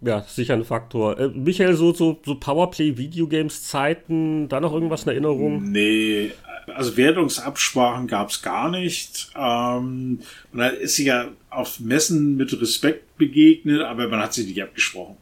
[0.01, 1.16] Ja, sicher ein Faktor.
[1.18, 5.70] Äh, Michael, so, so, so Powerplay-Videogames-Zeiten, da noch irgendwas in Erinnerung?
[5.70, 6.32] Nee,
[6.66, 9.30] also Wertungsabsprachen gab's gar nicht.
[9.37, 10.18] Ähm,
[10.53, 15.16] man ist sich ja auf Messen mit Respekt begegnet, aber man hat sich nicht abgesprochen.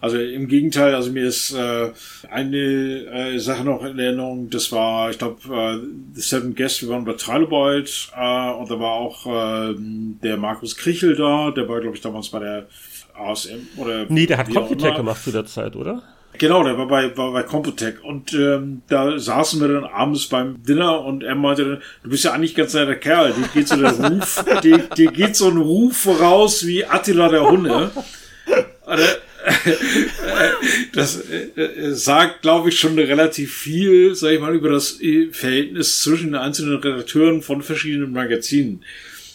[0.00, 1.90] Also im Gegenteil, also mir ist äh,
[2.30, 5.78] eine äh, Sache noch in Erinnerung, das war, ich glaube, äh,
[6.14, 10.74] The Seven Guests, wir waren bei Trilobyte äh, und da war auch äh, der Markus
[10.76, 12.66] Krichel da, der war, glaube ich, damals bei der
[13.14, 14.06] ASM oder...
[14.08, 16.02] Nee, der hat Computec gemacht zu der Zeit, oder?
[16.38, 20.62] Genau, der war bei, war bei Computec und ähm, da saßen wir dann abends beim
[20.62, 23.76] Dinner und er meinte dann, du bist ja eigentlich ganz netter Kerl, dir geht so
[23.76, 27.90] der Ruf, dir, dir geht so ein Ruf voraus wie Attila der Hunde.
[30.92, 36.02] das äh, sagt, glaube ich, schon relativ viel, sage ich mal, über das äh, Verhältnis
[36.02, 38.82] zwischen den einzelnen Redakteuren von verschiedenen Magazinen.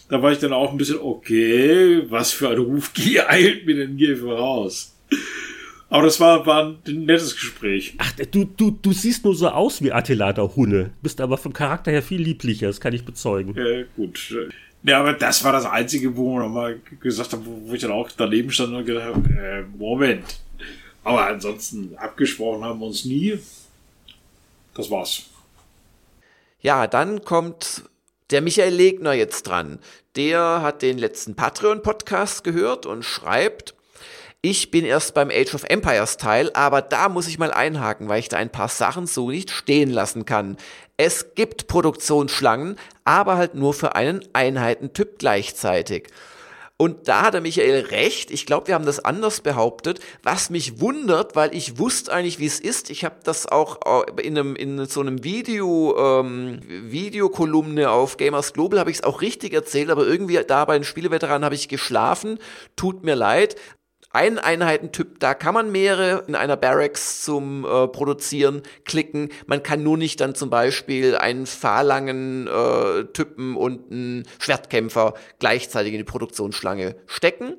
[0.09, 3.97] Da war ich dann auch ein bisschen, okay, was für ein Rufgier eilt mir denn
[3.97, 4.95] hier voraus?
[5.89, 7.93] Aber das war, war ein nettes Gespräch.
[7.99, 11.53] Ach, du, du, du siehst nur so aus wie Attila der Hunde, bist aber vom
[11.53, 13.55] Charakter her viel lieblicher, das kann ich bezeugen.
[13.55, 14.35] Äh, gut.
[14.85, 18.09] Ja, aber das war das Einzige, wo man mal gesagt hat, wo ich dann auch
[18.15, 20.39] daneben stand und gedacht habe, äh, Moment.
[21.03, 23.39] Aber ansonsten abgesprochen haben wir uns nie.
[24.75, 25.23] Das war's.
[26.61, 27.83] Ja, dann kommt
[28.29, 29.79] der Michael Legner jetzt dran.
[30.15, 33.75] Der hat den letzten Patreon-Podcast gehört und schreibt,
[34.41, 38.19] ich bin erst beim Age of Empires Teil, aber da muss ich mal einhaken, weil
[38.19, 40.57] ich da ein paar Sachen so nicht stehen lassen kann.
[40.97, 46.07] Es gibt Produktionsschlangen, aber halt nur für einen Einheitentyp gleichzeitig.
[46.77, 48.31] Und da hat der Michael recht.
[48.31, 50.01] Ich glaube, wir haben das anders behauptet.
[50.23, 52.89] Was mich wundert, weil ich wusste eigentlich, wie es ist.
[52.89, 53.79] Ich habe das auch
[54.21, 59.21] in, einem, in so einem Video, ähm, Videokolumne auf Gamers Global habe ich es auch
[59.21, 62.39] richtig erzählt, aber irgendwie da bei den Spieleveteranen habe ich geschlafen.
[62.75, 63.55] Tut mir leid
[64.15, 69.29] ein Einheitentyp, da kann man mehrere in einer Barracks zum äh, Produzieren klicken.
[69.45, 75.93] Man kann nur nicht dann zum Beispiel einen fahrlangen äh, Typen und einen Schwertkämpfer gleichzeitig
[75.93, 77.57] in die Produktionsschlange stecken.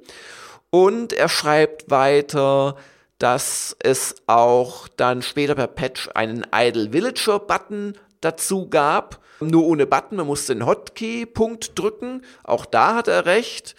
[0.70, 2.76] Und er schreibt weiter,
[3.18, 9.20] dass es auch dann später per Patch einen Idle Villager Button dazu gab.
[9.40, 12.22] Nur ohne Button, man muss den Hotkey-Punkt drücken.
[12.44, 13.74] Auch da hat er recht.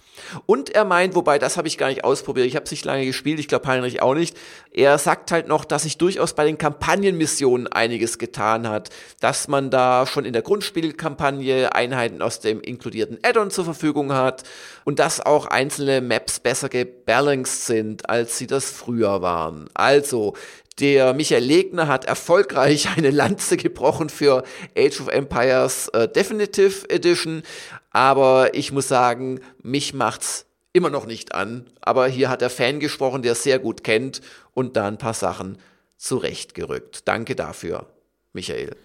[0.45, 3.05] Und er meint, wobei das habe ich gar nicht ausprobiert, ich habe es nicht lange
[3.05, 4.37] gespielt, ich glaube Heinrich auch nicht.
[4.71, 8.89] Er sagt halt noch, dass sich durchaus bei den Kampagnenmissionen einiges getan hat,
[9.19, 14.43] dass man da schon in der Grundspielkampagne Einheiten aus dem inkludierten Add-on zur Verfügung hat
[14.85, 19.69] und dass auch einzelne Maps besser gebalanced sind, als sie das früher waren.
[19.73, 20.35] Also,
[20.79, 24.43] der Michael Legner hat erfolgreich eine Lanze gebrochen für
[24.77, 27.43] Age of Empires äh, Definitive Edition.
[27.97, 31.65] Aber ich muss sagen, mich macht's immer noch nicht an.
[31.81, 34.21] Aber hier hat der Fan gesprochen, der es sehr gut kennt
[34.53, 35.57] und da ein paar Sachen
[35.95, 37.07] zurechtgerückt.
[37.07, 37.87] Danke dafür,
[38.33, 38.75] Michael.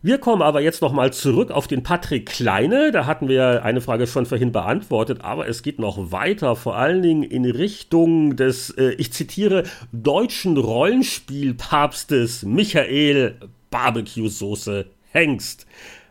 [0.00, 2.90] Wir kommen aber jetzt nochmal zurück auf den Patrick Kleine.
[2.90, 7.02] Da hatten wir eine Frage schon vorhin beantwortet, aber es geht noch weiter, vor allen
[7.02, 13.36] Dingen in Richtung des, äh, ich zitiere, deutschen Rollenspielpapstes Michael
[13.70, 15.66] Barbecue-Soße Hengst.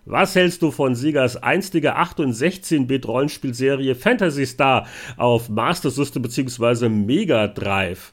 [0.07, 4.87] Was hältst du von Siegers einstiger 8- und 16-Bit-Rollenspielserie Fantasy Star
[5.17, 6.89] auf Master System bzw.
[6.89, 8.11] Mega Drive?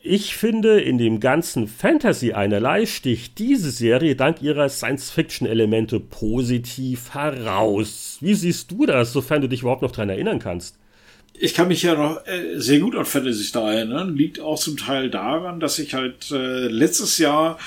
[0.00, 8.18] Ich finde, in dem ganzen Fantasy einerlei sticht diese Serie dank ihrer Science-Fiction-Elemente positiv heraus.
[8.20, 10.78] Wie siehst du das, sofern du dich überhaupt noch daran erinnern kannst?
[11.32, 14.16] Ich kann mich ja noch äh, sehr gut an Fantasy Star erinnern.
[14.16, 17.58] Liegt auch zum Teil daran, dass ich halt äh, letztes Jahr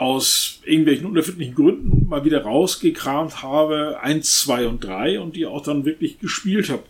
[0.00, 5.62] aus irgendwelchen unerfindlichen Gründen mal wieder rausgekramt habe, eins, zwei und drei und die auch
[5.62, 6.84] dann wirklich gespielt habe.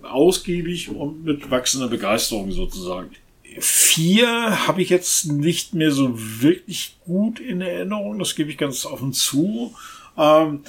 [0.00, 3.10] Ausgiebig und mit wachsender Begeisterung sozusagen.
[3.58, 8.86] Vier habe ich jetzt nicht mehr so wirklich gut in Erinnerung, das gebe ich ganz
[8.86, 9.74] offen zu.
[10.16, 10.60] Ähm,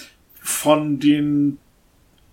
[0.42, 1.58] von den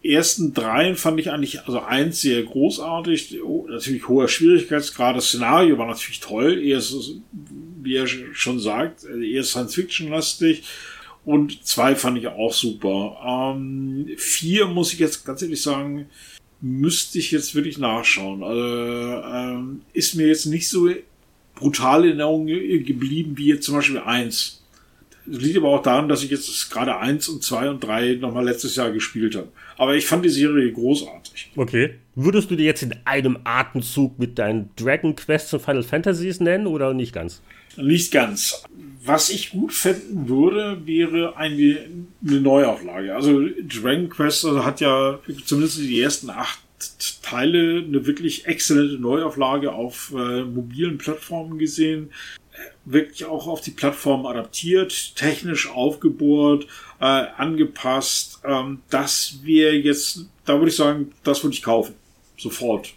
[0.02, 5.86] ersten dreien fand ich eigentlich, also eins sehr großartig, natürlich hoher Schwierigkeitsgrad, das Szenario war
[5.86, 7.20] natürlich toll, erstes
[7.82, 10.64] wie er schon sagt, eher Science-Fiction-lastig.
[11.24, 13.18] Und zwei fand ich auch super.
[13.54, 16.06] Ähm, vier muss ich jetzt ganz ehrlich sagen,
[16.60, 18.42] müsste ich jetzt wirklich nachschauen.
[18.42, 20.88] Also, ähm, ist mir jetzt nicht so
[21.54, 24.62] brutal in Erinnerung geblieben wie jetzt zum Beispiel eins.
[25.26, 28.46] Das liegt aber auch daran, dass ich jetzt gerade eins und zwei und drei nochmal
[28.46, 29.48] letztes Jahr gespielt habe.
[29.76, 31.50] Aber ich fand die Serie großartig.
[31.54, 31.94] Okay.
[32.14, 36.66] Würdest du die jetzt in einem Atemzug mit deinen Dragon Quests und Final Fantasies nennen
[36.66, 37.42] oder nicht ganz?
[37.78, 38.62] Nicht ganz.
[39.04, 41.78] Was ich gut finden würde, wäre eine,
[42.26, 43.14] eine Neuauflage.
[43.14, 46.58] Also Dragon Quest also hat ja zumindest die ersten acht
[47.22, 52.10] Teile eine wirklich exzellente Neuauflage auf äh, mobilen Plattformen gesehen.
[52.84, 56.66] Wirklich auch auf die Plattform adaptiert, technisch aufgebohrt,
[57.00, 58.40] äh, angepasst.
[58.44, 61.94] Ähm, das wäre jetzt, da würde ich sagen, das würde ich kaufen.
[62.36, 62.94] Sofort.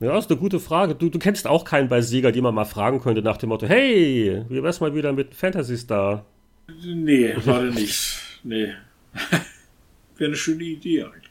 [0.00, 0.94] Ja, ist eine gute Frage.
[0.94, 3.66] Du, du kennst auch keinen bei Sieger, den man mal fragen könnte nach dem Motto,
[3.66, 6.24] hey, wie wär's mal wieder mit Fantasy Star?
[6.82, 8.18] Nee, leider nicht.
[8.42, 8.72] Nee.
[10.16, 11.30] Wäre eine schöne Idee eigentlich.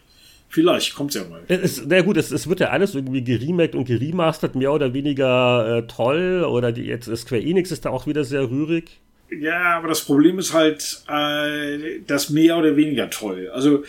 [0.50, 1.42] Vielleicht kommt's ja mal.
[1.48, 5.78] Es, na gut, es, es wird ja alles irgendwie geremaked und geremastert, mehr oder weniger
[5.78, 6.44] äh, toll.
[6.44, 9.00] Oder die, jetzt Square Enix ist da auch wieder sehr rührig.
[9.32, 13.50] Ja, aber das Problem ist halt, äh, das mehr oder weniger toll.
[13.54, 13.84] Also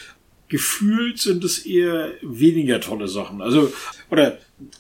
[0.51, 3.41] gefühlt sind es eher weniger tolle Sachen.
[3.41, 3.73] Also,
[4.11, 4.37] oder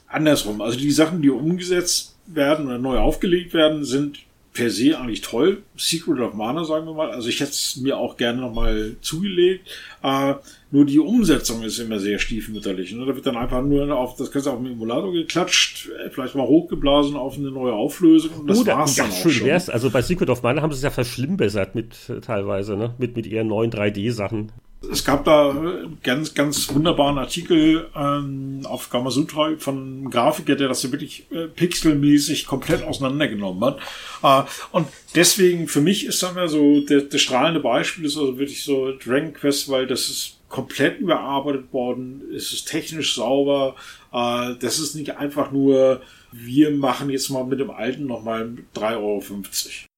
[0.08, 0.60] andersrum.
[0.60, 4.18] Also die Sachen, die umgesetzt werden oder neu aufgelegt werden, sind
[4.52, 5.62] per se eigentlich toll.
[5.76, 7.12] Secret of Mana, sagen wir mal.
[7.12, 9.68] Also ich hätte es mir auch gerne nochmal zugelegt.
[10.02, 10.34] Äh,
[10.72, 12.92] nur die Umsetzung ist immer sehr stiefmütterlich.
[12.92, 13.06] Ne?
[13.06, 17.14] Da wird dann einfach nur auf, das du auf dem Emulator geklatscht, vielleicht mal hochgeblasen
[17.14, 18.40] auf eine neue Auflösung.
[18.40, 19.46] Und das oh, war's dann auch schön schon.
[19.46, 19.70] wär's.
[19.70, 22.94] Also bei Secret of Mana haben sie es ja verschlimmbessert mit äh, teilweise, ne?
[22.98, 24.50] Mit, mit ihren neuen 3D-Sachen.
[24.89, 25.55] Es gab da
[26.03, 31.49] ganz, ganz wunderbaren Artikel ähm, auf Gamasutra von einem Grafiker, der das ja wirklich äh,
[31.49, 33.78] pixelmäßig komplett auseinandergenommen hat.
[34.22, 38.39] Äh, und deswegen, für mich ist dann ja so, der, der strahlende Beispiel ist also
[38.39, 43.76] wirklich so Dragon Quest, weil das ist komplett überarbeitet worden, es ist technisch sauber,
[44.12, 46.01] äh, das ist nicht einfach nur,
[46.33, 49.89] wir machen jetzt mal mit dem alten nochmal 3,50 Euro.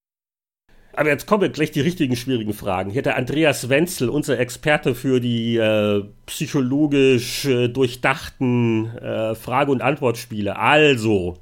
[0.95, 2.91] Aber jetzt kommen gleich die richtigen schwierigen Fragen.
[2.91, 9.81] Hier der Andreas Wenzel, unser Experte für die äh, psychologisch äh, durchdachten äh, Frage- und
[9.81, 10.57] Antwortspiele.
[10.57, 11.39] Also,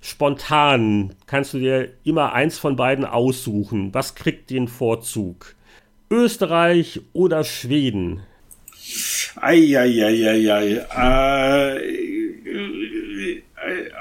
[0.00, 3.92] spontan kannst du dir immer eins von beiden aussuchen.
[3.92, 5.54] Was kriegt den Vorzug?
[6.10, 8.22] Österreich oder Schweden?
[9.36, 10.84] Eieieiei.
[10.96, 11.80] Äh,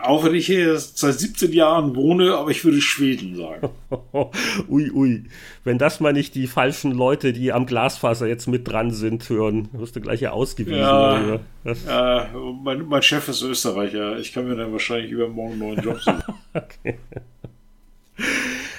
[0.02, 3.70] auch wenn ich hier seit 17 Jahren wohne, aber ich würde Schweden sagen.
[4.70, 5.24] ui, ui.
[5.64, 9.70] Wenn das mal nicht die falschen Leute, die am Glasfaser jetzt mit dran sind, hören,
[9.74, 10.80] wirst du gleich hier ausgewiesen.
[10.80, 12.30] Ja, ja
[12.64, 14.18] mein, mein, Chef ist Österreicher.
[14.20, 16.24] Ich kann mir dann wahrscheinlich übermorgen einen neuen Job suchen.
[16.54, 16.98] okay.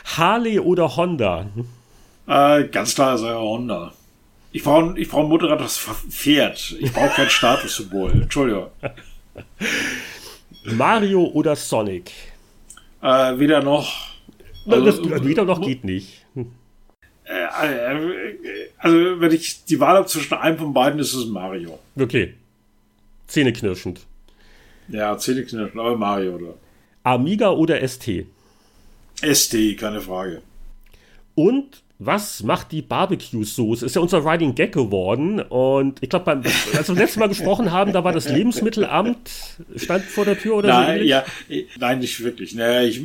[0.04, 1.46] Harley oder Honda?
[2.26, 3.92] Äh, ganz klar ist er Honda.
[4.52, 6.76] Ich brauche ich brauch ein moderates Pferd.
[6.78, 8.12] Ich brauche kein Statussymbol.
[8.12, 8.68] Entschuldigung.
[10.64, 12.10] Mario oder Sonic?
[13.02, 14.14] Äh, weder noch.
[14.66, 16.24] Also, das, weder noch geht nicht.
[17.26, 21.78] Äh, äh, also, wenn ich die Wahl habe zwischen einem von beiden, ist es Mario.
[21.98, 22.34] Okay.
[23.26, 24.00] Zähneknirschend.
[24.88, 26.54] Ja, zähneknirschend, aber Mario, oder?
[27.02, 28.26] Amiga oder ST?
[29.22, 30.42] ST, keine Frage.
[31.34, 33.86] Und was macht die Barbecue-Soße?
[33.86, 35.40] Ist ja unser Riding Gag geworden.
[35.40, 39.30] Und ich glaube, als wir das letzte Mal gesprochen haben, da war das Lebensmittelamt,
[39.76, 41.04] stand vor der Tür oder nein, so?
[41.04, 41.24] Ja,
[41.78, 42.54] nein, nicht wirklich.
[42.54, 43.00] Naja, ich,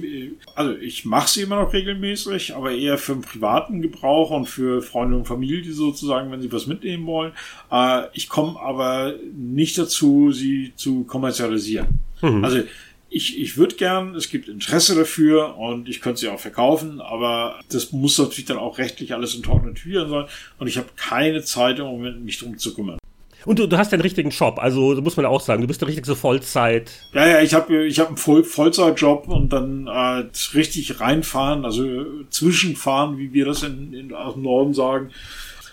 [0.56, 4.82] also ich mache sie immer noch regelmäßig, aber eher für einen privaten Gebrauch und für
[4.82, 7.34] Freunde und Familie sozusagen, wenn sie was mitnehmen wollen.
[7.72, 12.00] Äh, ich komme aber nicht dazu, sie zu kommerzialisieren.
[12.22, 12.44] Mhm.
[12.44, 12.64] Also
[13.10, 17.60] ich, ich würde gern, es gibt Interesse dafür und ich könnte sie auch verkaufen, aber
[17.72, 20.26] das muss natürlich dann auch rechtlich alles in trockenen Tüchern sein
[20.60, 23.00] und ich habe keine Zeit im Moment, mich drum zu kümmern.
[23.46, 25.88] Und du, du hast den richtigen Job, also muss man auch sagen, du bist der
[25.88, 26.92] richtige Vollzeit.
[27.14, 32.06] Ja, ja, ich habe ich hab einen Voll Vollzeitjob und dann äh, richtig reinfahren, also
[32.30, 35.12] zwischenfahren, wie wir das in, in, aus dem Norden sagen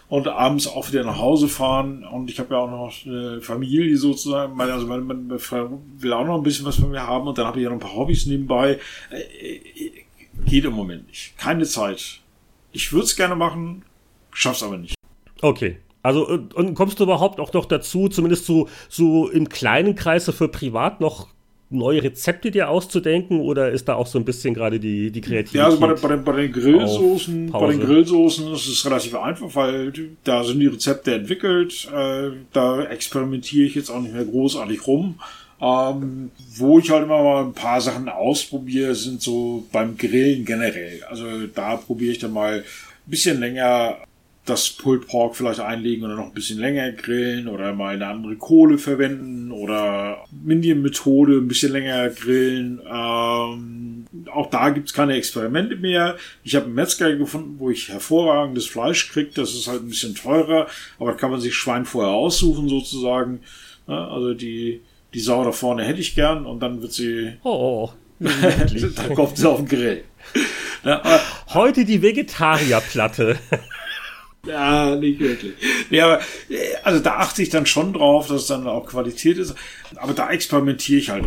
[0.09, 2.05] und abends auch wieder nach Hause fahren.
[2.05, 4.61] Und ich habe ja auch noch eine Familie sozusagen.
[4.61, 7.47] Also meine, meine Frau will auch noch ein bisschen was von mir haben und dann
[7.47, 8.79] habe ich ja noch ein paar Hobbys nebenbei.
[9.11, 9.59] Äh,
[10.45, 11.37] geht im Moment nicht.
[11.39, 12.21] Keine Zeit.
[12.73, 13.85] Ich würde es gerne machen,
[14.31, 14.95] schaff's aber nicht.
[15.43, 15.79] Okay.
[16.03, 20.47] Also und, kommst du überhaupt auch noch dazu, zumindest so, so im kleinen Kreise für
[20.49, 21.29] privat noch
[21.69, 25.61] neue Rezepte dir auszudenken oder ist da auch so ein bisschen gerade die, die Kreativität?
[25.61, 29.15] Ja, also bei, den, bei, den, bei den Grillsoßen, bei den Grillsoßen ist es relativ
[29.17, 29.93] einfach, weil
[30.25, 35.19] da sind die Rezepte entwickelt, äh, da experimentiere ich jetzt auch nicht mehr großartig rum.
[35.59, 41.03] Ähm, wo ich halt immer mal ein paar Sachen ausprobiere, sind so beim Grillen generell.
[41.09, 43.97] Also da probiere ich dann mal ein bisschen länger
[44.47, 48.37] das Pulled Pork vielleicht einlegen oder noch ein bisschen länger grillen oder mal eine andere
[48.37, 52.81] Kohle verwenden oder Minion-Methode ein bisschen länger grillen.
[52.81, 56.17] Ähm, auch da gibt's keine Experimente mehr.
[56.45, 59.31] Ich habe einen Metzger gefunden, wo ich hervorragendes Fleisch kriege.
[59.35, 60.69] Das ist halt ein bisschen teurer,
[60.99, 63.41] aber da kann man sich Schwein vorher aussuchen sozusagen.
[63.89, 64.81] Ja, also die,
[65.13, 67.33] die Sau da vorne hätte ich gern und dann wird sie...
[67.43, 70.05] Oh, dann kommt sie auf den Grill.
[70.85, 71.03] Ja,
[71.49, 73.39] Heute die Vegetarierplatte.
[74.47, 75.55] Ja, nicht wirklich.
[75.91, 79.39] Nee, aber, äh, also da achte ich dann schon drauf, dass es dann auch Qualität
[79.39, 79.55] ist.
[79.97, 81.25] Aber da experimentiere ich halt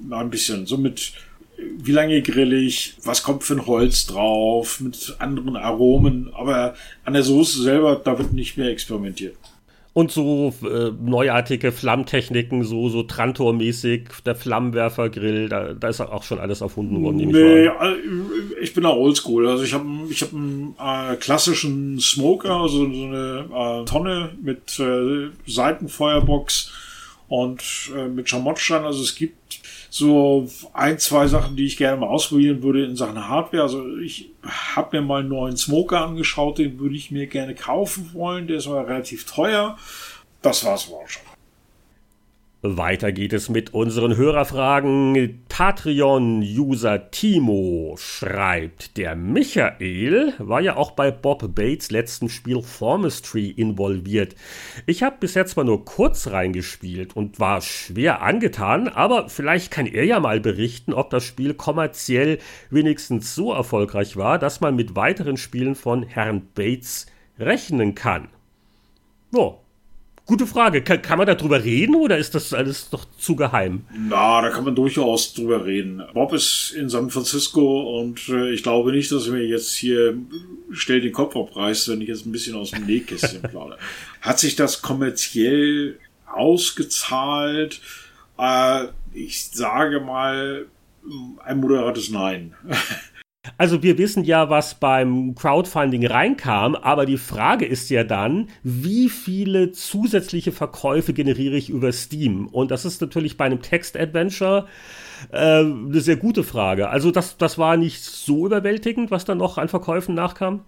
[0.00, 0.66] mal ein bisschen.
[0.66, 1.12] So mit,
[1.56, 6.30] wie lange grill ich, was kommt für ein Holz drauf, mit anderen Aromen.
[6.34, 9.36] Aber an der Soße selber, da wird nicht mehr experimentiert.
[9.96, 16.38] Und so äh, neuartige Flammtechniken, so, so Trantor-mäßig, der Flammenwerfergrill, da, da ist auch schon
[16.38, 17.16] alles erfunden worden.
[17.16, 19.48] Nee, ich, äh, ich bin auch oldschool.
[19.48, 24.78] Also ich habe ich hab einen äh, klassischen Smoker, also so eine äh, Tonne mit
[24.78, 26.74] äh, Seitenfeuerbox
[27.28, 28.84] und äh, mit Schamottstein.
[28.84, 29.45] Also es gibt
[29.96, 33.62] so ein, zwei Sachen, die ich gerne mal ausprobieren würde in Sachen Hardware.
[33.62, 38.10] Also ich habe mir mal einen neuen Smoker angeschaut, den würde ich mir gerne kaufen
[38.12, 38.46] wollen.
[38.46, 39.78] Der ist aber relativ teuer.
[40.42, 41.35] Das war's aber auch schon.
[42.76, 45.44] Weiter geht es mit unseren Hörerfragen.
[45.48, 54.34] Patreon-User Timo schreibt, der Michael war ja auch bei Bob Bates letzten Spiel Formistry involviert.
[54.86, 59.86] Ich habe bis jetzt mal nur kurz reingespielt und war schwer angetan, aber vielleicht kann
[59.86, 62.38] er ja mal berichten, ob das Spiel kommerziell
[62.70, 67.06] wenigstens so erfolgreich war, dass man mit weiteren Spielen von Herrn Bates
[67.38, 68.28] rechnen kann.
[69.30, 69.60] So,
[70.26, 70.82] Gute Frage.
[70.82, 73.84] Kann, kann man darüber reden oder ist das alles doch zu geheim?
[73.96, 76.02] Na, da kann man durchaus drüber reden.
[76.14, 80.18] Bob ist in San Francisco und äh, ich glaube nicht, dass er mir jetzt hier
[80.72, 83.78] schnell den Kopf abreißt, wenn ich jetzt ein bisschen aus dem Nähkästchen plaudere.
[84.20, 87.80] Hat sich das kommerziell ausgezahlt?
[88.36, 90.66] Äh, ich sage mal
[91.44, 92.54] ein moderates Nein.
[93.58, 99.08] Also wir wissen ja, was beim Crowdfunding reinkam, aber die Frage ist ja dann, wie
[99.08, 102.46] viele zusätzliche Verkäufe generiere ich über Steam?
[102.48, 104.66] Und das ist natürlich bei einem Text-Adventure
[105.32, 106.88] äh, eine sehr gute Frage.
[106.88, 110.64] Also das, das war nicht so überwältigend, was dann noch an Verkäufen nachkam?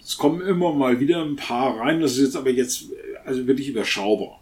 [0.00, 2.86] Es kommen immer mal wieder ein paar rein, das ist jetzt aber jetzt
[3.24, 4.41] also wirklich überschaubar.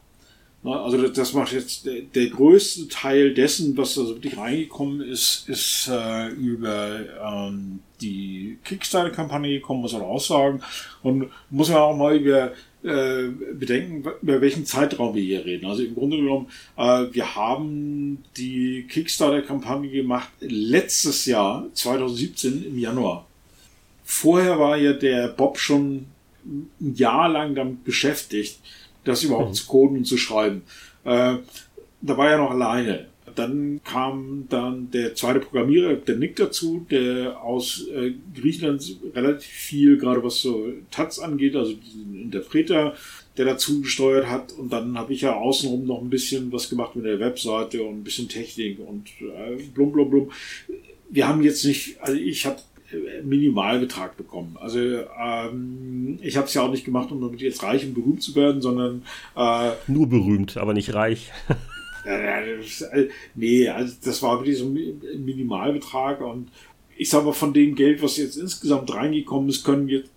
[0.63, 6.29] Also das macht jetzt der, größte Teil dessen, was da wirklich reingekommen ist, ist äh,
[6.29, 10.61] über ähm, die Kickstarter-Kampagne gekommen, muss man auch sagen.
[11.03, 12.53] Und muss man auch mal über
[12.83, 15.65] äh, bedenken, über welchen Zeitraum wir hier reden.
[15.65, 23.27] Also im Grunde genommen, äh, wir haben die Kickstarter-Kampagne gemacht letztes Jahr, 2017 im Januar.
[24.05, 26.07] Vorher war ja der Bob schon
[26.45, 28.59] ein Jahr lang damit beschäftigt,
[29.05, 29.55] das überhaupt mhm.
[29.55, 30.63] zu coden und zu schreiben.
[31.05, 31.37] Äh,
[32.03, 33.07] da war er noch alleine.
[33.37, 39.99] Dann kam dann der zweite Programmierer, der Nick dazu, der aus äh, Griechenland relativ viel,
[39.99, 42.95] gerade was so Taz angeht, also diesen Interpreter,
[43.37, 44.53] der dazu gesteuert hat.
[44.53, 48.01] Und dann habe ich ja außenrum noch ein bisschen was gemacht mit der Webseite und
[48.01, 50.31] ein bisschen Technik und äh, blum blum blum.
[51.09, 52.61] Wir haben jetzt nicht, also ich habe
[53.23, 54.57] Minimalbetrag bekommen.
[54.61, 58.23] Also ähm, ich habe es ja auch nicht gemacht, um damit jetzt reich und berühmt
[58.23, 59.03] zu werden, sondern
[59.37, 61.31] äh, nur berühmt, aber nicht reich.
[62.05, 66.49] äh, nee, also das war wirklich so ein Minimalbetrag und
[66.97, 70.11] ich sage mal, von dem Geld, was jetzt insgesamt reingekommen ist, können jetzt,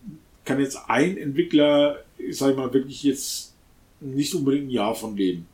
[0.43, 3.53] kann jetzt ein Entwickler, ich sage mal, wirklich jetzt
[4.01, 5.45] nicht unbedingt ein Jahr von leben.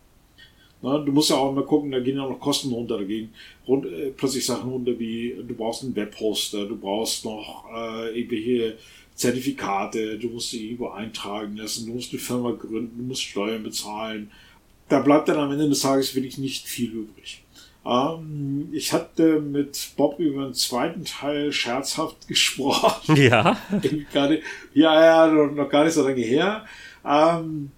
[0.82, 3.34] Na, du musst ja auch mal gucken, da gehen ja noch Kosten runter, da gehen
[3.68, 8.78] rund, äh, plötzlich Sachen runter wie, du brauchst einen Webhoster, du brauchst noch äh, irgendwelche
[9.16, 13.64] Zertifikate, du musst sie irgendwo eintragen lassen, du musst eine Firma gründen, du musst Steuern
[13.64, 14.32] bezahlen.
[14.88, 17.44] Da bleibt dann am Ende des Tages wirklich nicht viel übrig.
[17.86, 23.18] Ähm, ich hatte mit Bob über den zweiten Teil scherzhaft gesprochen.
[23.18, 23.58] Ja.
[24.74, 26.66] ja, ja, noch gar nicht so lange her.
[27.06, 27.72] Ähm,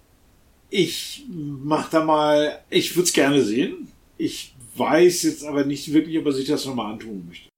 [0.72, 3.88] ich mach da mal, ich würde es gerne sehen.
[4.16, 7.48] Ich weiß jetzt aber nicht wirklich, ob er sich das nochmal antun möchte.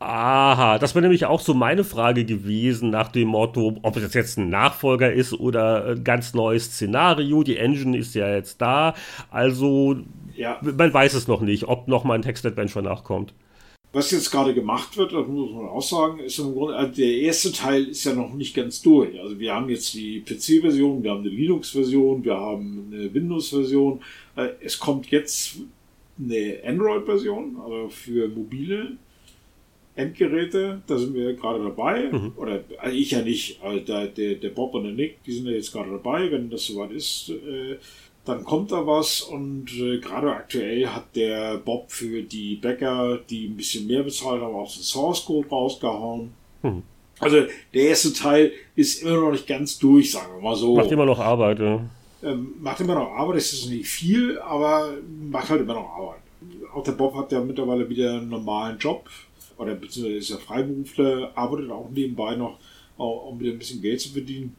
[0.00, 4.38] Aha, das wäre nämlich auch so meine Frage gewesen nach dem Motto, ob es jetzt
[4.38, 7.42] ein Nachfolger ist oder ein ganz neues Szenario.
[7.42, 8.94] Die Engine ist ja jetzt da,
[9.30, 9.96] also
[10.36, 10.58] ja.
[10.60, 13.34] man weiß es noch nicht, ob nochmal ein Text-Adventure nachkommt.
[13.90, 17.10] Was jetzt gerade gemacht wird, das muss man auch sagen, ist im Grunde, also der
[17.10, 19.18] erste Teil ist ja noch nicht ganz durch.
[19.18, 24.00] Also wir haben jetzt die PC-Version, wir haben eine Linux-Version, wir haben eine Windows-Version.
[24.36, 25.56] Äh, es kommt jetzt
[26.18, 28.98] eine Android-Version, also für mobile
[29.94, 30.82] Endgeräte.
[30.86, 32.10] Da sind wir gerade dabei.
[32.12, 32.32] Mhm.
[32.36, 35.46] Oder also ich ja nicht, also der, der, der Bob und der Nick, die sind
[35.46, 36.30] ja jetzt gerade dabei.
[36.30, 37.76] Wenn das soweit ist, äh,
[38.28, 39.22] dann kommt da was.
[39.22, 44.42] Und äh, gerade aktuell hat der Bob für die Bäcker, die ein bisschen mehr bezahlt
[44.42, 46.32] haben, auch den Source Code rausgehauen.
[46.62, 46.82] Mhm.
[47.20, 47.36] Also
[47.74, 50.76] der erste Teil ist immer noch nicht ganz durch, sagen wir mal so.
[50.76, 51.80] Macht immer noch Arbeit, ja.
[52.22, 54.92] Ähm, macht immer noch Arbeit, es ist nicht viel, aber
[55.30, 56.20] macht halt immer noch Arbeit.
[56.72, 59.08] Auch der Bob hat ja mittlerweile wieder einen normalen Job,
[59.56, 62.58] oder beziehungsweise ist ja Freiberufler, arbeitet auch nebenbei noch,
[62.96, 64.54] um wieder ein bisschen Geld zu verdienen.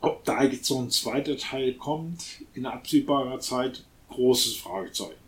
[0.00, 5.25] Ob da jetzt so ein zweiter Teil kommt in absehbarer Zeit, großes Fragezeichen.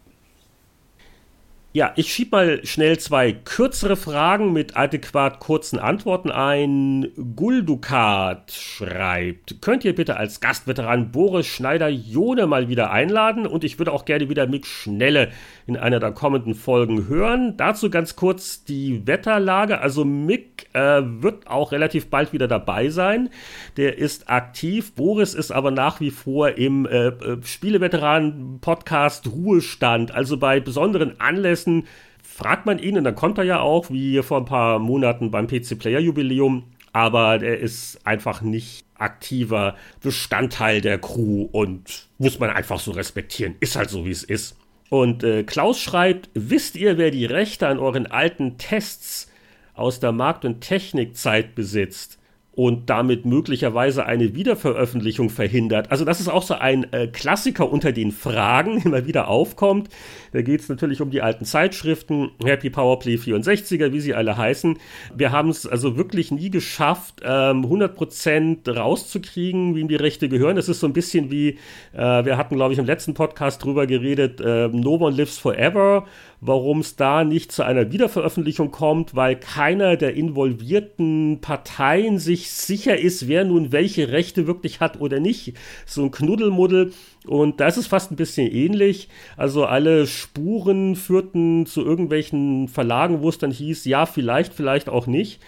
[1.79, 7.13] Ja, ich schieb mal schnell zwei kürzere Fragen mit adäquat kurzen Antworten ein.
[7.37, 13.93] Guldukat schreibt, könnt ihr bitte als Gastveteran Boris Schneider-Jone mal wieder einladen und ich würde
[13.93, 15.31] auch gerne wieder Mick Schnelle
[15.69, 17.57] in einer der kommenden Folgen hören.
[17.57, 19.81] Dazu ganz kurz die Wetterlage.
[19.81, 23.29] Also Mick äh, wird auch relativ bald wieder dabei sein.
[23.77, 24.95] Der ist aktiv.
[24.97, 30.11] Boris ist aber nach wie vor im äh, äh Spieleveteranen-Podcast Ruhestand.
[30.11, 31.87] Also bei besonderen Anlässen Anlässen
[32.23, 35.47] fragt man ihn und dann kommt er ja auch, wie vor ein paar Monaten beim
[35.47, 42.51] PC Player Jubiläum, aber er ist einfach nicht aktiver Bestandteil der Crew und muss man
[42.51, 43.57] einfach so respektieren.
[43.61, 44.57] Ist halt so, wie es ist.
[44.89, 49.31] Und äh, Klaus schreibt, wisst ihr, wer die Rechte an euren alten Tests
[49.75, 52.18] aus der Markt- und Technikzeit besitzt?
[52.59, 55.93] Und damit möglicherweise eine Wiederveröffentlichung verhindert.
[55.93, 59.91] Also das ist auch so ein äh, Klassiker unter den Fragen, immer wieder aufkommt.
[60.33, 64.77] Da geht es natürlich um die alten Zeitschriften, Happy Powerplay 64er, wie sie alle heißen.
[65.15, 70.57] Wir haben es also wirklich nie geschafft, ähm, 100% rauszukriegen, wem die Rechte gehören.
[70.57, 71.59] Das ist so ein bisschen wie,
[71.93, 76.07] äh, wir hatten, glaube ich, im letzten Podcast drüber geredet, äh, No One Lives Forever
[76.41, 82.99] warum es da nicht zu einer Wiederveröffentlichung kommt, weil keiner der involvierten Parteien sich sicher
[82.99, 85.55] ist, wer nun welche Rechte wirklich hat oder nicht.
[85.87, 86.93] So ein Knuddelmuddel.
[87.27, 89.09] Und da ist es fast ein bisschen ähnlich.
[89.37, 95.07] Also alle Spuren führten zu irgendwelchen Verlagen, wo es dann hieß, ja, vielleicht, vielleicht auch
[95.07, 95.41] nicht.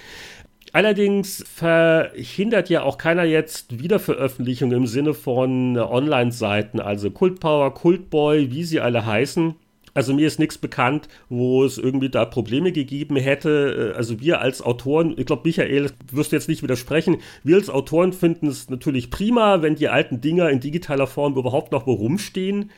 [0.72, 8.62] Allerdings verhindert ja auch keiner jetzt Wiederveröffentlichung im Sinne von Online-Seiten, also Kultpower, Kultboy, wie
[8.62, 9.56] sie alle heißen.
[9.94, 13.92] Also mir ist nichts bekannt, wo es irgendwie da Probleme gegeben hätte.
[13.94, 17.70] Äh, also wir als Autoren, ich glaube, Michael, wirst du jetzt nicht widersprechen, wir als
[17.70, 21.92] Autoren finden es natürlich prima, wenn die alten Dinger in digitaler Form überhaupt noch wo
[21.92, 22.70] rumstehen.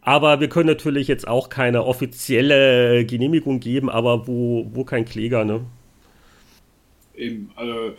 [0.00, 5.44] Aber wir können natürlich jetzt auch keine offizielle Genehmigung geben, aber wo, wo kein Kläger,
[5.44, 5.64] ne?
[7.14, 7.92] Eben, also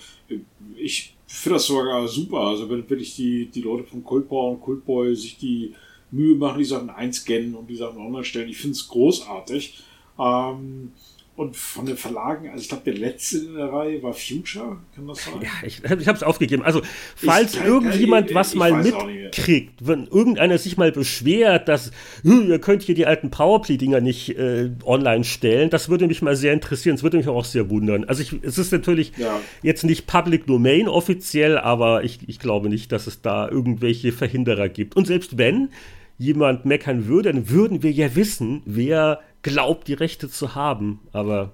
[0.76, 2.40] ich finde das sogar super.
[2.40, 5.74] Also wenn, wenn ich die, die Leute von Coldboy und Coldboy sich die
[6.14, 8.50] Mühe machen, die Sachen einscannen und die Sachen online stellen.
[8.50, 9.84] Ich finde es großartig.
[10.20, 10.92] Ähm,
[11.36, 15.08] und von den Verlagen, also ich glaube, der letzte in der Reihe war Future, kann
[15.08, 15.34] das sein?
[15.42, 16.62] Ja, ich, ich habe es aufgegeben.
[16.62, 16.84] Also,
[17.16, 21.90] falls ich, irgendjemand ich, was mal mitkriegt, wenn irgendeiner sich mal beschwert, dass
[22.24, 26.54] ihr könnt hier die alten Powerplay-Dinger nicht äh, online stellen, das würde mich mal sehr
[26.54, 26.94] interessieren.
[26.94, 28.04] Es würde mich auch sehr wundern.
[28.04, 29.40] Also, es ist natürlich ja.
[29.64, 34.70] jetzt nicht Public Domain offiziell, aber ich, ich glaube nicht, dass es da irgendwelche Verhinderer
[34.70, 34.96] gibt.
[34.96, 35.70] Und selbst wenn,
[36.18, 41.00] jemand meckern würde, dann würden wir ja wissen, wer glaubt, die Rechte zu haben.
[41.12, 41.52] Aber.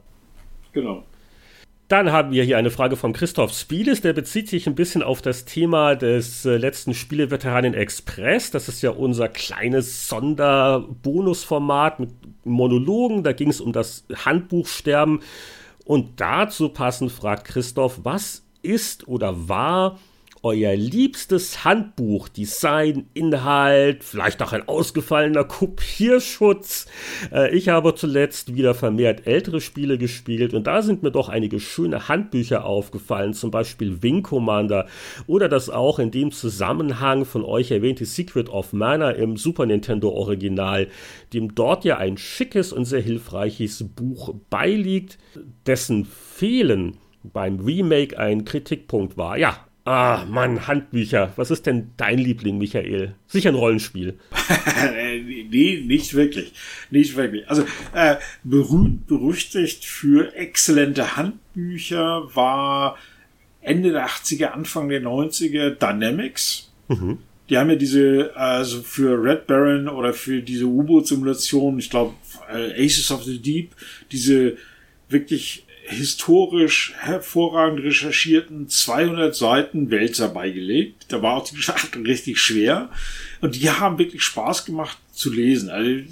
[0.74, 1.04] Genau.
[1.90, 5.24] Dann haben wir hier eine Frage von Christoph Spieles, der bezieht sich ein bisschen auf
[5.24, 8.52] das Thema des äh, letzten Spieleveteranen Express.
[8.52, 12.12] Das ist ja unser kleines Sonderbonusformat mit
[12.44, 13.24] Monologen.
[13.24, 15.22] Da ging es um das Handbuchsterben.
[15.84, 19.98] Und dazu passend fragt Christoph, was ist oder war
[20.44, 26.88] euer liebstes Handbuch, Design, Inhalt, vielleicht auch ein ausgefallener Kopierschutz.
[27.32, 31.60] Äh, ich habe zuletzt wieder vermehrt ältere Spiele gespielt und da sind mir doch einige
[31.60, 34.88] schöne Handbücher aufgefallen, zum Beispiel Wing Commander
[35.28, 40.10] oder das auch in dem Zusammenhang von euch erwähnte Secret of Mana im Super Nintendo
[40.10, 40.88] Original,
[41.34, 45.18] dem dort ja ein schickes und sehr hilfreiches Buch beiliegt,
[45.66, 49.38] dessen Fehlen beim Remake ein Kritikpunkt war.
[49.38, 51.34] Ja, Ah, Mann, Handbücher.
[51.36, 53.16] Was ist denn dein Liebling, Michael?
[53.26, 54.20] Sicher ein Rollenspiel.
[55.50, 56.54] nee, nicht wirklich.
[56.92, 57.50] Nicht wirklich.
[57.50, 57.64] Also,
[57.96, 63.00] äh, berühmt, berüchtigt für exzellente Handbücher war
[63.62, 66.72] Ende der 80er, Anfang der 90er Dynamics.
[66.88, 67.18] Mhm.
[67.50, 72.14] Die haben ja diese, also für Red Baron oder für diese U-Boot-Simulation, ich glaube,
[72.48, 73.72] äh, Aces of the Deep,
[74.12, 74.56] diese
[75.10, 81.08] wirklich historisch hervorragend recherchierten 200 Seiten Wälzer beigelegt.
[81.10, 82.90] Da war auch die Geschichte richtig schwer.
[83.42, 85.70] Und die haben wirklich Spaß gemacht zu lesen.
[85.70, 86.04] Also,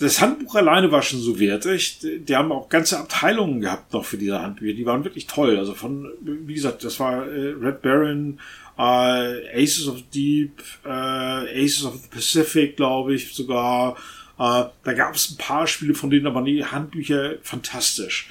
[0.00, 2.00] das Handbuch alleine war schon so wertig.
[2.02, 4.74] Die haben auch ganze Abteilungen gehabt noch für diese Handbücher.
[4.74, 5.58] Die waren wirklich toll.
[5.58, 8.40] Also von, wie gesagt, das war äh, Red Baron,
[8.76, 13.96] äh, Aces of Deep, äh, Aces of the Pacific, glaube ich, sogar.
[14.38, 18.28] Äh, da gab es ein paar Spiele, von denen aber die Handbücher fantastisch.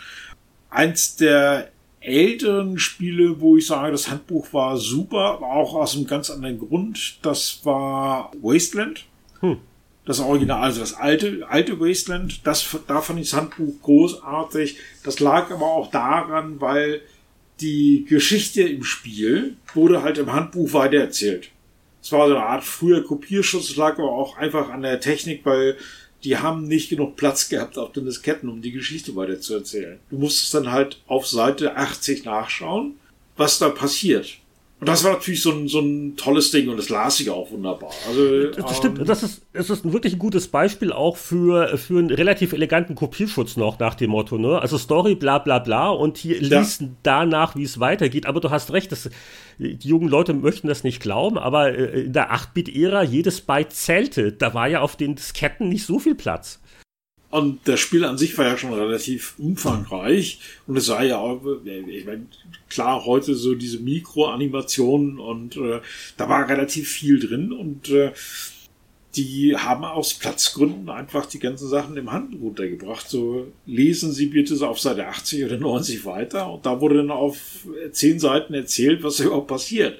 [0.74, 1.70] Eins der
[2.00, 6.60] älteren Spiele, wo ich sage, das Handbuch war super, aber auch aus einem ganz anderen
[6.60, 7.20] Grund.
[7.22, 9.06] Das war Wasteland.
[9.40, 9.58] Hm.
[10.06, 12.46] Das Original, also das alte, alte Wasteland.
[12.46, 14.78] Das, da fand ich das Handbuch großartig.
[15.04, 17.02] Das lag aber auch daran, weil
[17.62, 21.52] die Geschichte im Spiel wurde halt im Handbuch weitererzählt.
[22.02, 25.78] Es war so eine Art früher Kopierschutz, lag aber auch einfach an der Technik, weil
[26.24, 30.00] die haben nicht genug Platz gehabt auf den Disketten, um die Geschichte weiter zu erzählen.
[30.10, 32.96] Du musstest dann halt auf Seite 80 nachschauen,
[33.36, 34.38] was da passiert.
[34.84, 37.50] Und das war natürlich so ein, so ein tolles Ding und das las ich auch
[37.52, 37.90] wunderbar.
[38.06, 41.78] Also, das ähm, stimmt, das ist, das ist ein wirklich ein gutes Beispiel auch für,
[41.78, 44.62] für einen relativ eleganten Kopierschutz noch nach dem Motto, ne?
[44.62, 46.60] Also Story, bla bla bla und hier ja.
[46.60, 48.26] liest danach, wie es weitergeht.
[48.26, 49.10] Aber du hast recht, das,
[49.58, 54.34] die jungen Leute möchten das nicht glauben, aber äh, in der 8-Bit-Ära jedes Byte zählte.
[54.34, 56.60] Da war ja auf den Disketten nicht so viel Platz.
[57.34, 60.40] Und das Spiel an sich war ja schon relativ umfangreich.
[60.68, 62.28] Und es war ja auch, ich meine,
[62.70, 65.82] klar, heute so diese Mikroanimationen und äh,
[66.16, 68.12] da war relativ viel drin und äh,
[69.16, 73.10] die haben aus Platzgründen einfach die ganzen Sachen im Hand runtergebracht.
[73.10, 76.52] So, lesen Sie bitte so auf Seite 80 oder 90 weiter.
[76.52, 79.98] Und da wurde dann auf zehn Seiten erzählt, was überhaupt passiert.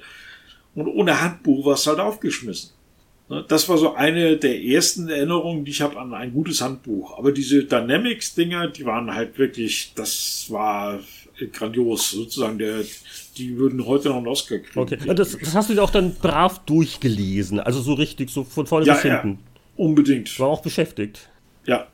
[0.76, 2.70] Und ohne Handbuch war es halt aufgeschmissen.
[3.28, 7.16] Ne, das war so eine der ersten Erinnerungen, die ich habe an ein gutes Handbuch.
[7.18, 11.00] Aber diese Dynamics-Dinger, die waren halt wirklich, das war
[11.52, 12.58] grandios, sozusagen.
[12.58, 12.82] Der,
[13.38, 14.80] die würden heute noch einen Oscar kriegen.
[14.80, 18.66] Okay, das, das hast du dir auch dann brav durchgelesen, also so richtig, so von
[18.66, 19.30] vorne ja, bis hinten.
[19.30, 20.38] Ja, unbedingt.
[20.38, 21.30] War auch beschäftigt.
[21.66, 21.88] Ja,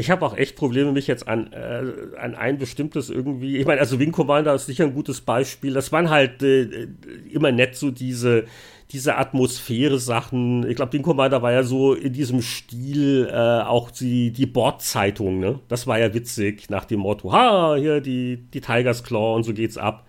[0.00, 3.56] ich habe auch echt Probleme, mich jetzt an, äh, an ein bestimmtes irgendwie.
[3.56, 5.74] Ich meine, also Wing Commander ist sicher ein gutes Beispiel.
[5.74, 6.86] Das waren halt äh,
[7.32, 8.44] immer nett so diese
[8.90, 10.68] diese Atmosphäre-Sachen.
[10.68, 15.40] Ich glaube, Wing Commander war ja so in diesem Stil äh, auch die, die Bordzeitung,
[15.40, 15.60] ne?
[15.68, 19.52] Das war ja witzig, nach dem Motto, ha, hier die, die Tigers Claw und so
[19.52, 20.06] geht's ab.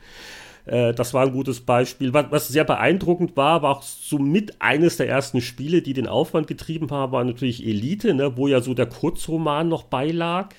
[0.66, 2.14] Äh, das war ein gutes Beispiel.
[2.14, 6.90] Was, sehr beeindruckend war, war auch somit eines der ersten Spiele, die den Aufwand getrieben
[6.92, 8.38] haben, war natürlich Elite, ne?
[8.38, 10.50] wo ja so der Kurzroman noch beilag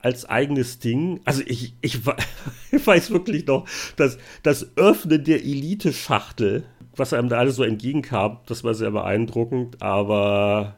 [0.00, 1.20] als eigenes Ding.
[1.24, 2.00] Also ich, ich,
[2.72, 6.64] ich weiß wirklich noch, dass das Öffnen der Elite-Schachtel
[6.98, 10.76] was einem da alles so entgegenkam, das war sehr beeindruckend, aber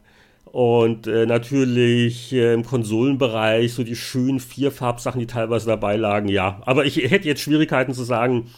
[0.53, 6.61] und äh, natürlich äh, im Konsolenbereich so die schönen Vierfarbsachen, die teilweise dabei lagen, ja.
[6.67, 8.49] Aber ich hätte jetzt Schwierigkeiten zu sagen,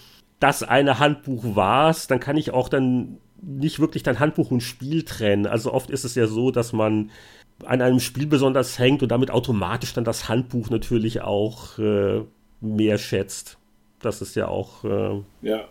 [0.40, 5.02] dass eine Handbuch war dann kann ich auch dann nicht wirklich dein Handbuch und Spiel
[5.02, 5.46] trennen.
[5.46, 7.10] Also oft ist es ja so, dass man
[7.64, 12.22] an einem Spiel besonders hängt und damit automatisch dann das Handbuch natürlich auch äh,
[12.60, 13.58] mehr schätzt.
[14.00, 14.84] Das ist ja auch.
[14.84, 15.64] Äh, ja,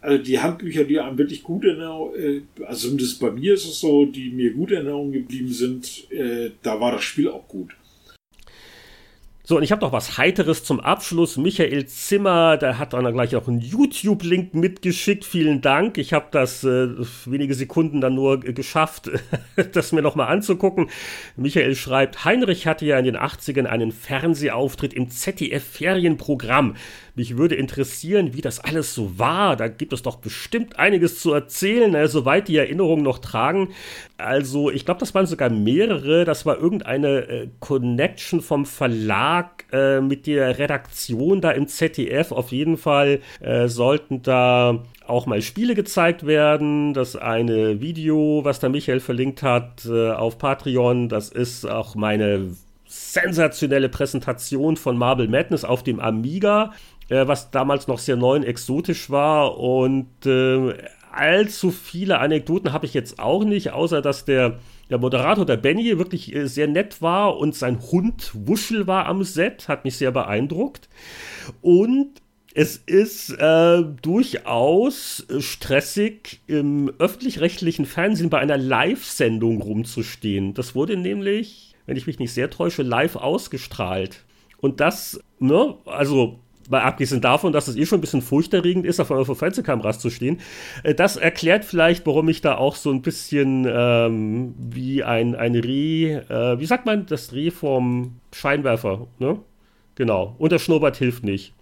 [0.00, 3.80] also die Handbücher, die einem wirklich gut in äh, also zumindest bei mir ist es
[3.80, 7.74] so, die mir gut in Erinnerung geblieben sind, äh, da war das Spiel auch gut.
[9.50, 11.36] So, und ich habe noch was Heiteres zum Abschluss.
[11.36, 15.24] Michael Zimmer, der hat dann gleich auch einen YouTube-Link mitgeschickt.
[15.24, 15.98] Vielen Dank.
[15.98, 16.90] Ich habe das äh,
[17.26, 19.10] wenige Sekunden dann nur geschafft,
[19.72, 20.88] das mir nochmal anzugucken.
[21.34, 26.76] Michael schreibt, Heinrich hatte ja in den 80ern einen Fernsehauftritt im ZDF-Ferienprogramm.
[27.20, 29.54] Mich würde interessieren, wie das alles so war.
[29.54, 33.68] Da gibt es doch bestimmt einiges zu erzählen, äh, soweit die Erinnerungen noch tragen.
[34.16, 36.24] Also, ich glaube, das waren sogar mehrere.
[36.24, 42.32] Das war irgendeine äh, Connection vom Verlag äh, mit der Redaktion da im ZDF.
[42.32, 46.94] Auf jeden Fall äh, sollten da auch mal Spiele gezeigt werden.
[46.94, 52.48] Das eine Video, was da Michael verlinkt hat äh, auf Patreon, das ist auch meine
[52.90, 56.72] sensationelle Präsentation von Marble Madness auf dem Amiga
[57.10, 59.58] äh, was damals noch sehr neu und exotisch war.
[59.58, 60.74] Und äh,
[61.12, 65.98] allzu viele Anekdoten habe ich jetzt auch nicht, außer dass der, der Moderator, der Benny,
[65.98, 70.12] wirklich äh, sehr nett war und sein Hund Wuschel war am Set, hat mich sehr
[70.12, 70.88] beeindruckt.
[71.60, 72.22] Und
[72.54, 80.54] es ist äh, durchaus stressig, im öffentlich-rechtlichen Fernsehen bei einer Live-Sendung rumzustehen.
[80.54, 84.24] Das wurde nämlich, wenn ich mich nicht sehr täusche, live ausgestrahlt.
[84.58, 86.40] Und das, ne, also
[86.70, 90.08] mal abgesehen davon, dass es eh schon ein bisschen furchterregend ist, auf vor Fernsehkameras zu
[90.08, 90.40] stehen,
[90.82, 95.54] äh, das erklärt vielleicht, warum ich da auch so ein bisschen ähm, wie ein, ein
[95.54, 99.38] Reh, äh, wie sagt man, das Reh vom Scheinwerfer, ne?
[99.96, 100.34] Genau.
[100.38, 101.52] Und der Schnurrbart hilft nicht.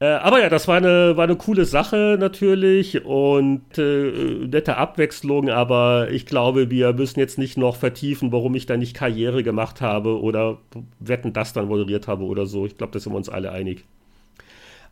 [0.00, 5.50] Äh, aber ja, das war eine, war eine coole Sache natürlich und äh, nette Abwechslung,
[5.50, 9.80] aber ich glaube, wir müssen jetzt nicht noch vertiefen, warum ich da nicht Karriere gemacht
[9.80, 10.58] habe oder
[10.98, 12.66] Wetten das dann moderiert habe oder so.
[12.66, 13.84] Ich glaube, da sind wir uns alle einig.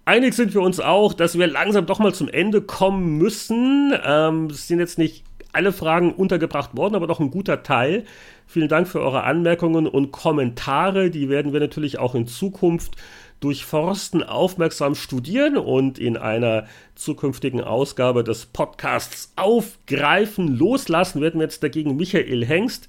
[0.04, 3.92] Einig sind wir uns auch, dass wir langsam doch mal zum Ende kommen müssen.
[4.04, 8.04] Ähm, es sind jetzt nicht alle Fragen untergebracht worden, aber doch ein guter Teil.
[8.46, 11.10] Vielen Dank für eure Anmerkungen und Kommentare.
[11.10, 12.96] Die werden wir natürlich auch in Zukunft
[13.40, 20.56] durchforsten, aufmerksam studieren und in einer zukünftigen Ausgabe des Podcasts aufgreifen.
[20.56, 22.88] Loslassen werden wir jetzt dagegen Michael Hengst.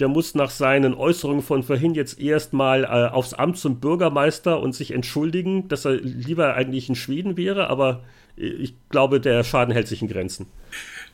[0.00, 4.74] Der muss nach seinen Äußerungen von vorhin jetzt erstmal äh, aufs Amt zum Bürgermeister und
[4.74, 8.02] sich entschuldigen, dass er lieber eigentlich in Schweden wäre, aber
[8.34, 10.46] ich glaube, der Schaden hält sich in Grenzen.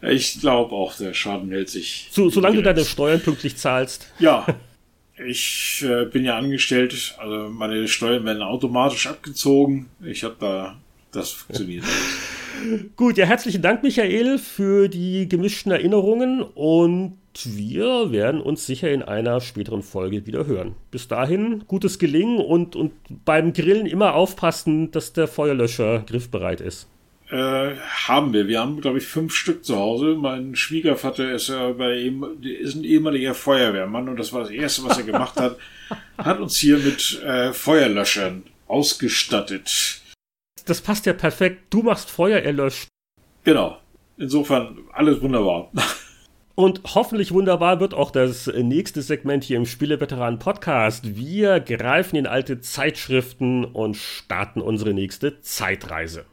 [0.00, 2.08] Ich glaube auch, der Schaden hält sich.
[2.10, 4.12] So, solange du deine Steuern pünktlich zahlst.
[4.18, 4.46] Ja,
[5.26, 9.88] ich äh, bin ja angestellt, also meine Steuern werden automatisch abgezogen.
[10.02, 10.76] Ich habe da,
[11.12, 11.84] das funktioniert.
[12.96, 19.02] Gut, ja, herzlichen Dank, Michael, für die gemischten Erinnerungen und wir werden uns sicher in
[19.02, 20.74] einer späteren Folge wieder hören.
[20.90, 22.92] Bis dahin, gutes Gelingen und, und
[23.24, 26.88] beim Grillen immer aufpassen, dass der Feuerlöscher griffbereit ist.
[27.30, 28.48] Äh, haben wir.
[28.48, 30.16] Wir haben, glaube ich, fünf Stück zu Hause.
[30.18, 34.84] Mein Schwiegervater ist ja bei ihm, ist ein ehemaliger Feuerwehrmann und das war das Erste,
[34.84, 35.58] was er gemacht hat,
[36.18, 40.00] hat uns hier mit äh, Feuerlöschern ausgestattet.
[40.64, 41.66] Das passt ja perfekt.
[41.70, 42.88] Du machst Feuer, er löscht.
[43.44, 43.78] Genau.
[44.16, 45.70] Insofern alles wunderbar.
[46.54, 51.14] Und hoffentlich wunderbar wird auch das nächste Segment hier im Spieleveteranen Podcast.
[51.14, 56.24] Wir greifen in alte Zeitschriften und starten unsere nächste Zeitreise.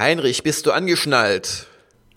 [0.00, 1.66] Heinrich, bist du angeschnallt?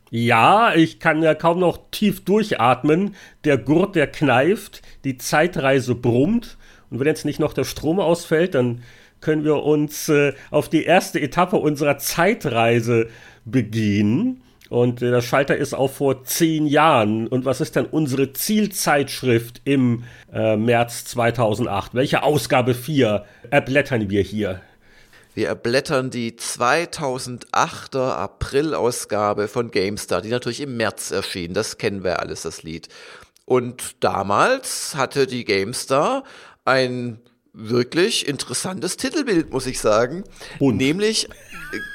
[0.10, 3.16] Ja, ich kann ja kaum noch tief durchatmen.
[3.44, 6.58] Der Gurt, der kneift, die Zeitreise brummt.
[6.90, 8.84] Und wenn jetzt nicht noch der Strom ausfällt, dann
[9.20, 13.10] können wir uns äh, auf die erste Etappe unserer Zeitreise
[13.44, 14.43] begehen.
[14.74, 17.28] Und äh, der Schalter ist auch vor zehn Jahren.
[17.28, 21.94] Und was ist denn unsere Zielzeitschrift im äh, März 2008?
[21.94, 24.62] Welche Ausgabe 4 erblättern wir hier?
[25.36, 31.54] Wir erblättern die 2008er April-Ausgabe von GameStar, die natürlich im März erschien.
[31.54, 32.88] Das kennen wir alles, das Lied.
[33.46, 36.24] Und damals hatte die GameStar
[36.66, 37.20] ein
[37.54, 40.24] wirklich interessantes Titelbild, muss ich sagen.
[40.58, 40.78] Bunt.
[40.78, 41.30] Nämlich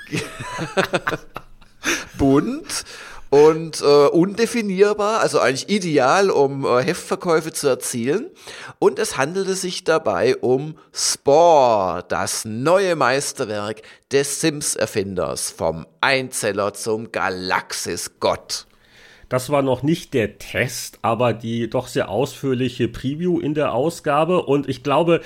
[2.19, 2.85] bunt
[3.31, 8.31] und äh, undefinierbar, also eigentlich ideal, um äh, Heftverkäufe zu erzielen.
[8.79, 13.83] Und es handelte sich dabei um Spore, das neue Meisterwerk
[14.13, 18.67] des Sims-Erfinders, vom Einzeller zum Galaxis-Gott.
[19.29, 24.43] Das war noch nicht der Test, aber die doch sehr ausführliche Preview in der Ausgabe.
[24.45, 25.21] Und ich glaube,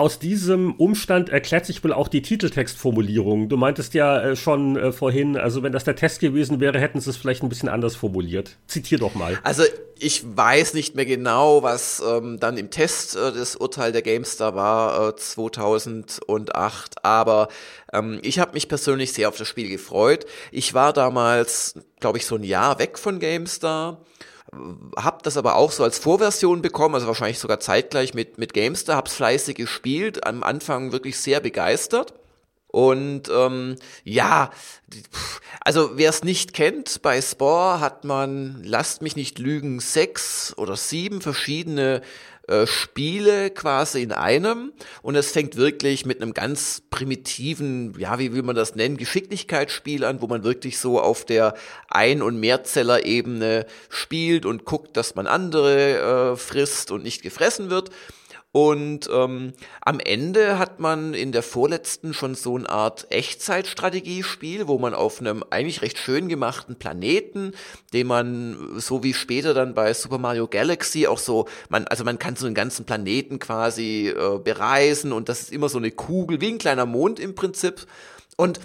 [0.00, 3.50] aus diesem Umstand erklärt sich wohl auch die Titeltextformulierung.
[3.50, 7.00] Du meintest ja äh, schon äh, vorhin, also wenn das der Test gewesen wäre, hätten
[7.00, 8.56] sie es vielleicht ein bisschen anders formuliert.
[8.66, 9.38] Zitier doch mal.
[9.42, 9.62] Also
[9.98, 14.54] ich weiß nicht mehr genau, was ähm, dann im Test äh, das Urteil der GameStar
[14.54, 17.48] war äh, 2008, aber
[17.92, 20.24] ähm, ich habe mich persönlich sehr auf das Spiel gefreut.
[20.50, 24.00] Ich war damals, glaube ich, so ein Jahr weg von GameStar
[24.96, 28.96] hab das aber auch so als Vorversion bekommen, also wahrscheinlich sogar zeitgleich mit, mit Gamester,
[28.96, 32.14] hab's fleißig gespielt, am Anfang wirklich sehr begeistert.
[32.72, 34.50] Und ähm, ja,
[35.60, 40.76] also wer es nicht kennt, bei Spore hat man, lasst mich nicht lügen, sechs oder
[40.76, 42.00] sieben verschiedene
[42.50, 44.72] äh, Spiele quasi in einem
[45.02, 50.04] und es fängt wirklich mit einem ganz primitiven, ja, wie will man das nennen, Geschicklichkeitsspiel
[50.04, 51.54] an, wo man wirklich so auf der
[51.88, 57.90] Ein- und Mehrzeller-Ebene spielt und guckt, dass man andere äh, frisst und nicht gefressen wird.
[58.52, 64.76] Und ähm, am Ende hat man in der vorletzten schon so eine Art Echtzeitstrategiespiel, wo
[64.78, 67.52] man auf einem eigentlich recht schön gemachten Planeten,
[67.92, 72.18] den man so wie später dann bei Super Mario Galaxy auch so, man also man
[72.18, 76.40] kann so einen ganzen Planeten quasi äh, bereisen und das ist immer so eine Kugel
[76.40, 77.86] wie ein kleiner Mond im Prinzip.
[78.36, 78.58] Und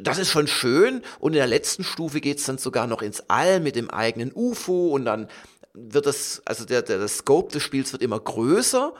[0.00, 1.02] das ist schon schön.
[1.20, 4.88] Und in der letzten Stufe geht's dann sogar noch ins All mit dem eigenen UFO
[4.88, 5.28] und dann
[5.74, 8.94] wird das, also der, der, der Scope des Spiels wird immer größer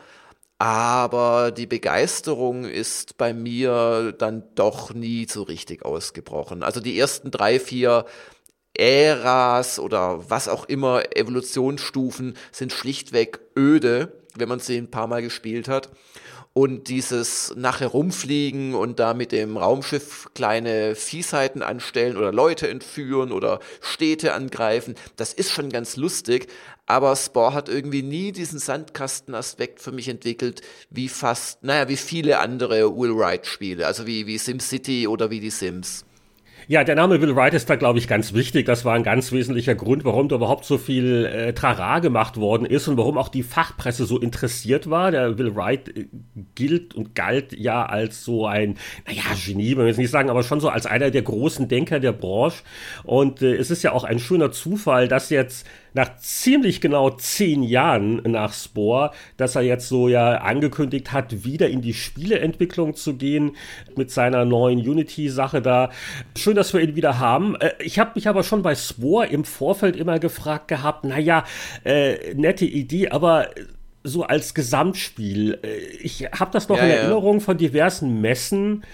[0.58, 6.62] aber die Begeisterung ist bei mir dann doch nie so richtig ausgebrochen.
[6.62, 8.06] Also die ersten drei, vier
[8.74, 15.22] Äras oder was auch immer, Evolutionsstufen sind schlichtweg öde, wenn man sie ein paar Mal
[15.22, 15.90] gespielt hat.
[16.58, 23.30] Und dieses nachher rumfliegen und da mit dem Raumschiff kleine Fiesheiten anstellen oder Leute entführen
[23.30, 26.48] oder Städte angreifen, das ist schon ganz lustig,
[26.84, 32.40] aber Spore hat irgendwie nie diesen Sandkastenaspekt für mich entwickelt, wie fast, naja, wie viele
[32.40, 36.06] andere Will Wright-Spiele, also wie, wie SimCity oder wie die Sims.
[36.70, 38.66] Ja, der Name Will Wright ist da, glaube ich, ganz wichtig.
[38.66, 42.66] Das war ein ganz wesentlicher Grund, warum da überhaupt so viel äh, Trara gemacht worden
[42.66, 45.10] ist und warum auch die Fachpresse so interessiert war.
[45.10, 46.08] Der Will Wright äh,
[46.54, 48.76] gilt und galt ja als so ein,
[49.06, 52.00] naja, Genie, wenn wir jetzt nicht sagen, aber schon so als einer der großen Denker
[52.00, 52.62] der Branche.
[53.02, 55.66] Und äh, es ist ja auch ein schöner Zufall, dass jetzt
[55.98, 61.68] nach ziemlich genau zehn Jahren nach Spore, dass er jetzt so ja angekündigt hat, wieder
[61.68, 63.56] in die Spieleentwicklung zu gehen
[63.96, 65.90] mit seiner neuen Unity-Sache da.
[66.36, 67.56] Schön, dass wir ihn wieder haben.
[67.56, 71.42] Äh, ich habe mich aber schon bei Spore im Vorfeld immer gefragt gehabt, naja,
[71.82, 73.48] äh, nette Idee, aber
[74.04, 75.58] so als Gesamtspiel.
[75.62, 78.84] Äh, ich habe das noch ja, in Erinnerung von diversen Messen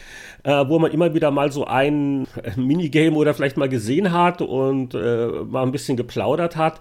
[0.45, 2.27] äh, wo man immer wieder mal so ein
[2.57, 6.81] Minigame oder vielleicht mal gesehen hat und äh, mal ein bisschen geplaudert hat.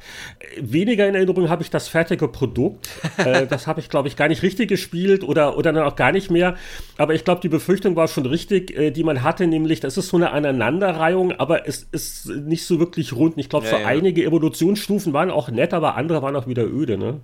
[0.60, 2.90] Weniger in Erinnerung habe ich das fertige Produkt.
[3.18, 6.12] äh, das habe ich, glaube ich, gar nicht richtig gespielt oder, oder dann auch gar
[6.12, 6.56] nicht mehr.
[6.98, 10.10] Aber ich glaube, die Befürchtung war schon richtig, äh, die man hatte, nämlich, das ist
[10.10, 13.38] so eine Aneinanderreihung, aber es ist nicht so wirklich rund.
[13.38, 13.88] Ich glaube, ja, so ja.
[13.88, 17.22] einige Evolutionsstufen waren auch nett, aber andere waren auch wieder öde, ne?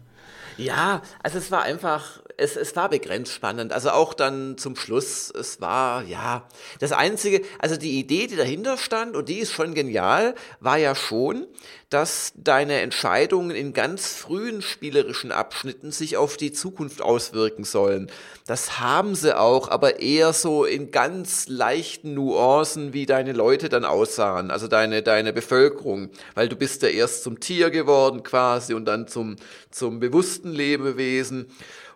[0.57, 3.73] Ja, also es war einfach, es, es war begrenzt spannend.
[3.73, 6.47] Also auch dann zum Schluss, es war, ja,
[6.79, 10.95] das Einzige, also die Idee, die dahinter stand, und die ist schon genial, war ja
[10.95, 11.47] schon,
[11.89, 18.11] dass deine Entscheidungen in ganz frühen spielerischen Abschnitten sich auf die Zukunft auswirken sollen.
[18.45, 23.85] Das haben sie auch, aber eher so in ganz leichten Nuancen, wie deine Leute dann
[23.85, 28.85] aussahen, also deine, deine Bevölkerung, weil du bist ja erst zum Tier geworden quasi und
[28.85, 29.35] dann zum,
[29.71, 31.47] zum bewussten Lebewesen.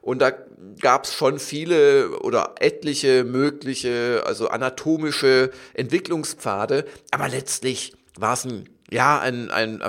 [0.03, 0.33] Und da
[0.81, 8.69] gab es schon viele oder etliche mögliche, also anatomische Entwicklungspfade, aber letztlich war es ein
[8.91, 9.81] ja, ein, ein,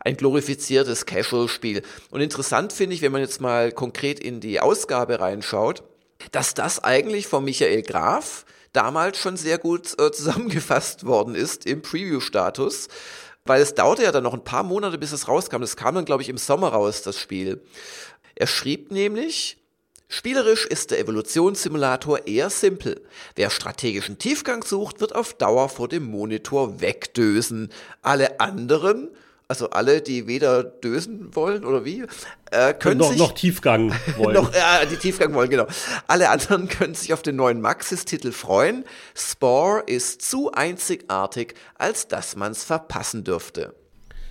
[0.00, 1.82] ein glorifiziertes Casual-Spiel.
[2.10, 5.82] Und interessant finde ich, wenn man jetzt mal konkret in die Ausgabe reinschaut,
[6.30, 8.44] dass das eigentlich von Michael Graf
[8.74, 12.88] damals schon sehr gut äh, zusammengefasst worden ist im Preview-Status,
[13.46, 15.60] weil es dauerte ja dann noch ein paar Monate, bis es rauskam.
[15.60, 17.62] Das kam dann, glaube ich, im Sommer raus, das Spiel.
[18.34, 19.58] Er schrieb nämlich,
[20.08, 23.02] Spielerisch ist der Evolutionssimulator eher simpel.
[23.34, 27.70] Wer strategischen Tiefgang sucht, wird auf Dauer vor dem Monitor wegdösen.
[28.02, 29.08] Alle anderen,
[29.48, 32.04] also alle, die weder dösen wollen oder wie,
[32.52, 34.34] äh, können noch, sich noch Tiefgang wollen.
[34.34, 35.66] noch, äh, die Tiefgang wollen, genau.
[36.06, 38.84] Alle anderen können sich auf den neuen Maxis-Titel freuen.
[39.14, 43.74] Spore ist zu einzigartig, als dass man's verpassen dürfte.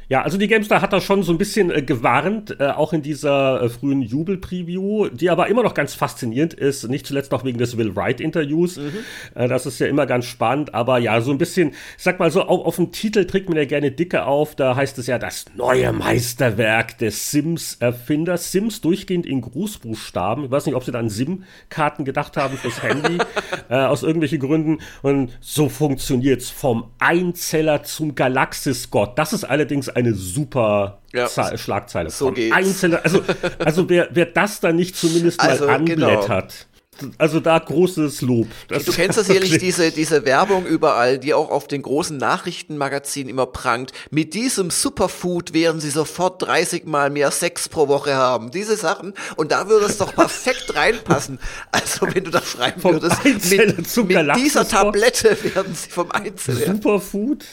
[0.09, 3.01] Ja, also die GameStar hat da schon so ein bisschen äh, gewarnt, äh, auch in
[3.01, 7.57] dieser äh, frühen Jubel-Preview, die aber immer noch ganz faszinierend ist, nicht zuletzt auch wegen
[7.57, 8.77] des Will Wright-Interviews.
[8.77, 8.91] Mhm.
[9.35, 12.31] Äh, das ist ja immer ganz spannend, aber ja, so ein bisschen, ich sag mal
[12.31, 15.17] so, auf, auf dem Titel trägt man ja gerne dicke auf, da heißt es ja
[15.17, 18.51] das neue Meisterwerk des Sims-Erfinders.
[18.51, 20.45] Sims durchgehend in Grußbuchstaben.
[20.45, 23.19] Ich weiß nicht, ob sie da an SIM-Karten gedacht haben fürs Handy,
[23.69, 24.79] äh, aus irgendwelchen Gründen.
[25.01, 29.17] Und so funktioniert's vom Einzeller zum Galaxis-Gott.
[29.17, 32.09] Das ist allerdings eine super ja, Schlagzeile.
[32.09, 32.55] So von geht's.
[32.55, 33.23] Einzelne, also,
[33.59, 36.27] also wer, wer das da nicht zumindest also, mal anblättert.
[36.27, 36.72] Genau
[37.17, 38.47] also da großes Lob.
[38.67, 43.29] Das du kennst das sicherlich, diese, diese Werbung überall, die auch auf den großen Nachrichtenmagazinen
[43.29, 43.91] immer prangt.
[44.11, 48.51] Mit diesem Superfood werden sie sofort 30 mal mehr Sex pro Woche haben.
[48.51, 49.13] Diese Sachen.
[49.35, 51.39] Und da würde es doch perfekt reinpassen.
[51.71, 56.81] Also wenn du da schreiben vom würdest, mit, mit dieser Tablette werden sie vom Einzelnen.
[56.81, 57.45] Superfood?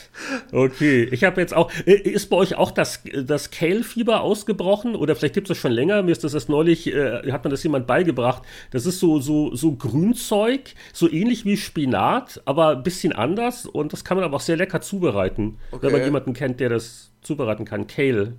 [0.53, 1.09] Okay.
[1.11, 4.95] Ich habe jetzt auch, äh, ist bei euch auch das, das Kale-Fieber ausgebrochen?
[4.95, 6.03] Oder vielleicht gibt es das schon länger?
[6.03, 8.43] Mir ist das erst neulich, äh, hat man das jemand beigebracht.
[8.71, 13.65] Das ist so, so so, so Grünzeug, so ähnlich wie Spinat, aber ein bisschen anders.
[13.65, 15.87] Und das kann man aber auch sehr lecker zubereiten, okay.
[15.87, 17.87] wenn man jemanden kennt, der das zubereiten kann.
[17.87, 18.35] Kale.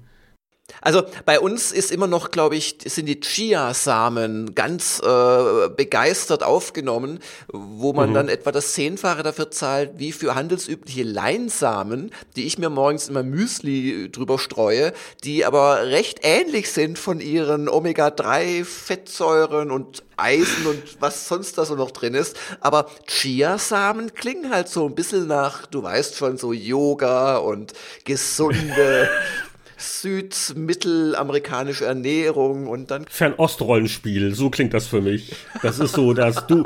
[0.80, 7.20] Also bei uns ist immer noch, glaube ich, sind die Chia-Samen ganz äh, begeistert aufgenommen,
[7.52, 8.14] wo man mhm.
[8.14, 13.24] dann etwa das Zehnfache dafür zahlt, wie für handelsübliche Leinsamen, die ich mir morgens immer
[13.24, 14.94] Müsli drüber streue,
[15.24, 21.76] die aber recht ähnlich sind von ihren Omega-3-Fettsäuren und Eisen und was sonst da so
[21.76, 22.38] noch drin ist.
[22.60, 27.74] Aber Chia-Samen klingen halt so ein bisschen nach, du weißt schon, so Yoga und
[28.06, 29.10] gesunde
[29.82, 33.06] südmittelamerikanische Ernährung und dann.
[33.10, 35.36] Fernostrollenspiel, so klingt das für mich.
[35.62, 36.64] Das ist so, dass du,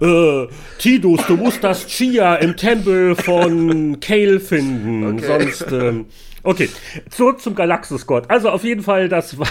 [0.00, 0.48] äh,
[0.78, 5.26] Tidus, du musst das Chia im Tempel von Kale finden, okay.
[5.26, 6.06] sonst, ähm,
[6.44, 6.68] Okay,
[7.08, 8.28] zurück zum Galaxus-Gott.
[8.28, 9.46] Also auf jeden Fall, das war,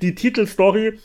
[0.00, 0.98] die Titelstory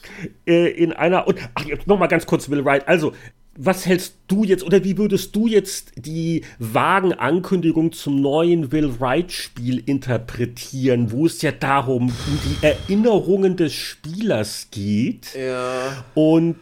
[0.48, 2.88] äh, in einer und ach jetzt noch mal ganz kurz Will Wright.
[2.88, 3.12] Also
[3.56, 9.00] was hältst du jetzt oder wie würdest du jetzt die vagen Ankündigungen zum neuen Will
[9.00, 15.36] Wright Spiel interpretieren, wo es ja darum um die Erinnerungen des Spielers geht?
[15.36, 16.04] Ja.
[16.16, 16.56] Und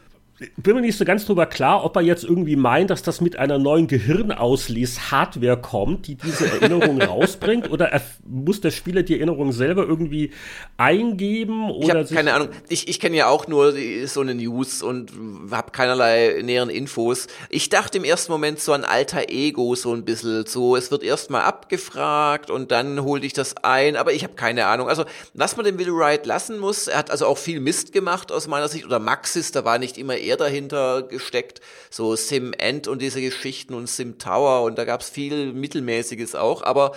[0.58, 3.38] bin mir nicht so ganz drüber klar, ob er jetzt irgendwie meint, dass das mit
[3.38, 9.86] einer neuen Gehirnausles-Hardware kommt, die diese Erinnerung rausbringt, oder muss der Spieler die Erinnerung selber
[9.86, 10.32] irgendwie
[10.78, 11.70] eingeben?
[11.70, 12.50] Oder ich habe keine Ahnung.
[12.70, 13.74] Ich, ich kenne ja auch nur
[14.06, 15.12] so eine News und
[15.52, 17.28] habe keinerlei näheren Infos.
[17.50, 20.46] Ich dachte im ersten Moment so an alter Ego so ein bisschen.
[20.48, 24.66] So, es wird erstmal abgefragt und dann hol ich das ein, aber ich habe keine
[24.66, 24.90] Ahnung.
[24.90, 28.32] Also, was man dem Will Wright lassen muss, er hat also auch viel Mist gemacht
[28.32, 32.88] aus meiner Sicht, oder Maxis, da war nicht immer er dahinter gesteckt, so Sim End
[32.88, 36.94] und diese Geschichten und Sim Tower und da gab's viel Mittelmäßiges auch, aber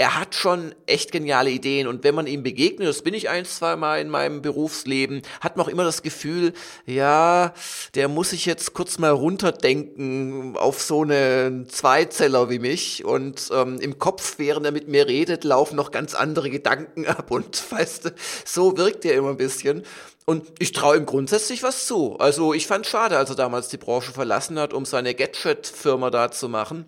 [0.00, 1.88] er hat schon echt geniale Ideen.
[1.88, 5.56] Und wenn man ihm begegnet, das bin ich ein, zwei Mal in meinem Berufsleben, hat
[5.56, 6.52] man auch immer das Gefühl,
[6.86, 7.52] ja,
[7.96, 13.04] der muss sich jetzt kurz mal runterdenken auf so einen Zweizeller wie mich.
[13.04, 17.32] Und ähm, im Kopf, während er mit mir redet, laufen noch ganz andere Gedanken ab.
[17.32, 19.82] Und weißt du, so wirkt er immer ein bisschen.
[20.28, 22.18] Und ich traue ihm grundsätzlich was zu.
[22.18, 26.30] Also ich fand schade, als er damals die Branche verlassen hat, um seine Gadget-Firma da
[26.30, 26.84] zu machen.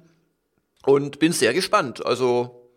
[0.84, 2.04] Und bin sehr gespannt.
[2.04, 2.68] Also.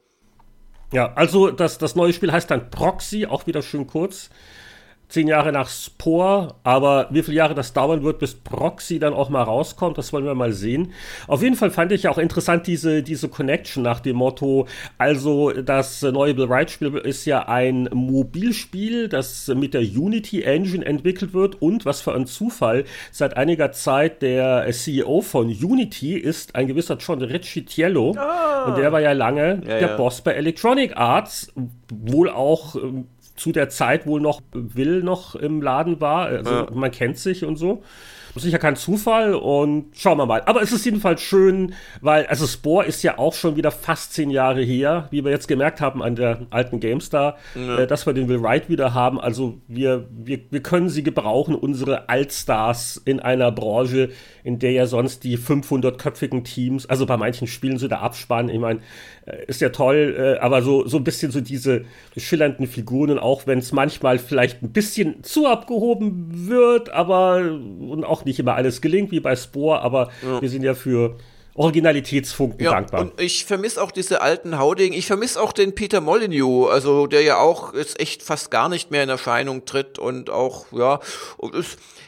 [0.94, 4.30] Ja, also das, das neue Spiel heißt dann Proxy, auch wieder schön kurz
[5.14, 9.30] zehn Jahre nach Spore, aber wie viele Jahre das dauern wird, bis Proxy dann auch
[9.30, 10.92] mal rauskommt, das wollen wir mal sehen.
[11.28, 14.66] Auf jeden Fall fand ich ja auch interessant diese, diese Connection nach dem Motto,
[14.98, 20.84] also das neue Bill Wright Spiel ist ja ein Mobilspiel, das mit der Unity Engine
[20.84, 26.56] entwickelt wird und was für ein Zufall, seit einiger Zeit der CEO von Unity ist
[26.56, 28.66] ein gewisser John Ricciello ah.
[28.66, 29.96] und der war ja lange ja, der ja.
[29.96, 31.54] Boss bei Electronic Arts,
[31.92, 36.28] wohl auch ähm, zu der Zeit wohl noch Will noch im Laden war.
[36.28, 36.68] Also ja.
[36.74, 37.84] man kennt sich und so.
[38.36, 40.42] Sicher kein Zufall und schauen wir mal.
[40.46, 44.30] Aber es ist jedenfalls schön, weil, also Spore ist ja auch schon wieder fast zehn
[44.30, 47.80] Jahre her, wie wir jetzt gemerkt haben an der alten GameStar, ja.
[47.80, 49.20] äh, dass wir den Will Wright wieder haben.
[49.20, 54.10] Also wir, wir, wir können sie gebrauchen, unsere Altstars in einer Branche,
[54.44, 58.60] in der ja sonst die 500-köpfigen Teams, also bei manchen Spielen so der Abspann, ich
[58.60, 58.82] meine,
[59.26, 61.86] äh, ist ja toll, äh, aber so, so ein bisschen so diese
[62.18, 68.13] schillernden Figuren, auch wenn es manchmal vielleicht ein bisschen zu abgehoben wird, aber und auch
[68.26, 70.42] nicht immer alles gelingt, wie bei Spore, aber ja.
[70.42, 71.18] wir sind ja für
[71.56, 73.02] Originalitätsfunken ja, dankbar.
[73.02, 74.94] Und ich vermisse auch diese alten Hauding.
[74.94, 78.90] Ich vermisse auch den Peter Molyneux, also der ja auch jetzt echt fast gar nicht
[78.90, 81.00] mehr in Erscheinung tritt und auch, ja,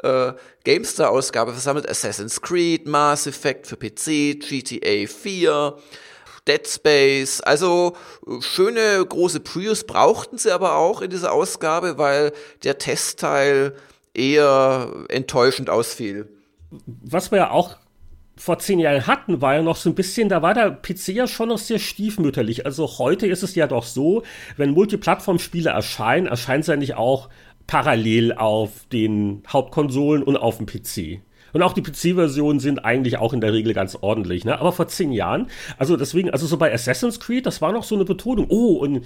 [0.03, 0.31] äh,
[0.63, 1.89] GameStar-Ausgabe versammelt.
[1.89, 5.77] Assassin's Creed, Mass Effect für PC, GTA 4,
[6.47, 7.41] Dead Space.
[7.41, 7.95] Also
[8.39, 12.31] schöne große Prius brauchten sie aber auch in dieser Ausgabe, weil
[12.63, 13.75] der Testteil
[14.13, 16.29] eher enttäuschend ausfiel.
[16.85, 17.77] Was wir ja auch
[18.37, 21.27] vor zehn Jahren hatten, war ja noch so ein bisschen, da war der PC ja
[21.27, 22.65] schon noch sehr stiefmütterlich.
[22.65, 24.23] Also heute ist es ja doch so,
[24.57, 27.29] wenn Multiplattform-Spiele erscheinen, erscheinen sie ja nicht auch
[27.67, 31.21] parallel auf den Hauptkonsolen und auf dem PC.
[31.53, 34.59] Und auch die PC-Versionen sind eigentlich auch in der Regel ganz ordentlich, ne?
[34.59, 35.47] Aber vor zehn Jahren,
[35.77, 38.47] also deswegen, also so bei Assassin's Creed, das war noch so eine Betonung.
[38.49, 39.05] Oh, und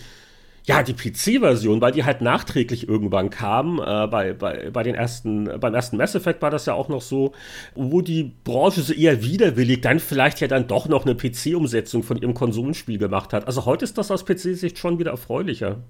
[0.68, 5.60] ja, die PC-Version, weil die halt nachträglich irgendwann kam, äh, bei, bei, bei den ersten,
[5.60, 7.34] beim ersten Mass Effect war das ja auch noch so,
[7.76, 12.18] wo die Branche so eher widerwillig dann vielleicht ja dann doch noch eine PC-Umsetzung von
[12.18, 13.46] ihrem Konsolenspiel gemacht hat.
[13.46, 15.84] Also heute ist das aus PC-Sicht schon wieder erfreulicher.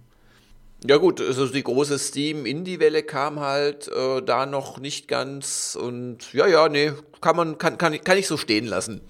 [0.87, 6.47] Ja gut, also die große Steam-Indie-Welle kam halt äh, da noch nicht ganz und ja,
[6.47, 6.91] ja, nee,
[7.21, 9.01] kann man, kann, kann, kann ich so stehen lassen.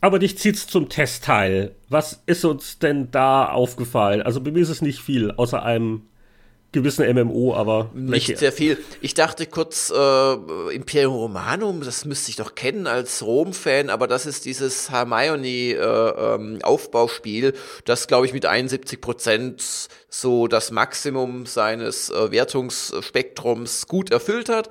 [0.00, 1.74] Aber dich zieht's zum Testteil.
[1.88, 4.22] Was ist uns denn da aufgefallen?
[4.22, 6.02] Also bei mir ist es nicht viel, außer einem
[6.74, 8.76] gewissen MMO, aber nicht sehr viel.
[9.00, 10.34] Ich dachte kurz äh,
[10.74, 15.76] Imperium Romanum, das müsste ich doch kennen als Rom-Fan, aber das ist dieses Hermione äh,
[15.78, 16.58] ähm,
[17.84, 24.68] das glaube ich mit 71 Prozent so das Maximum seines äh, Wertungsspektrums gut erfüllt hat.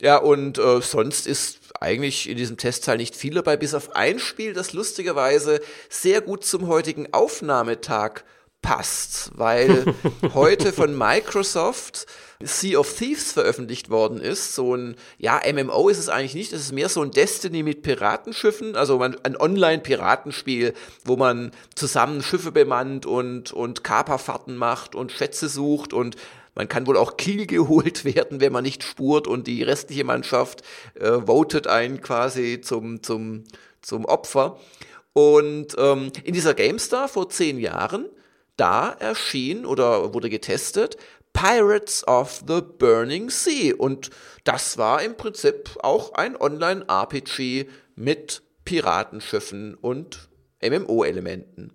[0.00, 4.18] Ja, und äh, sonst ist eigentlich in diesem Testteil nicht viel dabei, bis auf ein
[4.18, 8.24] Spiel, das lustigerweise sehr gut zum heutigen Aufnahmetag
[8.66, 9.94] passt, weil
[10.34, 12.06] heute von Microsoft
[12.42, 14.56] Sea of Thieves veröffentlicht worden ist.
[14.56, 17.82] So ein, ja, MMO ist es eigentlich nicht, es ist mehr so ein Destiny mit
[17.82, 20.74] Piratenschiffen, also ein Online-Piratenspiel,
[21.04, 26.16] wo man zusammen Schiffe bemannt und, und Kaperfahrten macht und Schätze sucht und
[26.56, 30.62] man kann wohl auch Kiel geholt werden, wenn man nicht spurt und die restliche Mannschaft
[30.94, 33.44] äh, votet einen quasi zum, zum,
[33.80, 34.58] zum Opfer.
[35.12, 38.06] Und ähm, in dieser GameStar vor zehn Jahren,
[38.56, 40.96] da erschien oder wurde getestet
[41.32, 43.74] Pirates of the Burning Sea.
[43.76, 44.10] Und
[44.44, 50.30] das war im Prinzip auch ein Online-RPG mit Piratenschiffen und
[50.62, 51.72] MMO-Elementen.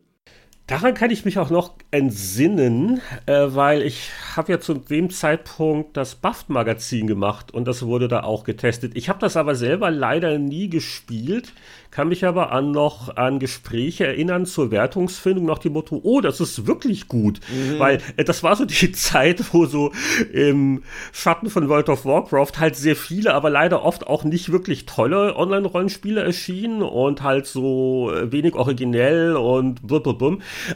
[0.68, 5.98] Daran kann ich mich auch noch entsinnen, äh, weil ich habe ja zu dem Zeitpunkt
[5.98, 8.94] das Buffed-Magazin gemacht und das wurde da auch getestet.
[8.96, 11.52] Ich habe das aber selber leider nie gespielt,
[11.92, 16.40] kann mich aber an noch an Gespräche erinnern zur Wertungsfindung nach dem Motto, oh, das
[16.40, 17.80] ist wirklich gut, mhm.
[17.80, 19.92] weil äh, das war so die Zeit, wo so
[20.32, 24.86] im Schatten von World of Warcraft halt sehr viele, aber leider oft auch nicht wirklich
[24.86, 30.08] tolle Online-Rollenspiele erschienen und halt so äh, wenig originell und blub,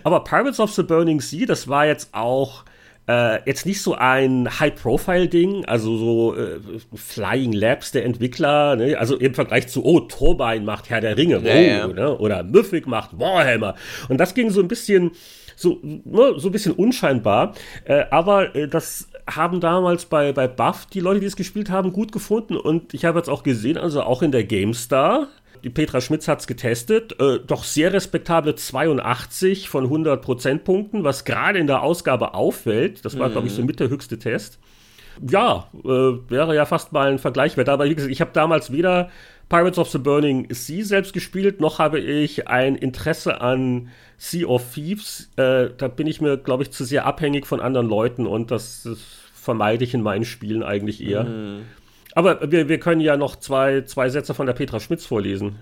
[0.04, 2.66] Aber Pirates of the Burning Sea, das war jetzt auch
[3.08, 6.60] äh, jetzt nicht so ein High-Profile-Ding, also so äh,
[6.96, 8.98] Flying Labs der Entwickler, ne?
[8.98, 11.94] also im Vergleich zu, oh, Turbine macht Herr der Ringe, ja, oh, ja.
[11.94, 12.18] Ne?
[12.18, 13.76] oder Mythic macht Warhammer.
[14.10, 15.12] Und das ging so ein bisschen,
[15.56, 17.54] so, ne, so ein bisschen unscheinbar,
[17.84, 21.94] äh, aber äh, das haben damals bei, bei Buff die Leute, die es gespielt haben,
[21.94, 25.28] gut gefunden und ich habe jetzt auch gesehen, also auch in der GameStar,
[25.64, 27.20] die Petra Schmitz hat es getestet.
[27.20, 33.06] Äh, doch sehr respektable 82 von 100 Prozentpunkten, was gerade in der Ausgabe auffällt.
[33.06, 33.32] Das war, mhm.
[33.34, 34.60] glaube ich, so mit der höchste Test.
[35.28, 37.70] Ja, äh, wäre ja fast mal ein Vergleich wert.
[37.70, 39.10] Aber wie gesagt, ich habe damals weder
[39.50, 44.74] Pirates of the Burning Sea selbst gespielt, noch habe ich ein Interesse an Sea of
[44.74, 45.32] Thieves.
[45.36, 48.84] Äh, da bin ich mir, glaube ich, zu sehr abhängig von anderen Leuten und das,
[48.84, 49.00] das
[49.34, 51.26] vermeide ich in meinen Spielen eigentlich eher.
[51.26, 51.62] Mhm.
[52.16, 55.60] Aber wir, wir können ja noch zwei, zwei Sätze von der Petra Schmitz vorlesen.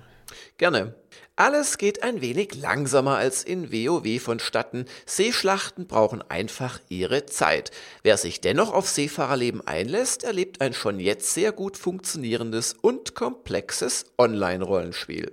[0.57, 0.95] Gerne.
[1.35, 4.85] Alles geht ein wenig langsamer als in WoW vonstatten.
[5.07, 7.71] Seeschlachten brauchen einfach ihre Zeit.
[8.03, 14.13] Wer sich dennoch auf Seefahrerleben einlässt, erlebt ein schon jetzt sehr gut funktionierendes und komplexes
[14.19, 15.31] Online-Rollenspiel.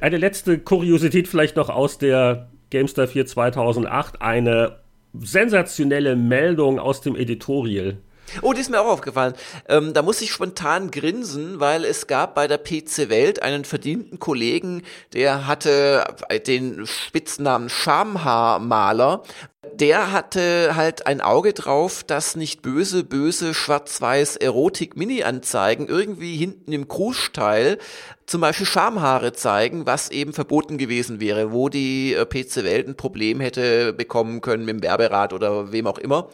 [0.00, 4.20] Eine letzte Kuriosität vielleicht noch aus der GameStar 4 2008.
[4.20, 4.80] Eine
[5.16, 7.98] sensationelle Meldung aus dem Editorial.
[8.40, 9.34] Oh, die ist mir auch aufgefallen.
[9.68, 14.18] Ähm, da muss ich spontan grinsen, weil es gab bei der PC Welt einen verdienten
[14.18, 14.82] Kollegen,
[15.12, 16.04] der hatte
[16.46, 19.22] den Spitznamen Schamhaarmaler.
[19.74, 26.88] Der hatte halt ein Auge drauf, dass nicht böse, böse schwarz-weiß Erotik-Mini-Anzeigen irgendwie hinten im
[26.88, 27.78] Kruschteil
[28.32, 32.96] zum Beispiel Schamhaare zeigen, was eben verboten gewesen wäre, wo die äh, PC Welt ein
[32.96, 36.30] Problem hätte bekommen können mit dem Werberat oder wem auch immer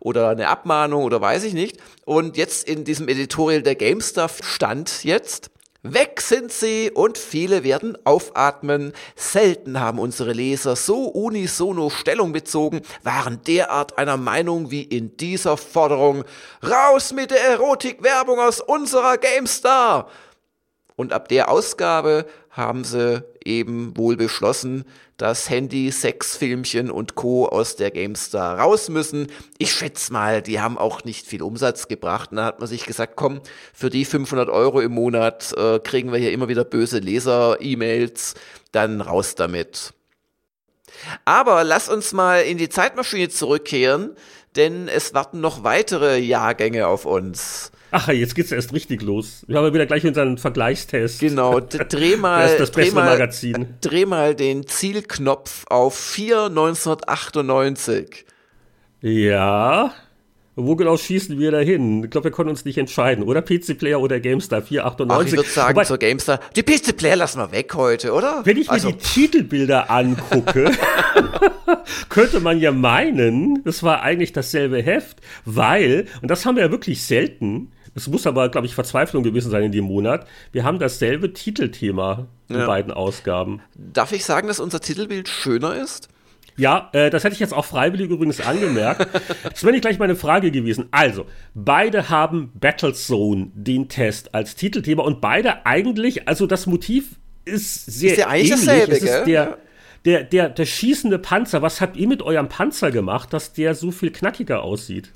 [0.00, 1.76] oder eine Abmahnung oder weiß ich nicht.
[2.06, 5.50] Und jetzt in diesem Editorial der GameStuff stand jetzt,
[5.82, 8.94] Weg sind sie und viele werden aufatmen.
[9.14, 15.58] Selten haben unsere Leser so unisono Stellung bezogen, waren derart einer Meinung wie in dieser
[15.58, 16.24] Forderung.
[16.64, 20.08] Raus mit der Erotikwerbung aus unserer GameStar!
[20.96, 24.84] Und ab der Ausgabe haben sie eben wohl beschlossen,
[25.16, 27.46] dass Handy, Sexfilmchen und Co.
[27.46, 29.28] aus der GameStar raus müssen.
[29.58, 32.30] Ich schätze mal, die haben auch nicht viel Umsatz gebracht.
[32.30, 33.40] Und da hat man sich gesagt, komm,
[33.72, 38.34] für die 500 Euro im Monat äh, kriegen wir hier immer wieder böse Leser-E-Mails,
[38.72, 39.94] dann raus damit.
[41.24, 44.14] Aber lass uns mal in die Zeitmaschine zurückkehren
[44.56, 47.71] denn es warten noch weitere Jahrgänge auf uns.
[47.94, 49.44] Ach, jetzt geht's erst richtig los.
[49.46, 51.20] Wir haben wieder gleich unseren Vergleichstest.
[51.20, 53.74] Genau, dreh mal, das, das dreh, mal Magazin.
[53.82, 58.24] dreh mal den Zielknopf auf 4 1998.
[59.02, 59.92] Ja.
[60.54, 62.04] Wo genau schießen wir da hin?
[62.04, 63.24] Ich glaube, wir konnten uns nicht entscheiden.
[63.24, 65.18] Oder PC-Player oder GameStar 498.
[65.18, 66.40] Oh, ich würde sagen, Wobei, zur GameStar.
[66.56, 68.40] Die PC-Player lassen wir weg heute, oder?
[68.44, 68.90] Wenn ich mir also.
[68.90, 70.70] die Titelbilder angucke,
[72.08, 76.70] könnte man ja meinen, das war eigentlich dasselbe Heft, weil, und das haben wir ja
[76.70, 80.26] wirklich selten, es muss aber, glaube ich, Verzweiflung gewesen sein in dem Monat.
[80.50, 82.66] Wir haben dasselbe Titelthema in ja.
[82.66, 83.60] beiden Ausgaben.
[83.74, 86.08] Darf ich sagen, dass unser Titelbild schöner ist?
[86.56, 89.08] Ja, äh, das hätte ich jetzt auch freiwillig übrigens angemerkt.
[89.42, 90.86] das wäre nicht gleich meine Frage gewesen.
[90.90, 97.86] Also, beide haben Battlezone, den Test, als Titelthema und beide eigentlich, also das Motiv ist
[97.86, 98.66] sehr ist eigentlich ähnlich.
[98.66, 99.58] Dasselbe, es ist der,
[100.04, 101.62] der, der, der schießende Panzer.
[101.62, 105.10] Was habt ihr mit eurem Panzer gemacht, dass der so viel knackiger aussieht?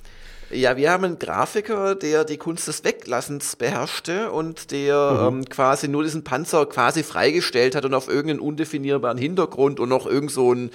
[0.50, 5.38] Ja, wir haben einen Grafiker, der die Kunst des Weglassens beherrschte und der mhm.
[5.38, 10.06] ähm, quasi nur diesen Panzer quasi freigestellt hat und auf irgendeinen undefinierbaren Hintergrund und noch
[10.06, 10.70] irgend so ein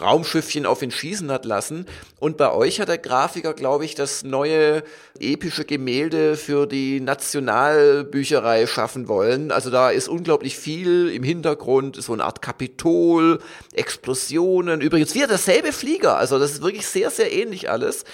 [0.00, 1.86] Raumschiffchen auf ihn schießen hat lassen.
[2.18, 4.82] Und bei euch hat der Grafiker, glaube ich, das neue
[5.20, 9.52] epische Gemälde für die Nationalbücherei schaffen wollen.
[9.52, 13.38] Also da ist unglaublich viel im Hintergrund, so eine Art Kapitol,
[13.72, 14.80] Explosionen.
[14.80, 16.16] Übrigens wieder derselbe Flieger.
[16.16, 18.04] Also das ist wirklich sehr, sehr ähnlich alles.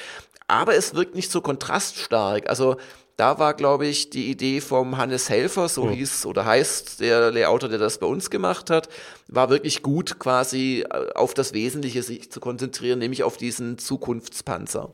[0.51, 2.49] Aber es wirkt nicht so kontraststark.
[2.49, 2.77] Also
[3.17, 5.91] da war, glaube ich, die Idee vom Hannes Helfer, so mhm.
[5.91, 8.89] hieß oder heißt der Layouter, der das bei uns gemacht hat,
[9.29, 14.93] war wirklich gut, quasi äh, auf das Wesentliche sich zu konzentrieren, nämlich auf diesen Zukunftspanzer.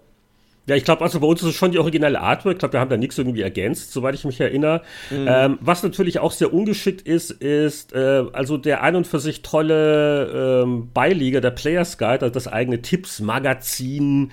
[0.67, 2.55] Ja, ich glaube, also bei uns ist es schon die originale Artwork.
[2.55, 4.83] Ich glaube, wir haben da nichts irgendwie ergänzt, soweit ich mich erinnere.
[5.11, 5.27] Mhm.
[5.29, 9.43] Ähm, was natürlich auch sehr ungeschickt ist, ist äh, also der ein und für sich
[9.43, 14.33] tolle ähm, Beiliger, der Players Guide, also das eigene Tipps-Magazin,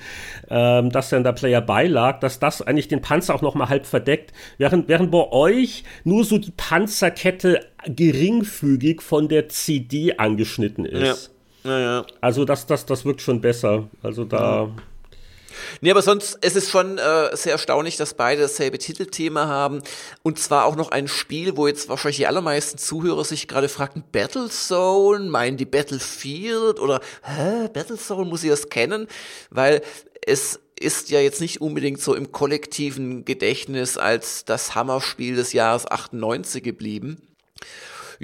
[0.49, 3.85] ähm, das dann der Player beilag, dass das eigentlich den Panzer auch noch mal halb
[3.85, 4.33] verdeckt.
[4.57, 11.31] Während, während bei euch nur so die Panzerkette geringfügig von der CD angeschnitten ist.
[11.63, 11.69] Ja.
[11.71, 12.05] Ja, ja.
[12.19, 13.87] Also das, das, das wirkt schon besser.
[14.01, 14.63] Also da.
[14.63, 14.69] Ja.
[15.81, 19.81] Nee, aber sonst es ist schon äh, sehr erstaunlich, dass beide dasselbe Titelthema haben.
[20.21, 24.03] Und zwar auch noch ein Spiel, wo jetzt wahrscheinlich die allermeisten Zuhörer sich gerade fragten,
[24.11, 29.07] Battlezone, meinen die Battlefield oder hä, Battlezone, muss ich das kennen?
[29.49, 29.81] Weil
[30.25, 35.89] es ist ja jetzt nicht unbedingt so im kollektiven Gedächtnis als das Hammerspiel des Jahres
[35.89, 37.21] 98 geblieben.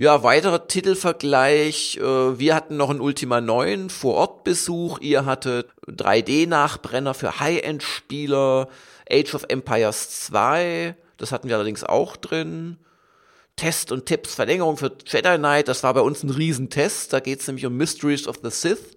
[0.02, 1.98] Ja, weiterer Titelvergleich.
[1.98, 5.00] Äh, wir hatten noch einen Ultima 9 Vor-Ort-Besuch.
[5.00, 8.70] Ihr hattet 3D-Nachbrenner für High-End-Spieler.
[9.12, 10.96] Age of Empires 2.
[11.18, 12.78] Das hatten wir allerdings auch drin.
[13.58, 15.68] Test und Tipps, Verlängerung für Jedi Knight.
[15.68, 17.12] Das war bei uns ein Riesentest.
[17.12, 18.96] Da geht es nämlich um Mysteries of the Sith.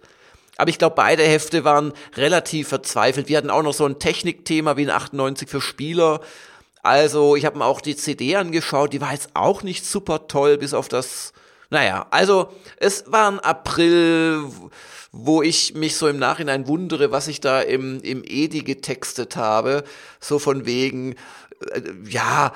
[0.56, 3.28] Aber ich glaube, beide Hefte waren relativ verzweifelt.
[3.28, 6.20] Wir hatten auch noch so ein Technikthema wie ein 98 für Spieler.
[6.82, 10.59] Also, ich habe mir auch die CD angeschaut, die war jetzt auch nicht super toll,
[10.59, 11.32] bis auf das.
[11.70, 14.44] Naja, also es war ein April,
[15.12, 19.84] wo ich mich so im Nachhinein wundere, was ich da im, im Edi getextet habe.
[20.20, 21.14] So von wegen,
[22.09, 22.52] ja,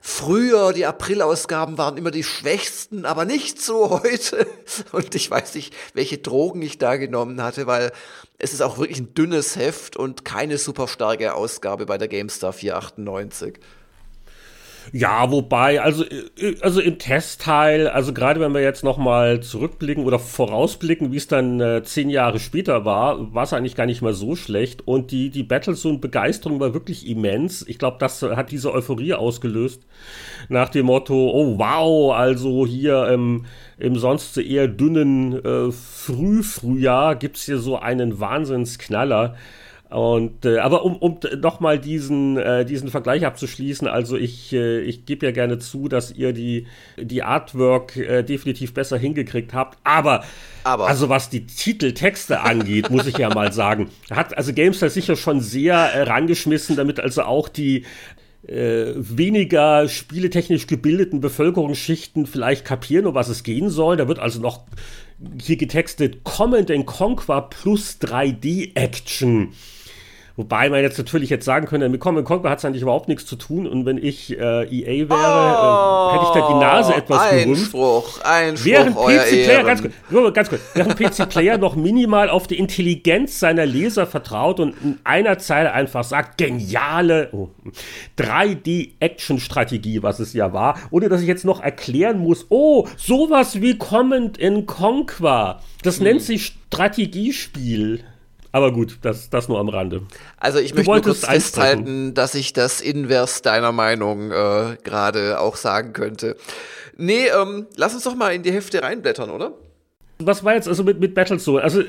[0.00, 4.46] früher die Aprilausgaben waren immer die schwächsten, aber nicht so heute.
[4.92, 7.92] Und ich weiß nicht, welche Drogen ich da genommen hatte, weil
[8.38, 12.54] es ist auch wirklich ein dünnes Heft und keine super starke Ausgabe bei der GameStar
[12.54, 13.60] 498.
[14.92, 20.18] Ja, wobei, also, äh, also im Testteil, also gerade wenn wir jetzt nochmal zurückblicken oder
[20.18, 24.14] vorausblicken, wie es dann äh, zehn Jahre später war, war es eigentlich gar nicht mal
[24.14, 24.86] so schlecht.
[24.86, 27.64] Und die, die Battlezone-Begeisterung war wirklich immens.
[27.68, 29.82] Ich glaube, das hat diese Euphorie ausgelöst.
[30.48, 33.46] Nach dem Motto, oh wow, also hier im,
[33.78, 39.36] im sonst eher dünnen äh, Frühfrühjahr gibt's hier so einen Wahnsinnsknaller.
[39.90, 45.04] Und äh, aber um, um nochmal diesen, äh, diesen Vergleich abzuschließen, also ich, äh, ich
[45.04, 49.78] gebe ja gerne zu, dass ihr die, die Artwork äh, definitiv besser hingekriegt habt.
[49.82, 50.22] Aber,
[50.62, 55.16] aber also was die Titeltexte angeht, muss ich ja mal sagen, hat also Gamestar sicher
[55.16, 57.84] schon sehr äh, rangeschmissen, damit also auch die
[58.46, 63.96] äh, weniger spieletechnisch gebildeten Bevölkerungsschichten vielleicht kapieren, um was es gehen soll.
[63.96, 64.66] Da wird also noch
[65.42, 69.52] hier getextet Command Conquer plus 3D-Action.
[70.40, 73.26] Wobei man jetzt natürlich jetzt sagen könnte, mit Common Conquer hat es eigentlich überhaupt nichts
[73.26, 76.94] zu tun und wenn ich äh, EA wäre, oh, äh, hätte ich da die Nase
[76.94, 82.30] etwas Einspruch, Einspruch, während PC Player, ganz kurz, ganz kurz, während PC Player noch minimal
[82.30, 87.50] auf die Intelligenz seiner Leser vertraut und in einer Zeile einfach sagt, geniale oh,
[88.18, 93.76] 3D-Action-Strategie, was es ja war, ohne dass ich jetzt noch erklären muss, oh, sowas wie
[93.76, 96.04] Command in Conquer, das hm.
[96.04, 98.04] nennt sich Strategiespiel.
[98.52, 100.02] Aber gut, das, das nur am Rande.
[100.36, 105.38] Also ich du möchte nur kurz festhalten, dass ich das invers deiner Meinung äh, gerade
[105.40, 106.36] auch sagen könnte.
[106.96, 109.52] Nee, ähm, lass uns doch mal in die Hefte reinblättern, oder?
[110.22, 111.62] Was war jetzt also mit, mit Battlezone?
[111.62, 111.82] Also,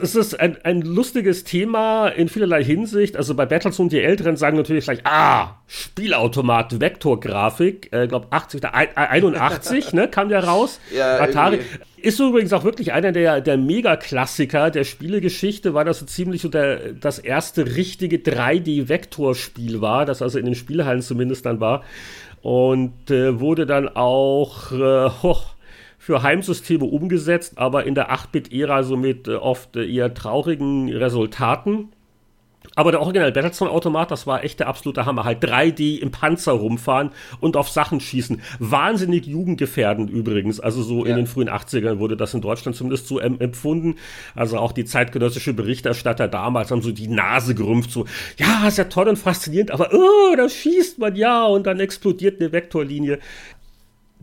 [0.00, 3.16] es ist ein, ein lustiges Thema in vielerlei Hinsicht.
[3.16, 9.92] Also, bei Battlezone, die Älteren sagen natürlich gleich, ah, Spielautomat, Vektorgrafik, äh, glaube 80, 81,
[9.92, 10.80] ne, kam der raus.
[10.96, 11.56] Ja, Atari.
[11.56, 11.78] Irgendwie.
[12.06, 16.48] Ist übrigens auch wirklich einer der, der Mega-Klassiker der Spielegeschichte, weil das so ziemlich so
[16.48, 21.82] der, das erste richtige 3D-Vektorspiel war, das also in den Spielhallen zumindest dann war.
[22.42, 25.55] Und äh, wurde dann auch, äh, hoch,
[26.06, 31.88] für Heimsysteme umgesetzt, aber in der 8-Bit-Ära so mit äh, oft äh, eher traurigen Resultaten.
[32.76, 35.24] Aber der Original Battlezone-Automat, das war echt der absolute Hammer.
[35.24, 37.10] Halt 3D im Panzer rumfahren
[37.40, 38.40] und auf Sachen schießen.
[38.60, 40.60] Wahnsinnig jugendgefährdend übrigens.
[40.60, 41.10] Also so ja.
[41.10, 43.96] in den frühen 80ern wurde das in Deutschland zumindest so empfunden.
[44.36, 48.04] Also auch die zeitgenössische Berichterstatter damals haben so die Nase gerümpft, so,
[48.36, 52.40] ja, ist ja toll und faszinierend, aber oh, da schießt man ja und dann explodiert
[52.40, 53.18] eine Vektorlinie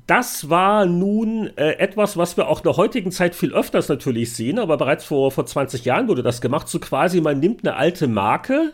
[0.08, 4.34] das war nun äh, etwas, was wir auch in der heutigen Zeit viel öfters natürlich
[4.34, 6.68] sehen, aber bereits vor, vor 20 Jahren wurde das gemacht.
[6.68, 8.74] So quasi, man nimmt eine alte Marke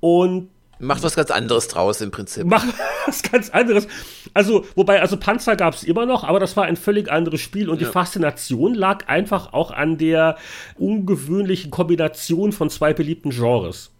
[0.00, 0.50] und
[0.80, 2.44] Macht was ganz anderes draus im Prinzip.
[2.44, 2.68] Macht
[3.06, 3.88] was ganz anderes.
[4.32, 7.68] Also, wobei, also Panzer gab es immer noch, aber das war ein völlig anderes Spiel
[7.68, 7.86] und ja.
[7.86, 10.36] die Faszination lag einfach auch an der
[10.76, 13.90] ungewöhnlichen Kombination von zwei beliebten Genres.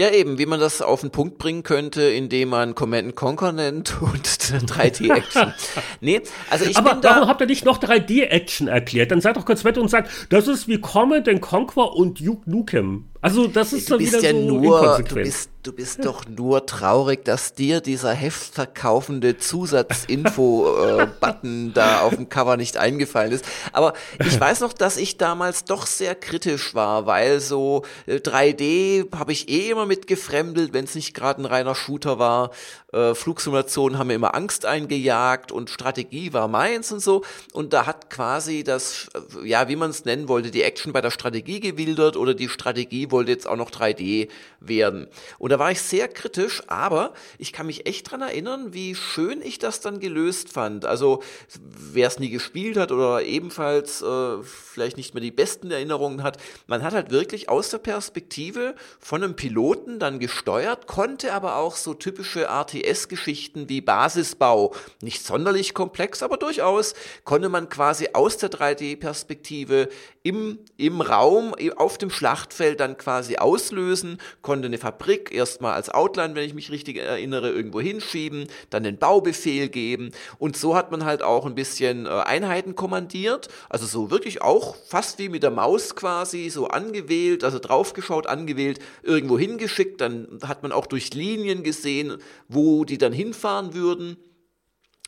[0.00, 4.00] Ja, eben, wie man das auf den Punkt bringen könnte, indem man Command Conquer nennt
[4.00, 5.52] und 3D-Action.
[6.00, 9.10] nee, also ich Aber warum habt ihr nicht noch 3D-Action erklärt?
[9.10, 13.09] Dann seid doch kurz weiter und sagt, das ist wie Command Conquer und Duke Nukem.
[13.22, 16.64] Also das ist du bist wieder ja so nur, du bist, du bist doch nur
[16.64, 23.44] traurig, dass dir dieser heftverkaufende Zusatzinfo-Button da auf dem Cover nicht eingefallen ist.
[23.72, 23.92] Aber
[24.24, 29.32] ich weiß noch, dass ich damals doch sehr kritisch war, weil so 3D äh, habe
[29.32, 32.52] ich eh immer mit gefremdelt, wenn es nicht gerade ein reiner Shooter war.
[32.92, 37.20] Äh, Flugsimulationen haben mir immer Angst eingejagt und Strategie war meins und so.
[37.52, 41.02] Und da hat quasi das, äh, ja, wie man es nennen wollte, die Action bei
[41.02, 44.28] der Strategie gewildert oder die Strategie wollte jetzt auch noch 3D
[44.60, 45.08] werden.
[45.38, 49.42] Und da war ich sehr kritisch, aber ich kann mich echt dran erinnern, wie schön
[49.42, 50.84] ich das dann gelöst fand.
[50.84, 51.22] Also,
[51.58, 56.38] wer es nie gespielt hat oder ebenfalls äh, vielleicht nicht mehr die besten Erinnerungen hat,
[56.66, 61.76] man hat halt wirklich aus der Perspektive von einem Piloten dann gesteuert, konnte aber auch
[61.76, 68.50] so typische RTS-Geschichten wie Basisbau, nicht sonderlich komplex, aber durchaus, konnte man quasi aus der
[68.50, 69.88] 3D-Perspektive
[70.22, 76.36] im, im Raum, auf dem Schlachtfeld dann quasi auslösen, konnte eine Fabrik erstmal als Outline,
[76.36, 81.04] wenn ich mich richtig erinnere, irgendwo hinschieben, dann den Baubefehl geben und so hat man
[81.04, 85.50] halt auch ein bisschen äh, Einheiten kommandiert, also so wirklich auch fast wie mit der
[85.50, 91.62] Maus quasi so angewählt, also draufgeschaut, angewählt, irgendwo hingeschickt, dann hat man auch durch Linien
[91.62, 92.18] gesehen,
[92.48, 94.16] wo die dann hinfahren würden.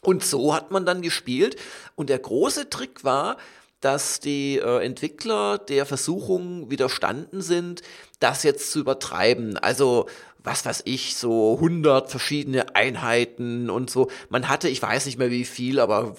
[0.02, 1.56] Und so hat man dann gespielt.
[1.94, 3.36] Und der große Trick war,
[3.82, 7.82] dass die äh, Entwickler der Versuchung widerstanden sind,
[8.20, 9.58] das jetzt zu übertreiben.
[9.58, 10.06] Also
[10.44, 14.08] was weiß ich, so 100 verschiedene Einheiten und so.
[14.28, 16.16] Man hatte, ich weiß nicht mehr wie viel, aber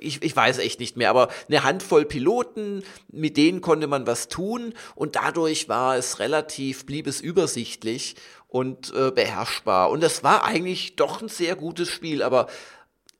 [0.00, 4.28] ich, ich weiß echt nicht mehr, aber eine Handvoll Piloten, mit denen konnte man was
[4.28, 8.16] tun und dadurch war es relativ, blieb es übersichtlich
[8.46, 9.90] und äh, beherrschbar.
[9.90, 12.46] Und das war eigentlich doch ein sehr gutes Spiel, aber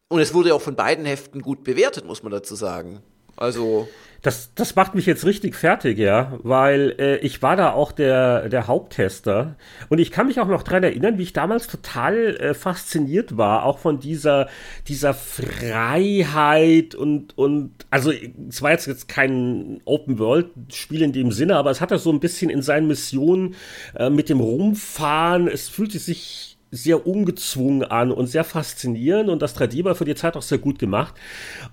[0.08, 3.02] und es wurde auch von beiden Heften gut bewertet, muss man dazu sagen.
[3.38, 3.88] Also.
[4.20, 8.48] Das, das macht mich jetzt richtig fertig, ja, weil äh, ich war da auch der,
[8.48, 9.54] der Haupttester
[9.90, 13.64] und ich kann mich auch noch dran erinnern, wie ich damals total äh, fasziniert war,
[13.64, 14.48] auch von dieser,
[14.88, 18.10] dieser Freiheit und, und also
[18.48, 22.50] es war jetzt, jetzt kein Open-World-Spiel in dem Sinne, aber es hatte so ein bisschen
[22.50, 23.54] in seinen Missionen
[23.94, 29.56] äh, mit dem Rumfahren, es fühlte sich sehr ungezwungen an und sehr faszinierend und das
[29.56, 31.14] 3D war für die Zeit auch sehr gut gemacht.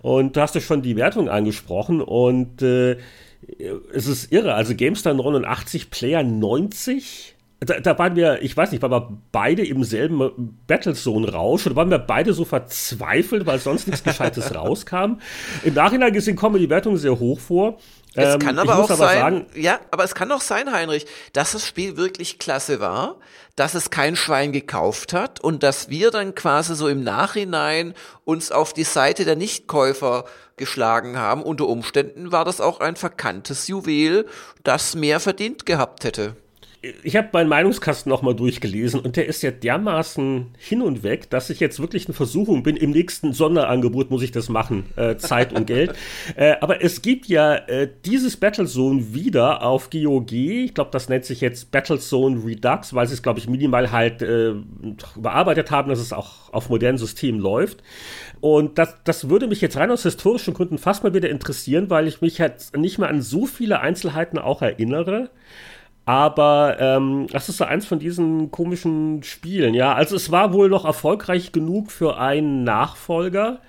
[0.01, 2.97] Und du hast ja schon die Wertung angesprochen und äh,
[3.93, 4.53] es ist irre.
[4.53, 7.35] Also GameStar 89, Player 90.
[7.61, 11.89] Da, da, waren wir, ich weiß nicht, waren wir beide im selben Battlezone-Rausch oder waren
[11.89, 15.19] wir beide so verzweifelt, weil sonst nichts Gescheites rauskam.
[15.63, 17.77] Im Nachhinein gesehen kommen die Wertungen sehr hoch vor.
[18.13, 21.05] Es ähm, kann aber auch aber sein, sagen, ja, aber es kann auch sein, Heinrich,
[21.33, 23.19] dass das Spiel wirklich klasse war,
[23.55, 27.93] dass es kein Schwein gekauft hat und dass wir dann quasi so im Nachhinein
[28.25, 30.25] uns auf die Seite der Nichtkäufer
[30.57, 31.41] geschlagen haben.
[31.41, 34.27] Unter Umständen war das auch ein verkanntes Juwel,
[34.63, 36.35] das mehr verdient gehabt hätte
[37.03, 41.49] ich habe meinen Meinungskasten nochmal durchgelesen und der ist ja dermaßen hin und weg, dass
[41.49, 42.75] ich jetzt wirklich eine Versuchung bin.
[42.75, 45.93] Im nächsten Sonderangebot muss ich das machen, äh, Zeit und Geld.
[46.35, 50.31] Äh, aber es gibt ja äh, dieses Battlezone wieder auf GOG.
[50.31, 54.21] Ich glaube, das nennt sich jetzt Battlezone Redux, weil sie es, glaube ich, minimal halt
[54.21, 54.53] äh,
[55.15, 57.83] überarbeitet haben, dass es auch auf modernen Systemen läuft.
[58.41, 62.07] Und das, das würde mich jetzt rein aus historischen Gründen fast mal wieder interessieren, weil
[62.07, 65.29] ich mich halt nicht mehr an so viele Einzelheiten auch erinnere.
[66.05, 69.93] Aber ähm, das ist so eins von diesen komischen Spielen, ja.
[69.93, 73.59] Also es war wohl noch erfolgreich genug für einen Nachfolger,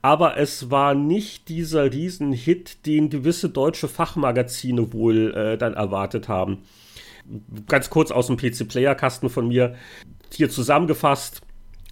[0.00, 6.62] aber es war nicht dieser Riesenhit, den gewisse deutsche Fachmagazine wohl äh, dann erwartet haben.
[7.68, 9.74] Ganz kurz aus dem PC-Player-Kasten von mir
[10.32, 11.42] hier zusammengefasst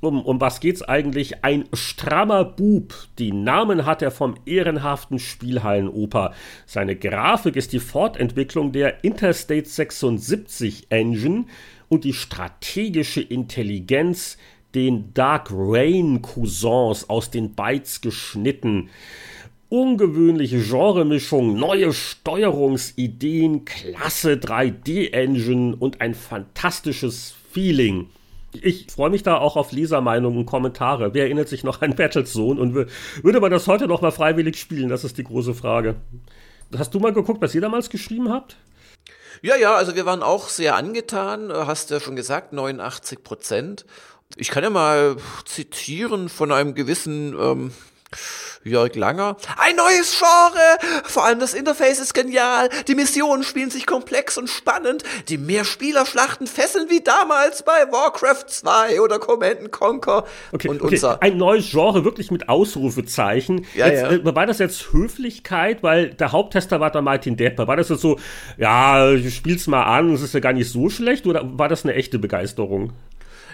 [0.01, 1.45] um, um was geht's eigentlich?
[1.45, 2.95] Ein strammer Bub.
[3.19, 6.33] Die Namen hat er vom ehrenhaften Spielhallenoper.
[6.67, 11.45] Seine Grafik ist die Fortentwicklung der Interstate 76 Engine
[11.89, 14.39] und die strategische Intelligenz
[14.75, 18.89] den Dark Rain Cousins aus den Bytes geschnitten.
[19.69, 28.09] Ungewöhnliche Genremischung, neue Steuerungsideen, klasse 3D-Engine und ein fantastisches Feeling.
[28.53, 31.15] Ich freue mich da auch auf Lesermeinungen und Kommentare.
[31.15, 34.89] Wer erinnert sich noch an Battlezone und würde man das heute noch mal freiwillig spielen?
[34.89, 35.97] Das ist die große Frage.
[36.77, 38.57] Hast du mal geguckt, was ihr damals geschrieben habt?
[39.43, 43.87] Ja, ja, also wir waren auch sehr angetan, hast du ja schon gesagt, 89 Prozent.
[44.37, 47.73] Ich kann ja mal zitieren von einem gewissen ähm,
[48.63, 49.37] Jörg Langer.
[49.57, 51.03] Ein neues Genre!
[51.05, 52.69] Vor allem das Interface ist genial.
[52.89, 55.03] Die Missionen spielen sich komplex und spannend.
[55.29, 60.25] Die Mehrspielerschlachten fesseln wie damals bei Warcraft 2 oder Command Conquer.
[60.53, 60.95] Okay, und okay.
[60.95, 61.23] unser.
[61.23, 63.67] Ein neues Genre, wirklich mit Ausrufezeichen.
[63.75, 64.11] Ja, jetzt, ja.
[64.11, 65.83] Äh, war das jetzt Höflichkeit?
[65.83, 67.67] Weil der Haupttester war der Martin Depper.
[67.67, 68.19] War das jetzt so,
[68.59, 71.27] ja, spiel's mal an, es ist ja gar nicht so schlecht?
[71.27, 72.93] Oder war das eine echte Begeisterung?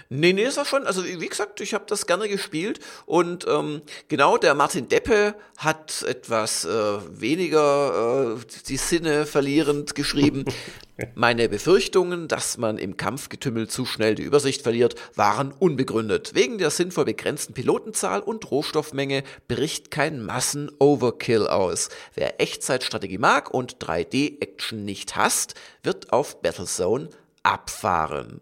[0.09, 0.87] Nee, nee, ist das schon.
[0.87, 6.03] Also wie gesagt, ich habe das gerne gespielt und ähm, genau der Martin Deppe hat
[6.03, 6.69] etwas äh,
[7.09, 10.45] weniger äh, die Sinne verlierend geschrieben.
[11.15, 16.33] Meine Befürchtungen, dass man im Kampfgetümmel zu schnell die Übersicht verliert, waren unbegründet.
[16.35, 21.89] Wegen der sinnvoll begrenzten Pilotenzahl und Rohstoffmenge bricht kein Massen-Overkill aus.
[22.15, 27.09] Wer Echtzeitstrategie mag und 3D-Action nicht hasst, wird auf Battlezone
[27.43, 28.41] abfahren.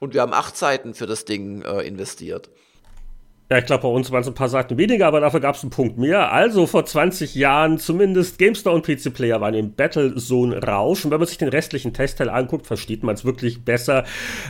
[0.00, 2.50] Und wir haben acht Seiten für das Ding äh, investiert.
[3.50, 5.62] Ja, ich glaube, bei uns waren es ein paar Seiten weniger, aber dafür gab es
[5.64, 6.30] einen Punkt mehr.
[6.30, 11.04] Also vor 20 Jahren zumindest GameStar und PC Player waren im Battlezone-Rausch.
[11.04, 14.04] Und wenn man sich den restlichen Testteil anguckt, versteht man es wirklich besser.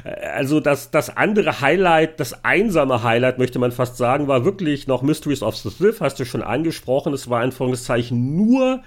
[0.04, 4.86] Äh, also das, das andere Highlight, das einsame Highlight, möchte man fast sagen, war wirklich
[4.86, 7.14] noch Mysteries of the Sith, hast du schon angesprochen.
[7.14, 8.82] Es war ein Anführungszeichen nur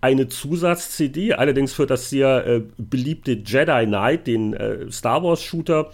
[0.00, 5.90] eine Zusatz-CD, allerdings für das sehr äh, beliebte Jedi Knight, den äh, Star Wars-Shooter.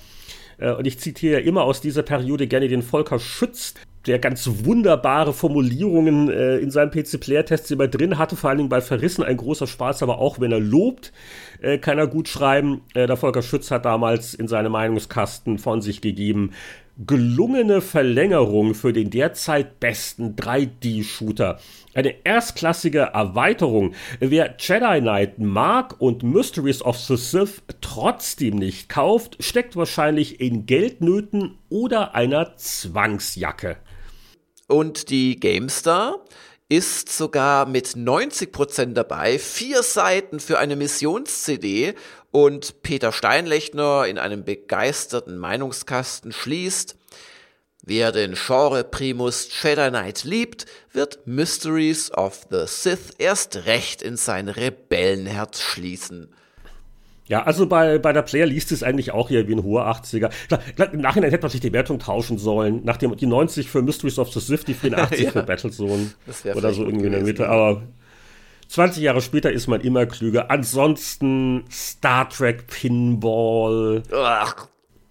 [0.59, 3.75] Äh, und ich zitiere immer aus dieser Periode gerne den Volker Schütz,
[4.07, 8.81] der ganz wunderbare Formulierungen äh, in seinem PC-Player-Test immer drin hatte, vor allen Dingen bei
[8.81, 11.13] Verrissen ein großer Spaß, aber auch wenn er lobt,
[11.63, 12.83] äh, kann er gut schreiben.
[12.95, 16.51] Äh, der Volker Schütz hat damals in seinem Meinungskasten von sich gegeben,
[16.97, 21.59] gelungene Verlängerung für den derzeit besten 3D-Shooter.
[21.93, 23.95] Eine erstklassige Erweiterung.
[24.21, 30.67] Wer Jedi Knight mag und Mysteries of the Sith trotzdem nicht kauft, steckt wahrscheinlich in
[30.67, 33.77] Geldnöten oder einer Zwangsjacke.
[34.69, 36.25] Und die GameStar
[36.69, 39.39] ist sogar mit 90% dabei.
[39.39, 41.95] Vier Seiten für eine Missions-CD
[42.35, 46.97] und Peter Steinlechner in einem begeisterten Meinungskasten schließt,
[47.87, 54.17] Wer den Genre Primus Jedi Knight liebt, wird Mysteries of the Sith erst recht in
[54.17, 56.31] sein Rebellenherz schließen.
[57.27, 60.31] Ja, also bei, bei der Player liest es eigentlich auch hier wie ein hoher 80er.
[60.49, 62.81] Klar, klar, Im Nachhinein hätte man sich die Wertung tauschen sollen.
[62.85, 65.31] Nachdem die 90 für Mysteries of the Sith, die 84 ja.
[65.31, 66.11] für Battlezone.
[66.55, 67.49] Oder so irgendwie in der Mitte.
[67.49, 67.83] Aber
[68.75, 70.51] 20 Jahre später ist man immer klüger.
[70.51, 74.03] Ansonsten Star Trek Pinball.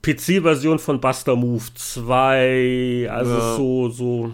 [0.02, 3.08] PC-Version von Buster Move 2.
[3.10, 3.56] Also ja.
[3.56, 4.32] so, so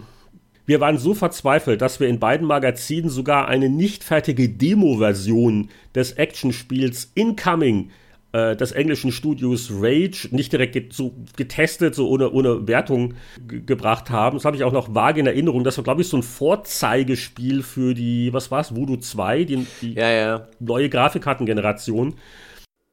[0.66, 6.10] wir waren so verzweifelt, dass wir in beiden Magazinen sogar eine nicht fertige Demo-Version des
[6.12, 7.90] Actionspiels Incoming
[8.32, 13.14] äh, des englischen Studios Rage nicht direkt get so getestet, so ohne, ohne Wertung
[13.46, 14.36] gebracht haben.
[14.36, 15.64] Das habe ich auch noch vage in Erinnerung.
[15.64, 19.66] Das war, glaube ich, so ein Vorzeigespiel für die, was war es, Voodoo 2, die,
[19.82, 20.48] die ja, ja.
[20.58, 22.14] neue Grafikkartengeneration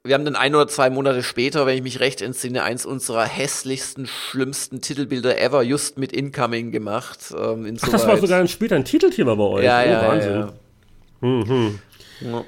[0.08, 3.26] wir haben dann ein oder zwei Monate später, wenn ich mich recht entsinne, eins unserer
[3.26, 7.34] hässlichsten, schlimmsten Titelbilder ever just mit Incoming gemacht.
[7.38, 9.66] Ähm, Ach, das war sogar ein, später ein Titelthema bei euch.
[9.66, 10.34] Ja, oh, ja, Wahnsinn.
[10.34, 10.54] Ja.
[11.28, 11.80] Mhm.
[12.22, 12.46] Ja.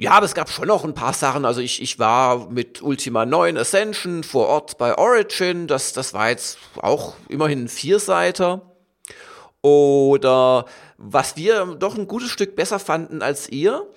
[0.00, 1.44] Ja, aber es gab schon noch ein paar Sachen.
[1.44, 5.66] Also ich, ich war mit Ultima 9 Ascension vor Ort bei Origin.
[5.66, 8.62] Das, das war jetzt auch immerhin ein Vierseiter.
[9.60, 10.66] Oder
[10.98, 13.88] was wir doch ein gutes Stück besser fanden als ihr,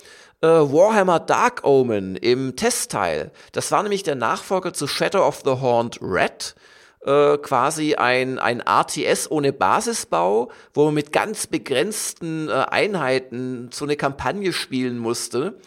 [0.42, 3.32] äh, Warhammer Dark Omen im Testteil.
[3.52, 6.56] Das war nämlich der Nachfolger zu Shadow of the Horned Red.
[7.04, 13.86] Äh, quasi ein, ein RTS ohne Basisbau, wo man mit ganz begrenzten äh, Einheiten so
[13.86, 15.60] eine Kampagne spielen musste.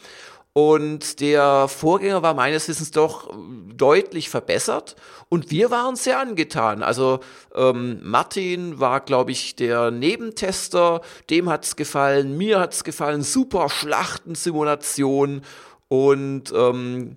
[0.55, 3.35] Und der Vorgänger war meines Wissens doch äh,
[3.75, 4.95] deutlich verbessert.
[5.29, 6.85] Und wir waren sehr angetan.
[6.85, 7.19] Also
[7.57, 11.01] ähm, Martin war, glaube ich, der Nebentester.
[11.29, 13.23] Dem hat's gefallen, mir hat's gefallen.
[13.23, 15.43] Super Schlachtensimulation.
[15.89, 17.17] Und ähm,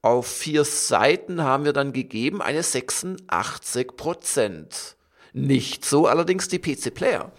[0.00, 4.96] auf vier Seiten haben wir dann gegeben eine 86 Prozent.
[5.34, 7.32] Nicht so allerdings die PC-Player.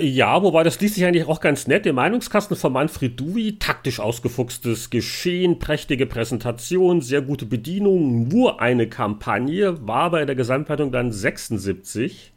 [0.00, 1.84] Ja, wobei das liest sich eigentlich auch ganz nett.
[1.84, 8.88] Der Meinungskasten von Manfred Duvi, taktisch ausgefuchstes Geschehen, prächtige Präsentation, sehr gute Bedienung, nur eine
[8.88, 12.32] Kampagne, war bei der Gesamtwertung dann 76.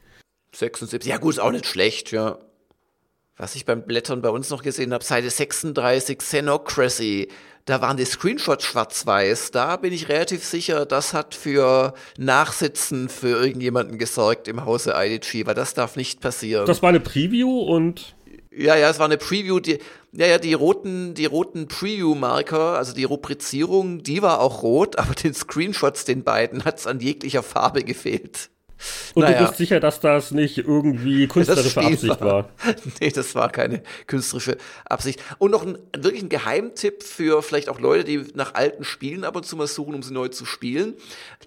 [0.55, 2.39] 76, ja gut, ist auch nicht schlecht, ja.
[3.41, 7.27] Was ich beim Blättern bei uns noch gesehen habe, Seite 36, Xenocracy,
[7.65, 9.49] da waren die Screenshots schwarz-weiß.
[9.49, 15.47] Da bin ich relativ sicher, das hat für Nachsitzen für irgendjemanden gesorgt im Hause IDG,
[15.47, 16.67] weil das darf nicht passieren.
[16.67, 18.15] Das war eine Preview und
[18.55, 19.79] ja, ja, es war eine Preview, die,
[20.11, 25.15] ja, ja, die roten, die roten Preview-Marker, also die Rubrizierung, die war auch rot, aber
[25.15, 28.50] den Screenshots, den beiden, hat es an jeglicher Farbe gefehlt.
[29.13, 29.39] Und naja.
[29.39, 32.21] du bist sicher, dass das nicht irgendwie künstlerische Absicht war.
[32.21, 32.49] war?
[32.99, 35.21] nee, das war keine künstlerische Absicht.
[35.37, 39.35] Und noch ein wirklich ein Geheimtipp für vielleicht auch Leute, die nach alten Spielen ab
[39.35, 40.95] und zu mal suchen, um sie neu zu spielen.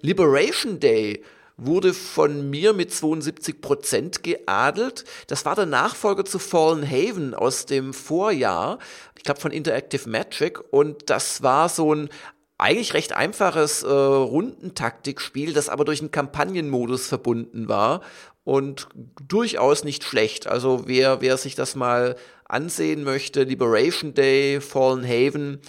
[0.01, 1.23] Liberation Day
[1.57, 5.05] wurde von mir mit 72 Prozent geadelt.
[5.27, 8.79] Das war der Nachfolger zu Fallen Haven aus dem Vorjahr,
[9.17, 10.59] ich glaube von Interactive Magic.
[10.71, 12.09] Und das war so ein
[12.57, 18.01] eigentlich recht einfaches äh, Rundentaktikspiel, das aber durch einen Kampagnenmodus verbunden war
[18.43, 18.87] und
[19.27, 20.47] durchaus nicht schlecht.
[20.47, 22.15] Also wer, wer sich das mal
[22.45, 25.59] ansehen möchte, Liberation Day, Fallen Haven,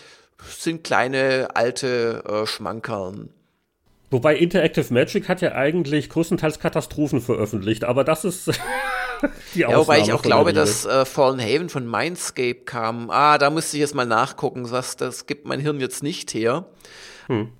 [0.48, 3.30] sind kleine alte äh, Schmankerln.
[4.10, 8.48] Wobei Interactive Magic hat ja eigentlich größtenteils Katastrophen veröffentlicht, aber das ist
[9.54, 9.60] die.
[9.60, 13.10] Ja, wobei ich auch glaube, dass äh, Fallen Haven von Mindscape kam.
[13.10, 16.66] Ah, da müsste ich jetzt mal nachgucken, was das gibt mein Hirn jetzt nicht her.
[17.26, 17.50] Hm.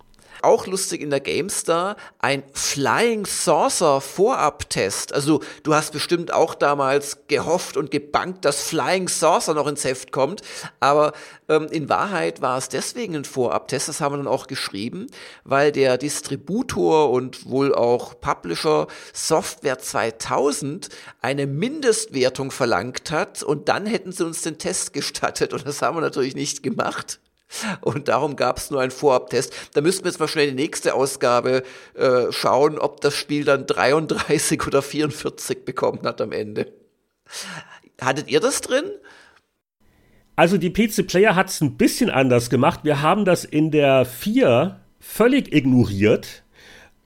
[0.47, 5.13] Auch lustig in der GameStar, ein Flying Saucer Vorab-Test.
[5.13, 10.13] Also du hast bestimmt auch damals gehofft und gebankt, dass Flying Saucer noch ins Heft
[10.13, 10.43] kommt.
[10.79, 11.15] Aber
[11.49, 15.09] ähm, in Wahrheit war es deswegen ein Vorab-Test, das haben wir dann auch geschrieben,
[15.43, 20.91] weil der Distributor und wohl auch Publisher Software 2000
[21.23, 25.97] eine Mindestwertung verlangt hat und dann hätten sie uns den Test gestattet und das haben
[25.97, 27.19] wir natürlich nicht gemacht.
[27.81, 29.53] Und darum gab es nur einen Vorabtest.
[29.75, 31.63] Da müssten wir jetzt mal schnell die nächste Ausgabe
[31.95, 36.73] äh, schauen, ob das Spiel dann 33 oder 44 bekommen hat am Ende.
[38.01, 38.85] Hattet ihr das drin?
[40.35, 42.81] Also die PC Player hat es ein bisschen anders gemacht.
[42.83, 46.43] Wir haben das in der 4 völlig ignoriert.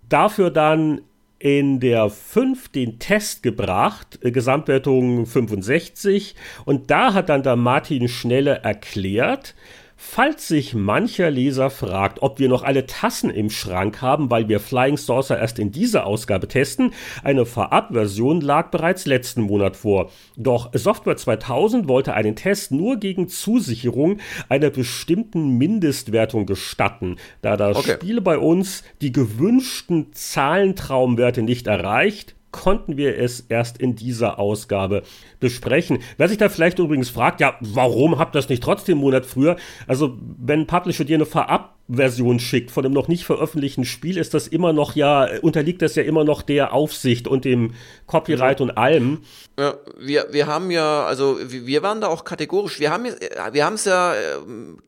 [0.09, 1.03] Dafür dann
[1.39, 6.35] in der 5 den Test gebracht, äh, Gesamtwertung 65.
[6.65, 9.55] Und da hat dann der Martin Schnelle erklärt,
[10.03, 14.59] Falls sich mancher Leser fragt, ob wir noch alle Tassen im Schrank haben, weil wir
[14.59, 20.11] Flying Saucer erst in dieser Ausgabe testen, eine Vorabversion lag bereits letzten Monat vor.
[20.39, 27.77] Doch Software 2000 wollte einen Test nur gegen Zusicherung einer bestimmten Mindestwertung gestatten, da das
[27.77, 27.93] okay.
[27.93, 35.03] Spiel bei uns die gewünschten Zahlentraumwerte nicht erreicht, konnten wir es erst in dieser Ausgabe
[35.39, 36.01] besprechen.
[36.17, 39.27] Wer sich da vielleicht übrigens fragt, ja, warum habt ihr das nicht trotzdem einen Monat
[39.27, 39.57] früher?
[39.87, 44.49] Also, wenn Publisher dir eine Vorabversion schickt von einem noch nicht veröffentlichten Spiel, ist das
[44.49, 47.75] immer noch ja, unterliegt das ja immer noch der Aufsicht und dem
[48.07, 49.23] Copyright und allem.
[49.59, 52.81] Ja, wir, wir haben ja, also wir waren da auch kategorisch.
[52.81, 53.07] Wir haben
[53.53, 54.15] wir haben es ja,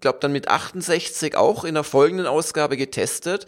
[0.00, 3.46] glaube dann mit 68 auch in der folgenden Ausgabe getestet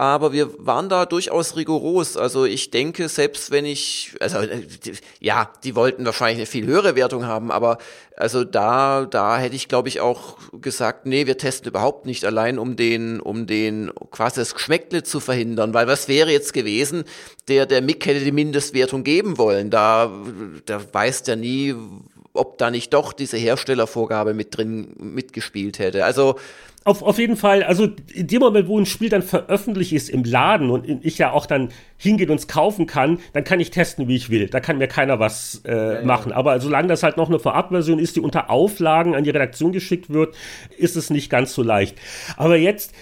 [0.00, 2.16] aber wir waren da durchaus rigoros.
[2.16, 4.38] Also ich denke, selbst wenn ich, also
[5.20, 7.76] ja, die wollten wahrscheinlich eine viel höhere Wertung haben, aber
[8.16, 12.58] also da, da hätte ich, glaube ich, auch gesagt, nee, wir testen überhaupt nicht allein,
[12.58, 17.04] um den, um den quasi das Geschmäckle zu verhindern, weil was wäre jetzt gewesen,
[17.48, 19.68] der, der Mick hätte die Mindestwertung geben wollen.
[19.68, 20.10] Da,
[20.64, 21.74] da weiß der nie,
[22.32, 26.06] ob da nicht doch diese Herstellervorgabe mit drin mitgespielt hätte.
[26.06, 26.36] Also
[26.84, 30.24] auf, auf jeden Fall, also in dem Moment, wo ein Spiel dann veröffentlicht ist im
[30.24, 34.08] Laden und ich ja auch dann hingehen und es kaufen kann, dann kann ich testen,
[34.08, 34.48] wie ich will.
[34.48, 36.30] Da kann mir keiner was äh, ja, machen.
[36.30, 36.36] Ja.
[36.36, 40.08] Aber solange das halt noch eine Vorabversion ist, die unter Auflagen an die Redaktion geschickt
[40.08, 40.34] wird,
[40.78, 41.96] ist es nicht ganz so leicht.
[42.38, 42.94] Aber jetzt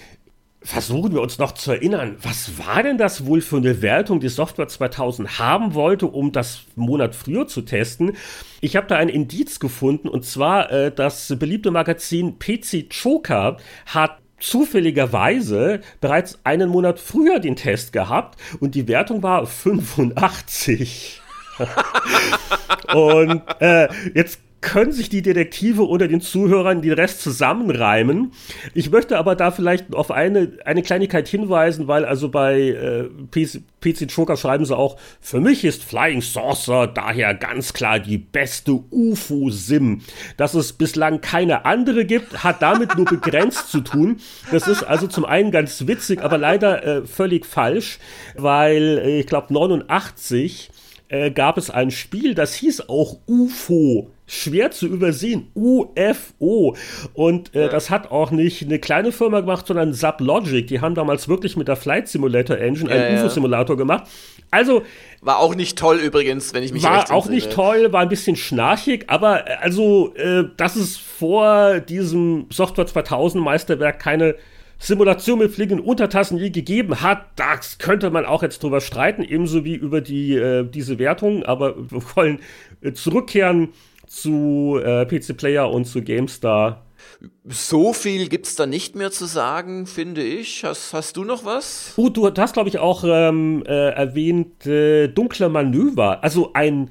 [0.61, 4.27] versuchen wir uns noch zu erinnern, was war denn das wohl für eine Wertung, die
[4.27, 8.17] Software 2000 haben wollte, um das Monat früher zu testen?
[8.59, 14.19] Ich habe da ein Indiz gefunden und zwar äh, das beliebte Magazin PC Choker hat
[14.39, 21.21] zufälligerweise bereits einen Monat früher den Test gehabt und die Wertung war 85.
[22.93, 28.31] und äh, jetzt können sich die Detektive unter den Zuhörern den Rest zusammenreimen.
[28.73, 33.61] Ich möchte aber da vielleicht auf eine, eine Kleinigkeit hinweisen, weil also bei äh, PC,
[33.81, 38.73] PC Joker schreiben sie auch, für mich ist Flying Saucer daher ganz klar die beste
[38.91, 40.01] UFO-Sim.
[40.35, 44.17] Dass es bislang keine andere gibt, hat damit nur begrenzt zu tun.
[44.51, 47.99] Das ist also zum einen ganz witzig, aber leider äh, völlig falsch,
[48.35, 50.69] weil äh, ich glaube 89
[51.09, 55.47] äh, gab es ein Spiel, das hieß auch UFO schwer zu übersehen.
[55.55, 56.75] UFO.
[57.13, 60.67] Und äh, das hat auch nicht eine kleine Firma gemacht, sondern Sublogic.
[60.67, 64.03] Die haben damals wirklich mit der Flight Simulator Engine einen ja, UFO-Simulator gemacht.
[64.51, 64.83] Also.
[65.21, 68.37] War auch nicht toll übrigens, wenn ich mich War auch nicht toll, war ein bisschen
[68.37, 74.35] schnarchig, aber äh, also, äh, dass es vor diesem Software 2000 Meisterwerk keine
[74.79, 79.65] Simulation mit fliegenden Untertassen je gegeben hat, das könnte man auch jetzt drüber streiten, ebenso
[79.65, 82.39] wie über die, äh, diese Wertung, aber wir wollen
[82.81, 83.69] äh, zurückkehren
[84.07, 86.85] zu äh, PC Player und zu GameStar.
[87.45, 90.63] So viel gibt's da nicht mehr zu sagen, finde ich.
[90.63, 91.93] Hast, hast du noch was?
[91.97, 96.23] Oh, du hast, glaube ich, auch ähm, äh, erwähnt, äh, Dunkle Manöver.
[96.23, 96.89] Also ein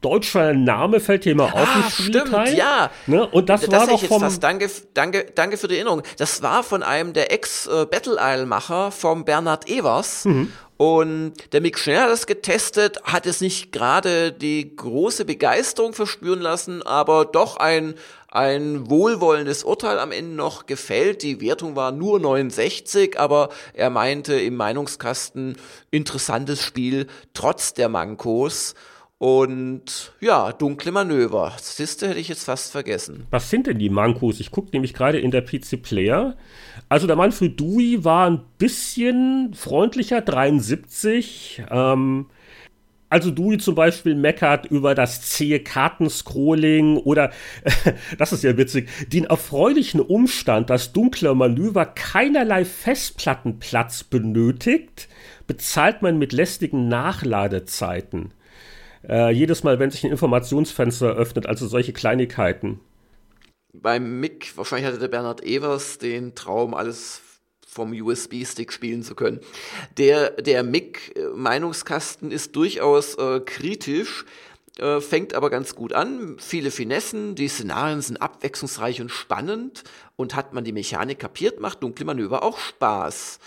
[0.00, 1.68] deutscher Name fällt hier immer auf.
[1.68, 2.90] Ah, stimmt, ja.
[3.06, 3.26] Ne?
[3.26, 4.40] Und das, das war doch vom...
[4.40, 6.02] Danke, danke, danke für die Erinnerung.
[6.18, 10.24] Das war von einem der Ex-Battle Isle-Macher, vom Bernhard Evers.
[10.24, 10.52] Mhm.
[10.78, 16.40] Und der Mick Schnell hat das getestet, hat es nicht gerade die große Begeisterung verspüren
[16.40, 17.94] lassen, aber doch ein,
[18.28, 21.24] ein wohlwollendes Urteil am Ende noch gefällt.
[21.24, 25.56] Die Wertung war nur 69, aber er meinte im Meinungskasten
[25.90, 28.74] interessantes Spiel trotz der Mankos.
[29.18, 31.52] Und ja, dunkle Manöver.
[31.60, 33.26] Siehste, hätte ich jetzt fast vergessen.
[33.30, 34.38] Was sind denn die Mankos?
[34.38, 36.36] Ich gucke nämlich gerade in der PC Player.
[36.88, 41.64] Also der Manfred Dewey war ein bisschen freundlicher, 73.
[41.68, 42.26] Ähm,
[43.10, 47.32] also Dewey zum Beispiel meckert über das zähe Kartenscrolling oder,
[48.18, 55.08] das ist ja witzig, den erfreulichen Umstand, dass dunkle Manöver keinerlei Festplattenplatz benötigt,
[55.48, 58.32] bezahlt man mit lästigen Nachladezeiten.
[59.06, 62.80] Äh, jedes Mal, wenn sich ein Informationsfenster öffnet, also solche Kleinigkeiten.
[63.72, 67.22] Beim Mick, wahrscheinlich hatte der Bernhard Evers den Traum, alles
[67.66, 69.40] vom USB-Stick spielen zu können.
[69.98, 74.24] Der, der Mick-Meinungskasten ist durchaus äh, kritisch,
[74.78, 76.36] äh, fängt aber ganz gut an.
[76.38, 79.84] Viele Finessen, die Szenarien sind abwechslungsreich und spannend
[80.16, 83.38] und hat man die Mechanik kapiert, macht dunkle Manöver auch Spaß.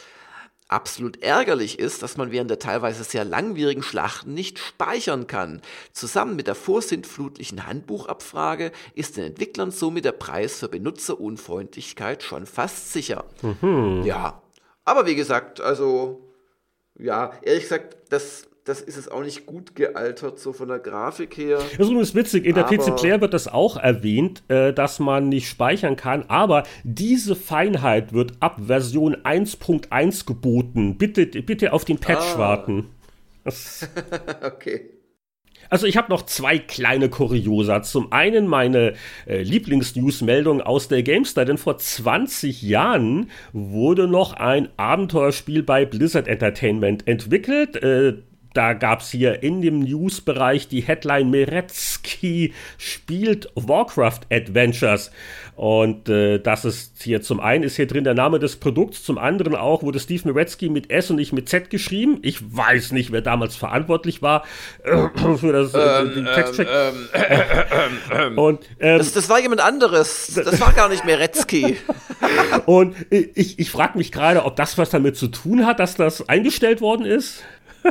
[0.72, 5.62] Absolut ärgerlich ist, dass man während der teilweise sehr langwierigen Schlachten nicht speichern kann.
[5.92, 12.94] Zusammen mit der vorsintflutlichen Handbuchabfrage ist den Entwicklern somit der Preis für Benutzerunfreundlichkeit schon fast
[12.94, 13.26] sicher.
[13.42, 14.04] Mhm.
[14.06, 14.42] Ja,
[14.86, 16.32] aber wie gesagt, also
[16.98, 21.36] ja, ehrlich gesagt, das das ist es auch nicht gut gealtert, so von der Grafik
[21.38, 21.58] her.
[21.58, 25.30] Das ist übrigens witzig, in der PC Player wird das auch erwähnt, äh, dass man
[25.30, 30.98] nicht speichern kann, aber diese Feinheit wird ab Version 1.1 geboten.
[30.98, 32.38] Bitte, bitte auf den Patch ah.
[32.38, 32.90] warten.
[34.44, 34.92] okay.
[35.70, 37.82] Also ich habe noch zwei kleine Kuriosa.
[37.82, 38.94] Zum einen meine
[39.26, 46.28] äh, Lieblingsnews-Meldung aus der GameStar, denn vor 20 Jahren wurde noch ein Abenteuerspiel bei Blizzard
[46.28, 47.82] Entertainment entwickelt.
[47.82, 48.22] Äh,
[48.54, 55.12] da gab es hier in dem News-Bereich die Headline Meretzky spielt Warcraft Adventures.
[55.56, 59.18] Und äh, das ist hier zum einen ist hier drin der Name des Produkts, zum
[59.18, 62.20] anderen auch wurde Steve Meretzky mit S und nicht mit Z geschrieben.
[62.24, 64.44] Ich weiß nicht, wer damals verantwortlich war
[64.84, 65.08] äh,
[65.38, 66.68] für das äh, ähm, Textcheck.
[66.68, 67.08] Ähm,
[68.12, 70.34] ähm, und, ähm, das, das, war jemand anderes.
[70.34, 71.78] Das war gar nicht Meretzky.
[72.66, 76.28] und ich, ich frage mich gerade, ob das was damit zu tun hat, dass das
[76.28, 77.44] eingestellt worden ist.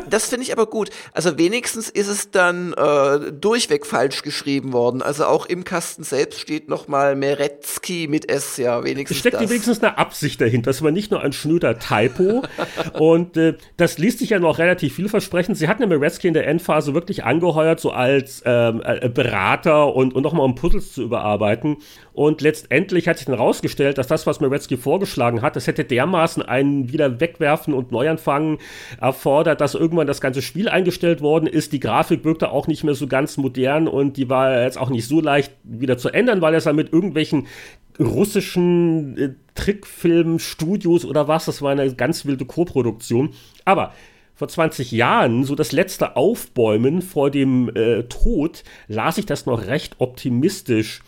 [0.08, 0.90] Das finde ich aber gut.
[1.12, 5.02] Also wenigstens ist es dann äh, durchweg falsch geschrieben worden.
[5.02, 9.16] Also auch im Kasten selbst steht nochmal Meretzky mit S, ja, wenigstens.
[9.16, 9.50] Es steckt das.
[9.50, 10.70] wenigstens eine Absicht dahinter.
[10.70, 12.42] Das war nicht nur ein schnöder Typo.
[12.98, 15.56] und äh, das liest sich ja noch relativ vielversprechend.
[15.56, 20.14] Sie hatten ja Meretzky in der Endphase wirklich angeheuert, so als ähm, äh, Berater und,
[20.14, 21.78] und nochmal um Puzzles zu überarbeiten.
[22.12, 26.42] Und letztendlich hat sich dann rausgestellt, dass das, was Meretzky vorgeschlagen hat, das hätte dermaßen
[26.42, 28.58] einen wieder wegwerfen und Neuanfangen
[29.00, 31.72] erfordert, dass irgendwann das ganze Spiel eingestellt worden ist.
[31.72, 35.08] Die Grafik wirkte auch nicht mehr so ganz modern und die war jetzt auch nicht
[35.08, 37.46] so leicht wieder zu ändern, weil es dann mit irgendwelchen
[37.98, 43.30] russischen äh, Trickfilmstudios oder was, das war eine ganz wilde Co-Produktion.
[43.64, 43.92] Aber
[44.34, 49.66] vor 20 Jahren, so das letzte Aufbäumen vor dem äh, Tod, las ich das noch
[49.66, 51.02] recht optimistisch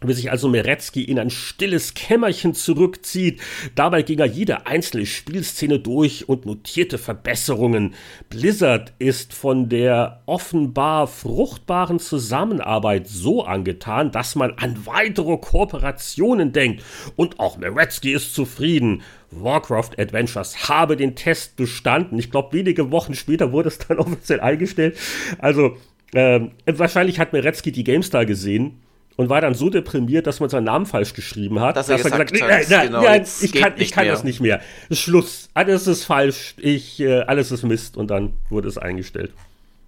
[0.00, 3.40] wie sich also Meretzky in ein stilles Kämmerchen zurückzieht.
[3.74, 7.94] Dabei ging er jede einzelne Spielszene durch und notierte Verbesserungen.
[8.30, 16.84] Blizzard ist von der offenbar fruchtbaren Zusammenarbeit so angetan, dass man an weitere Kooperationen denkt.
[17.16, 19.02] Und auch Meretzky ist zufrieden.
[19.32, 22.20] Warcraft Adventures habe den Test bestanden.
[22.20, 24.96] Ich glaube, wenige Wochen später wurde es dann offiziell eingestellt.
[25.38, 25.76] Also,
[26.14, 28.80] ähm, wahrscheinlich hat Meretzky die GameStar gesehen
[29.18, 32.04] und war dann so deprimiert, dass man seinen Namen falsch geschrieben hat, dass, dass er
[32.04, 34.60] gesagt, gesagt hat, nein, nein, genau, nein, ich kann, ich kann das nicht mehr.
[34.92, 39.32] Schluss, alles ist falsch, ich, äh, alles ist Mist und dann wurde es eingestellt.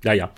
[0.02, 0.31] Naja.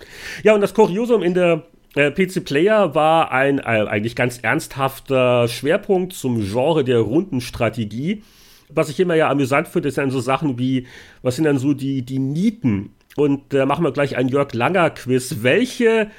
[0.43, 1.63] Ja, und das Kuriosum in der
[1.95, 8.21] äh, PC Player war ein äh, eigentlich ganz ernsthafter Schwerpunkt zum Genre der Rundenstrategie.
[8.69, 10.85] Was ich immer ja amüsant finde, ist dann so Sachen wie,
[11.23, 12.91] was sind dann so die, die Nieten?
[13.15, 15.37] Und da machen wir gleich ein Jörg Langer Quiz.
[15.41, 16.11] Welche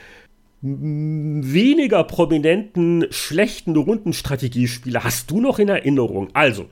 [0.65, 6.29] weniger prominenten, schlechten Rundenstrategiespiele hast du noch in Erinnerung?
[6.33, 6.67] Also,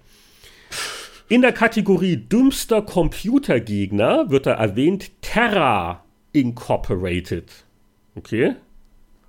[1.29, 7.51] in der Kategorie dümmster Computergegner wird da erwähnt Terra Incorporated.
[8.15, 8.57] Okay.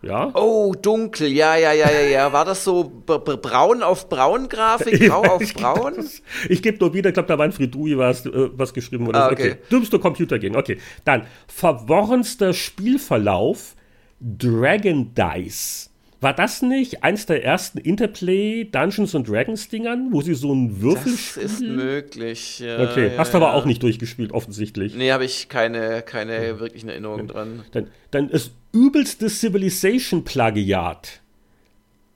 [0.02, 0.32] Ja.
[0.34, 2.34] Oh, dunkel, ja, ja, ja, ja, ja.
[2.34, 6.10] War das so braun auf braun Grafik, grau auf braun?
[6.50, 9.20] ich gebe nur wieder, ich glaube, da war ein Fridui was, äh, was geschrieben wurde.
[9.20, 9.52] Ah, okay.
[9.52, 9.62] okay.
[9.72, 10.78] Dümmste Computergegner, okay.
[11.06, 13.76] Dann, verworrenster Spielverlauf
[14.20, 15.90] Dragon Dice.
[16.24, 20.82] War das nicht eins der ersten Interplay Dungeons and Dragons Dingern, wo sie so ein
[20.82, 22.60] Würfel Das ist möglich.
[22.60, 23.44] Ja, okay, ja, hast du ja.
[23.44, 24.96] aber auch nicht durchgespielt, offensichtlich.
[24.96, 27.66] Nee, habe ich keine, keine wirklichen Erinnerungen dran.
[27.72, 31.20] Dann, dann ist übelste Civilization-Plagiat.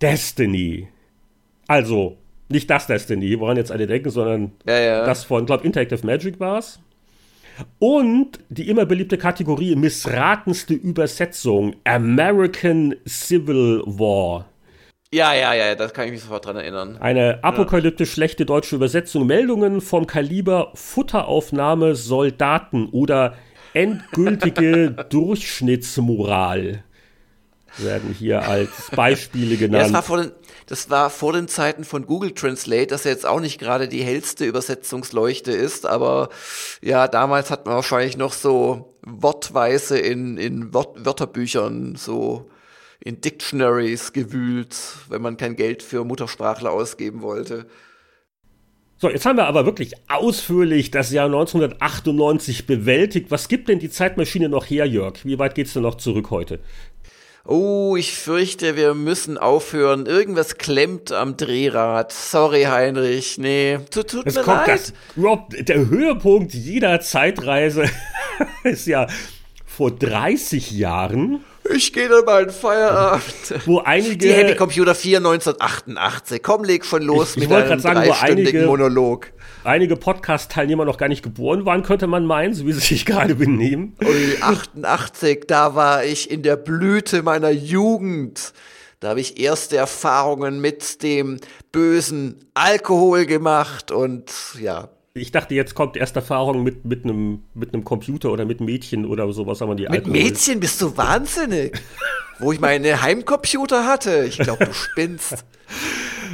[0.02, 0.88] Destiny.
[1.68, 2.18] Also,
[2.48, 6.80] nicht das Destiny, woran jetzt alle denken, sondern das von, glaube Interactive Magic war es.
[7.80, 14.46] Und die immer beliebte Kategorie missratenste Übersetzung: American Civil War.
[15.14, 16.98] Ja, ja, ja, das kann ich mich sofort dran erinnern.
[16.98, 19.26] Eine apokalyptisch schlechte deutsche Übersetzung.
[19.26, 23.36] Meldungen vom Kaliber Futteraufnahme Soldaten oder
[23.74, 26.84] endgültige Durchschnittsmoral
[27.78, 29.74] werden hier als Beispiele genannt.
[29.74, 30.32] Ja, das war vor den,
[30.68, 34.04] das war vor den Zeiten von Google Translate, das ja jetzt auch nicht gerade die
[34.04, 36.30] hellste Übersetzungsleuchte ist, aber
[36.82, 42.50] ja, damals hat man wahrscheinlich noch so wortweise in, in Wort Wörterbüchern so
[43.00, 44.76] in Dictionaries gewühlt,
[45.08, 47.68] wenn man kein Geld für Muttersprachler ausgeben wollte.
[49.00, 53.30] So, jetzt haben wir aber wirklich ausführlich das Jahr 1998 bewältigt.
[53.30, 55.24] Was gibt denn die Zeitmaschine noch her, Jörg?
[55.24, 56.60] Wie weit geht's denn noch zurück heute?
[57.50, 60.06] Oh, ich fürchte, wir müssen aufhören.
[60.06, 62.12] Irgendwas klemmt am Drehrad.
[62.12, 63.38] Sorry, Heinrich.
[63.38, 64.68] Nee, tut, tut mir leid.
[64.68, 67.86] Das, Rob, der Höhepunkt jeder Zeitreise
[68.64, 69.08] ist ja
[69.66, 71.46] vor 30 Jahren.
[71.76, 73.66] Ich gehe dann mal in Feierabend.
[73.66, 74.18] Wo einige.
[74.18, 76.42] Die Happy Computer 4 1988.
[76.42, 79.32] Komm, leg schon los ich, mit ich einem sagen, dreistündigen Monolog
[79.68, 83.36] einige Podcast-Teilnehmer noch gar nicht geboren waren, könnte man meinen, so wie sie sich gerade
[83.36, 83.96] benehmen.
[84.04, 88.54] Ui, 88, da war ich in der Blüte meiner Jugend.
[89.00, 91.40] Da habe ich erste Erfahrungen mit dem
[91.72, 94.90] bösen Alkohol gemacht und ja.
[95.18, 99.06] Ich dachte, jetzt kommt erste Erfahrung mit, mit, einem, mit einem Computer oder mit Mädchen
[99.06, 100.14] oder sowas, aber die Mit Alkohol.
[100.14, 101.78] Mädchen bist du wahnsinnig.
[102.40, 104.26] Wo ich meine Heimcomputer hatte.
[104.26, 105.44] Ich glaube, du spinnst.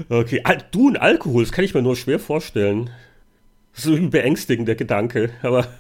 [0.10, 2.90] Okay, du und Alkohol, das kann ich mir nur schwer vorstellen.
[3.74, 5.68] So ein beängstigender Gedanke, aber.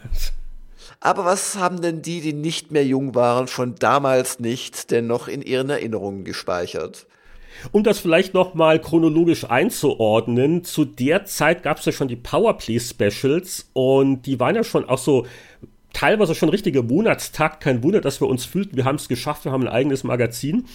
[0.99, 5.27] Aber was haben denn die, die nicht mehr jung waren, schon damals nicht, denn noch
[5.27, 7.07] in ihren Erinnerungen gespeichert?
[7.71, 12.15] Um das vielleicht noch mal chronologisch einzuordnen, zu der Zeit gab es ja schon die
[12.15, 15.25] Powerplay Specials und die waren ja schon auch so
[15.93, 17.61] teilweise schon richtige Monatstakt.
[17.61, 20.65] Kein Wunder, dass wir uns fühlten, wir haben es geschafft, wir haben ein eigenes Magazin.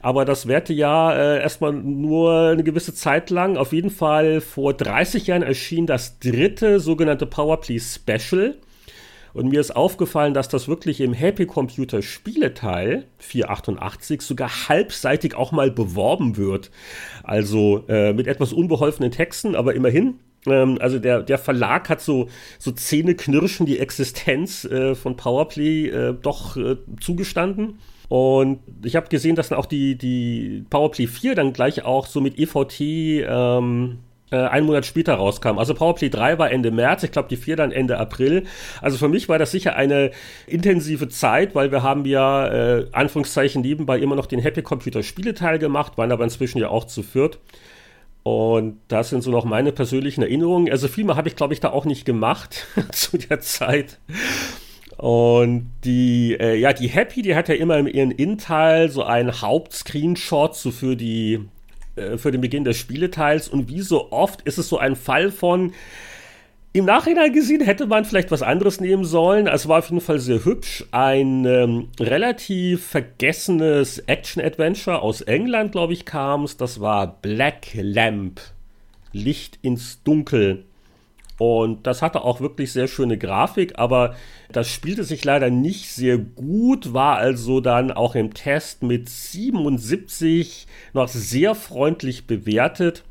[0.00, 3.56] Aber das währte ja äh, erstmal nur eine gewisse Zeit lang.
[3.56, 8.56] Auf jeden Fall vor 30 Jahren erschien das dritte sogenannte Powerplay Special.
[9.32, 15.52] Und mir ist aufgefallen, dass das wirklich im Happy Computer Spieleteil 488 sogar halbseitig auch
[15.52, 16.70] mal beworben wird.
[17.22, 20.14] Also äh, mit etwas unbeholfenen Texten, aber immerhin.
[20.46, 22.28] Ähm, also der, der Verlag hat so,
[22.58, 27.78] so Zähneknirschen die Existenz äh, von Powerplay äh, doch äh, zugestanden.
[28.08, 32.20] Und ich habe gesehen, dass dann auch die, die Powerplay 4 dann gleich auch so
[32.20, 33.98] mit EVT ähm,
[34.30, 35.58] äh, einen Monat später rauskam.
[35.58, 38.44] Also Powerplay 3 war Ende März, ich glaube die 4 dann Ende April.
[38.80, 40.10] Also für mich war das sicher eine
[40.46, 45.58] intensive Zeit, weil wir haben ja äh, Anführungszeichen nebenbei immer noch den Happy Computer Spieleteil
[45.58, 47.38] gemacht, waren aber inzwischen ja auch zu viert.
[48.22, 50.70] Und das sind so noch meine persönlichen Erinnerungen.
[50.70, 53.98] Also viel mehr habe ich, glaube ich, da auch nicht gemacht zu der Zeit.
[54.98, 59.40] Und die, äh, ja, die Happy, die hat ja immer in ihren In-Teil so einen
[59.40, 61.48] Hauptscreenshot so für die
[62.00, 65.30] äh, für den Beginn des Spieleteils und wie so oft ist es so ein Fall
[65.30, 65.72] von
[66.72, 69.48] im Nachhinein gesehen hätte man vielleicht was anderes nehmen sollen.
[69.48, 70.84] Es war auf jeden Fall sehr hübsch.
[70.92, 76.56] Ein ähm, relativ vergessenes Action-Adventure aus England, glaube ich, kam es.
[76.58, 78.40] Das war Black Lamp.
[79.12, 80.64] Licht ins Dunkel.
[81.40, 84.14] Und das hatte auch wirklich sehr schöne Grafik, aber
[84.52, 90.66] das spielte sich leider nicht sehr gut, war also dann auch im Test mit 77
[90.92, 93.04] noch sehr freundlich bewertet.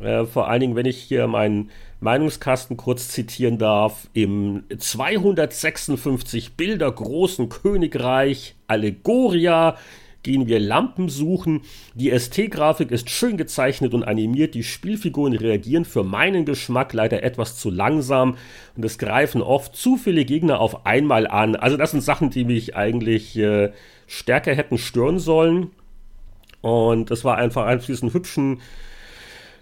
[0.00, 6.90] Äh, vor allen Dingen, wenn ich hier meinen Meinungskasten kurz zitieren darf, im 256 Bilder
[6.90, 9.76] großen Königreich Allegoria
[10.22, 11.62] gehen wir Lampen suchen.
[11.94, 14.54] Die ST-Grafik ist schön gezeichnet und animiert.
[14.54, 18.36] Die Spielfiguren reagieren für meinen Geschmack leider etwas zu langsam
[18.76, 21.56] und es greifen oft zu viele Gegner auf einmal an.
[21.56, 23.72] Also das sind Sachen, die mich eigentlich äh,
[24.06, 25.70] stärker hätten stören sollen.
[26.60, 28.60] Und es war einfach eins diesen hübschen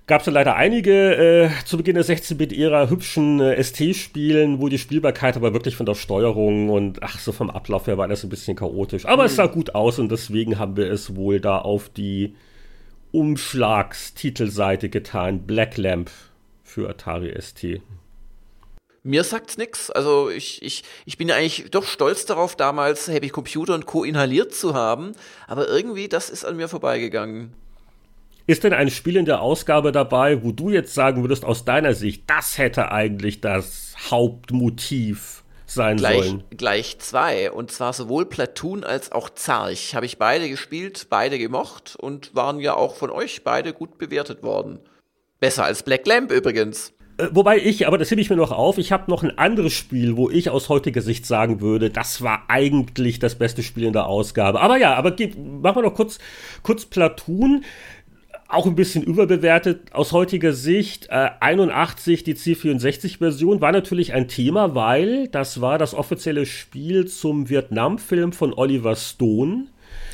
[0.07, 4.79] gab es ja leider einige äh, zu Beginn der 16-Bit-Ära hübschen äh, ST-Spielen, wo die
[4.79, 8.29] Spielbarkeit aber wirklich von der Steuerung und ach so vom Ablauf her war das ein
[8.29, 9.05] bisschen chaotisch.
[9.05, 9.27] Aber mhm.
[9.27, 12.37] es sah gut aus und deswegen haben wir es wohl da auf die
[13.11, 15.47] Umschlagstitelseite getan.
[15.47, 16.11] Black Lamp
[16.63, 17.81] für Atari ST.
[19.03, 19.91] Mir sagt's nix.
[19.91, 24.05] Also ich, ich, ich bin ja eigentlich doch stolz darauf, damals Happy Computer und Co.
[24.05, 25.13] inhaliert zu haben,
[25.47, 27.55] aber irgendwie, das ist an mir vorbeigegangen.
[28.49, 31.95] Ist denn ein Spiel in der Ausgabe dabei, wo du jetzt sagen würdest, aus deiner
[31.95, 36.45] Sicht, das hätte eigentlich das Hauptmotiv sein gleich, sollen?
[36.51, 37.51] Gleich zwei.
[37.51, 39.97] Und zwar sowohl Platoon als auch Zarch.
[39.97, 44.45] Habe ich beide gespielt, beide gemocht und waren ja auch von euch beide gut bewertet
[44.45, 44.79] worden.
[45.41, 46.93] Besser als Black Lamp übrigens.
[47.19, 49.73] Äh, wobei ich, aber das hebe ich mir noch auf, ich habe noch ein anderes
[49.73, 53.93] Spiel, wo ich aus heutiger Sicht sagen würde, das war eigentlich das beste Spiel in
[53.93, 54.61] der Ausgabe.
[54.61, 56.19] Aber ja, aber machen wir noch kurz,
[56.63, 57.65] kurz Platoon
[58.49, 61.09] auch ein bisschen überbewertet aus heutiger Sicht.
[61.09, 67.49] Äh, 81, die C64-Version, war natürlich ein Thema, weil das war das offizielle Spiel zum
[67.49, 69.67] Vietnam-Film von Oliver Stone.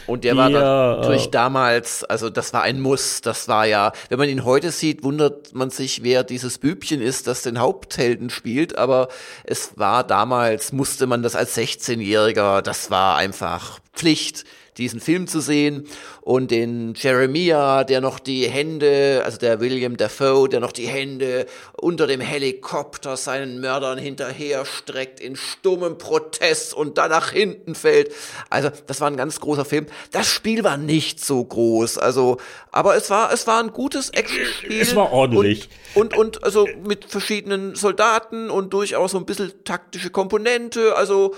[0.07, 3.93] Und der, der war natürlich äh, damals, also das war ein Muss, das war ja,
[4.09, 8.31] wenn man ihn heute sieht, wundert man sich, wer dieses Bübchen ist, das den Haupthelden
[8.31, 9.09] spielt, aber
[9.45, 14.45] es war damals, musste man das als 16-Jähriger, das war einfach Pflicht
[14.79, 15.87] diesen Film zu sehen
[16.23, 21.47] und den Jeremiah, der noch die Hände, also der William Dafoe, der noch die Hände
[21.77, 28.13] unter dem Helikopter seinen Mördern hinterher streckt in stummem Protest und dann nach hinten fällt.
[28.49, 29.87] Also, das war ein ganz großer Film.
[30.11, 32.39] Das Spiel war nicht so groß, also,
[32.71, 34.81] aber es war, es war ein gutes Actionspiel.
[34.81, 35.69] Es war ordentlich.
[35.95, 41.35] Und, und, und also mit verschiedenen Soldaten und durchaus so ein bisschen taktische Komponente, also,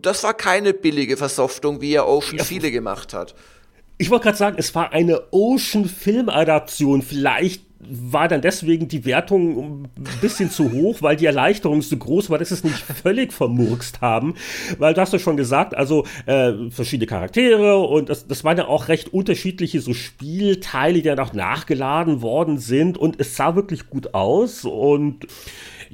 [0.00, 2.44] das war keine billige Versoftung, wie ja Ocean ja.
[2.44, 3.34] viele gemacht hat.
[3.98, 7.02] Ich wollte gerade sagen, es war eine Ocean-Film-Adaption.
[7.02, 9.88] Vielleicht war dann deswegen die Wertung ein
[10.20, 14.34] bisschen zu hoch, weil die Erleichterung so groß war, dass es nicht völlig vermurkst haben.
[14.78, 18.66] Weil du hast ja schon gesagt, also äh, verschiedene Charaktere und das, das waren ja
[18.66, 23.90] auch recht unterschiedliche so Spielteile, die dann auch nachgeladen worden sind und es sah wirklich
[23.90, 25.26] gut aus und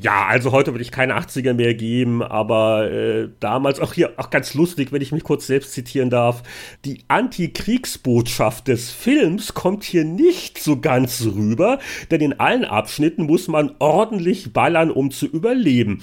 [0.03, 4.31] ja, also heute würde ich keine 80er mehr geben, aber äh, damals auch hier auch
[4.31, 6.43] ganz lustig, wenn ich mich kurz selbst zitieren darf.
[6.85, 11.79] Die Antikriegsbotschaft des Films kommt hier nicht so ganz rüber,
[12.11, 16.03] denn in allen Abschnitten muss man ordentlich ballern, um zu überleben.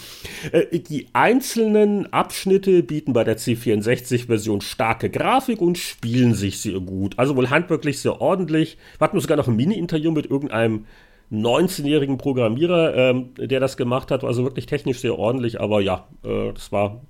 [0.52, 7.18] Äh, die einzelnen Abschnitte bieten bei der C64-Version starke Grafik und spielen sich sehr gut.
[7.18, 8.78] Also wohl handwerklich sehr ordentlich.
[9.00, 10.86] Wir hatten sogar noch ein Mini-Interview mit irgendeinem
[11.32, 14.24] 19-jährigen Programmierer, ähm, der das gemacht hat.
[14.24, 17.02] Also wirklich technisch sehr ordentlich, aber ja, äh, das war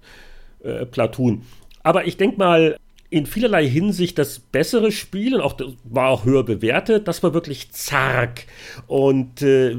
[0.64, 1.44] äh, Platoon.
[1.84, 2.77] Aber ich denke mal,
[3.10, 7.07] in vielerlei Hinsicht das bessere Spiel und auch war auch höher bewertet.
[7.07, 8.45] Das war wirklich Zark.
[8.88, 9.77] Und äh,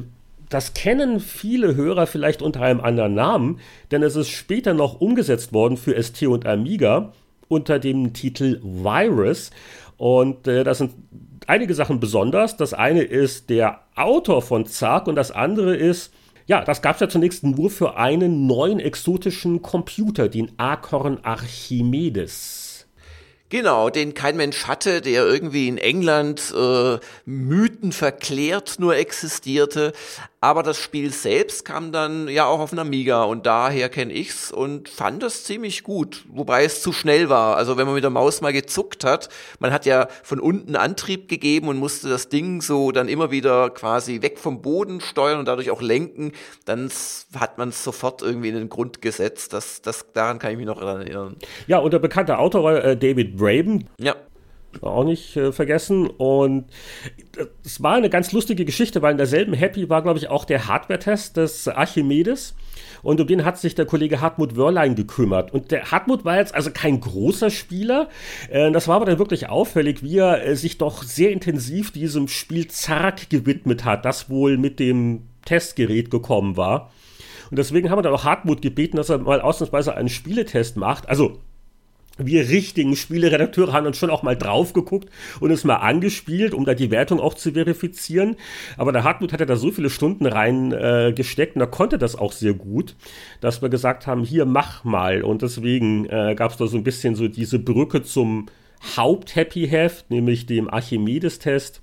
[0.48, 3.60] das kennen viele Hörer vielleicht unter einem anderen Namen,
[3.90, 7.12] denn es ist später noch umgesetzt worden für ST und Amiga
[7.48, 9.50] unter dem Titel Virus.
[9.98, 10.92] Und äh, das sind
[11.48, 12.56] einige Sachen besonders.
[12.56, 16.12] Das eine ist der Autor von Zark und das andere ist,
[16.46, 22.86] ja, das gab es ja zunächst nur für einen neuen exotischen Computer, den Acorn Archimedes.
[23.50, 29.94] Genau, den kein Mensch hatte, der irgendwie in England äh, Mythen verklärt nur existierte.
[30.40, 34.52] Aber das Spiel selbst kam dann ja auch auf den Amiga und daher kenne ich's
[34.52, 37.56] und fand es ziemlich gut, wobei es zu schnell war.
[37.56, 39.28] Also wenn man mit der Maus mal gezuckt hat,
[39.58, 43.70] man hat ja von unten Antrieb gegeben und musste das Ding so dann immer wieder
[43.70, 46.30] quasi weg vom Boden steuern und dadurch auch lenken,
[46.64, 46.88] dann
[47.34, 49.52] hat man es sofort irgendwie in den Grund gesetzt.
[49.52, 51.36] Das, das, daran kann ich mich noch erinnern.
[51.66, 53.88] Ja, und der bekannte Autor äh, David Braben.
[53.98, 54.14] Ja
[54.80, 56.06] auch nicht äh, vergessen.
[56.06, 56.66] Und
[57.64, 60.68] es war eine ganz lustige Geschichte, weil in derselben Happy war, glaube ich, auch der
[60.68, 62.54] Hardware-Test des Archimedes.
[63.02, 65.52] Und um den hat sich der Kollege Hartmut Wörlein gekümmert.
[65.52, 68.08] Und der Hartmut war jetzt also kein großer Spieler.
[68.50, 72.28] Äh, das war aber dann wirklich auffällig, wie er äh, sich doch sehr intensiv diesem
[72.28, 76.90] Spiel Zark gewidmet hat, das wohl mit dem Testgerät gekommen war.
[77.50, 81.08] Und deswegen haben wir dann auch Hartmut gebeten, dass er mal ausnahmsweise einen Spieletest macht.
[81.08, 81.40] Also
[82.18, 85.08] wir richtigen Spieleredakteure haben uns schon auch mal drauf geguckt
[85.40, 88.36] und es mal angespielt, um da die Wertung auch zu verifizieren.
[88.76, 92.32] Aber der Hartmut hatte da so viele Stunden reingesteckt äh, und er konnte das auch
[92.32, 92.96] sehr gut,
[93.40, 95.22] dass wir gesagt haben, hier mach mal.
[95.22, 98.46] Und deswegen äh, gab es da so ein bisschen so diese Brücke zum
[98.96, 101.82] Haupt-Happy-Heft, nämlich dem Archimedes-Test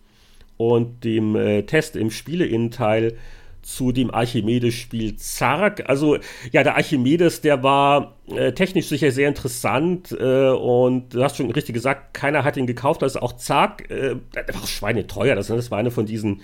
[0.57, 3.17] und dem äh, Test im Spiele-Innenteil
[3.65, 5.89] zu dem Archimedes-Spiel Zark.
[5.89, 6.17] Also
[6.51, 11.49] ja, der Archimedes, der war äh, technisch sicher sehr interessant äh, und du hast schon
[11.49, 13.01] richtig gesagt, keiner hat ihn gekauft.
[13.01, 15.35] Also auch Zark, äh, der war auch schweineteuer.
[15.35, 16.41] Das, das war eine von diesen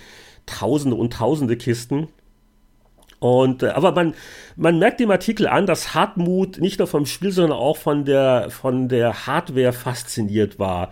[0.47, 2.07] Tausende und Tausende Kisten.
[3.19, 4.15] Und, äh, aber man,
[4.55, 8.49] man merkt dem Artikel an, dass Hartmut nicht nur vom Spiel, sondern auch von der,
[8.49, 10.89] von der Hardware fasziniert war.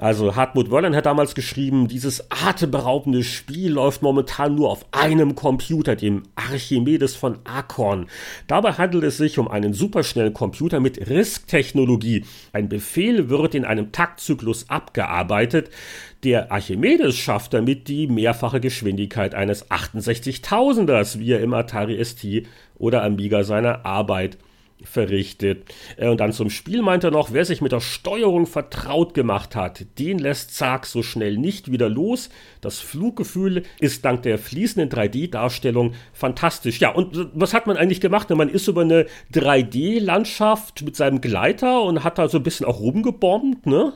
[0.00, 5.94] Also Hartmut Wörlein hat damals geschrieben, dieses atemberaubende Spiel läuft momentan nur auf einem Computer,
[5.94, 8.06] dem Archimedes von Acorn.
[8.46, 12.24] Dabei handelt es sich um einen superschnellen Computer mit RISC-Technologie.
[12.54, 15.68] Ein Befehl wird in einem Taktzyklus abgearbeitet.
[16.24, 22.46] Der Archimedes schafft damit die mehrfache Geschwindigkeit eines 68.000ers, wie er im Atari ST
[22.78, 24.38] oder Amiga seiner Arbeit
[24.84, 25.64] verrichtet.
[25.96, 29.56] Äh, und dann zum Spiel meint er noch, wer sich mit der Steuerung vertraut gemacht
[29.56, 32.30] hat, den lässt Zark so schnell nicht wieder los.
[32.60, 36.80] Das Fluggefühl ist dank der fließenden 3D-Darstellung fantastisch.
[36.80, 38.30] Ja, und was hat man eigentlich gemacht?
[38.30, 42.80] Man ist über eine 3D-Landschaft mit seinem Gleiter und hat da so ein bisschen auch
[42.80, 43.92] rumgebombt, ne?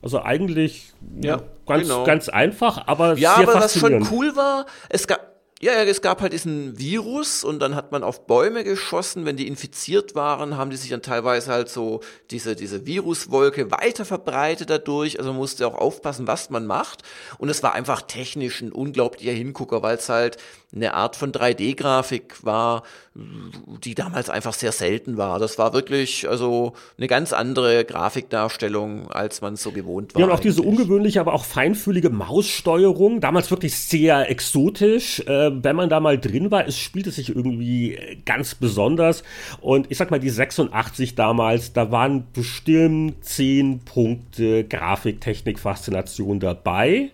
[0.00, 2.04] Also eigentlich ja, ganz, genau.
[2.04, 6.02] ganz einfach, aber ja, sehr aber was schon cool war, es gab ja, ja, es
[6.02, 9.24] gab halt diesen Virus und dann hat man auf Bäume geschossen.
[9.24, 14.04] Wenn die infiziert waren, haben die sich dann teilweise halt so diese, diese Viruswolke weiter
[14.04, 15.18] verbreitet dadurch.
[15.18, 17.02] Also man musste auch aufpassen, was man macht.
[17.38, 20.36] Und es war einfach technisch ein unglaublicher Hingucker, weil es halt
[20.72, 22.82] eine Art von 3D-Grafik war,
[23.14, 25.38] die damals einfach sehr selten war.
[25.38, 30.20] Das war wirklich also eine ganz andere Grafikdarstellung, als man so gewohnt war.
[30.20, 35.20] Ja, und auch diese ungewöhnliche, aber auch feinfühlige Maussteuerung, damals wirklich sehr exotisch.
[35.20, 39.22] Äh, wenn man da mal drin war, es spielte sich irgendwie ganz besonders.
[39.60, 47.10] Und ich sag mal, die 86 damals, da waren bestimmt 10 Punkte Grafiktechnik, Faszination dabei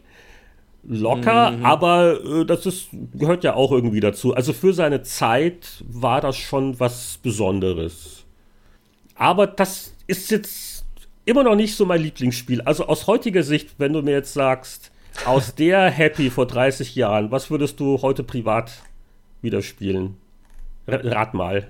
[0.87, 1.65] locker, mhm.
[1.65, 4.35] aber äh, das ist, gehört ja auch irgendwie dazu.
[4.35, 8.25] Also für seine Zeit war das schon was Besonderes.
[9.15, 10.85] Aber das ist jetzt
[11.25, 12.61] immer noch nicht so mein Lieblingsspiel.
[12.63, 14.91] Also aus heutiger Sicht, wenn du mir jetzt sagst,
[15.25, 18.73] aus der Happy vor 30 Jahren, was würdest du heute privat
[19.43, 20.17] wieder spielen?
[20.87, 21.69] Rat mal.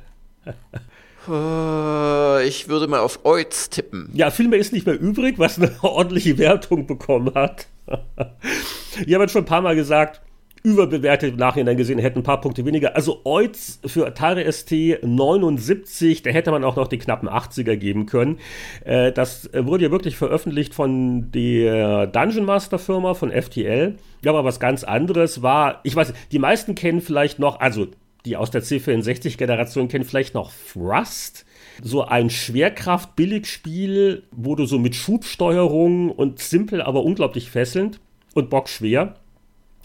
[1.28, 4.10] Äh, ich würde mal auf Oiz tippen.
[4.12, 7.66] Ja, viel mehr ist nicht mehr übrig, was eine ordentliche Wertung bekommen hat.
[9.06, 10.20] ich habe jetzt schon ein paar Mal gesagt,
[10.64, 12.96] überbewertet im Nachhinein gesehen, hätten ein paar Punkte weniger.
[12.96, 14.72] Also Oiz für Atari ST
[15.02, 18.38] 79, da hätte man auch noch die knappen 80er geben können.
[18.82, 23.96] Äh, das wurde ja wirklich veröffentlicht von der Dungeon Master Firma von FTL.
[24.22, 27.88] Ja, aber was ganz anderes war, ich weiß, die meisten kennen vielleicht noch, also
[28.24, 31.44] die aus der C64-Generation kennen vielleicht noch Thrust
[31.82, 38.00] so ein Schwerkraft-Billigspiel, wo du so mit Schubsteuerung und simpel, aber unglaublich fesselnd
[38.32, 39.16] und bockschwer.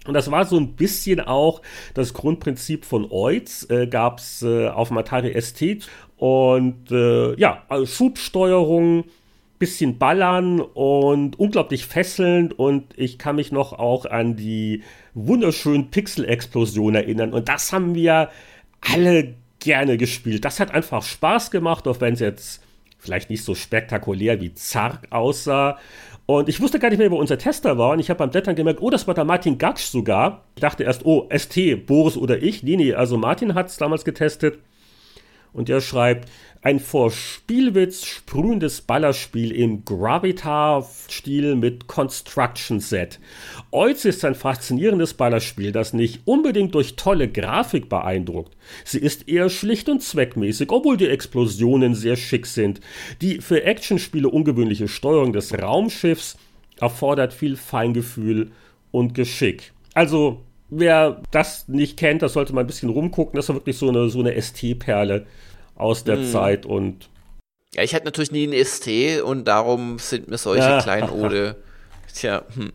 [0.05, 1.61] Und das war so ein bisschen auch
[1.93, 5.87] das Grundprinzip von Oiz, äh, gab es äh, auf dem Atari ST.
[6.17, 9.05] Und äh, ja, also Schubsteuerung,
[9.59, 16.95] bisschen ballern und unglaublich fesselnd und ich kann mich noch auch an die wunderschönen Pixel-Explosionen
[16.95, 18.29] erinnern und das haben wir
[18.79, 20.45] alle gerne gespielt.
[20.45, 22.63] Das hat einfach Spaß gemacht, auch wenn es jetzt
[22.97, 25.77] vielleicht nicht so spektakulär wie Zark aussah.
[26.29, 27.93] Und ich wusste gar nicht mehr, wo unser Tester war.
[27.93, 30.43] Und ich habe beim Blättern gemerkt, oh, das war der Martin Gatsch sogar.
[30.53, 32.61] Ich dachte erst, oh, ST, Boris oder ich.
[32.61, 34.59] Nee, nee, also Martin hat es damals getestet.
[35.53, 36.29] Und er schreibt,
[36.61, 43.19] ein vor Spielwitz sprühendes Ballerspiel im Gravitar-Stil mit Construction Set.
[43.71, 48.57] Oiz ist ein faszinierendes Ballerspiel, das nicht unbedingt durch tolle Grafik beeindruckt.
[48.83, 52.81] Sie ist eher schlicht und zweckmäßig, obwohl die Explosionen sehr schick sind.
[53.21, 56.37] Die für Actionspiele ungewöhnliche Steuerung des Raumschiffs
[56.81, 58.51] erfordert viel Feingefühl
[58.91, 59.71] und Geschick.
[59.93, 63.37] Also, wer das nicht kennt, das sollte mal ein bisschen rumgucken.
[63.37, 65.25] Das ist wirklich so eine, so eine ST-Perle
[65.79, 66.25] aus der hm.
[66.25, 67.09] Zeit und.
[67.73, 70.81] Ja, ich hatte natürlich nie einen ST und darum sind mir solche ja.
[70.81, 71.55] Kleinode.
[72.13, 72.71] Tja, hm.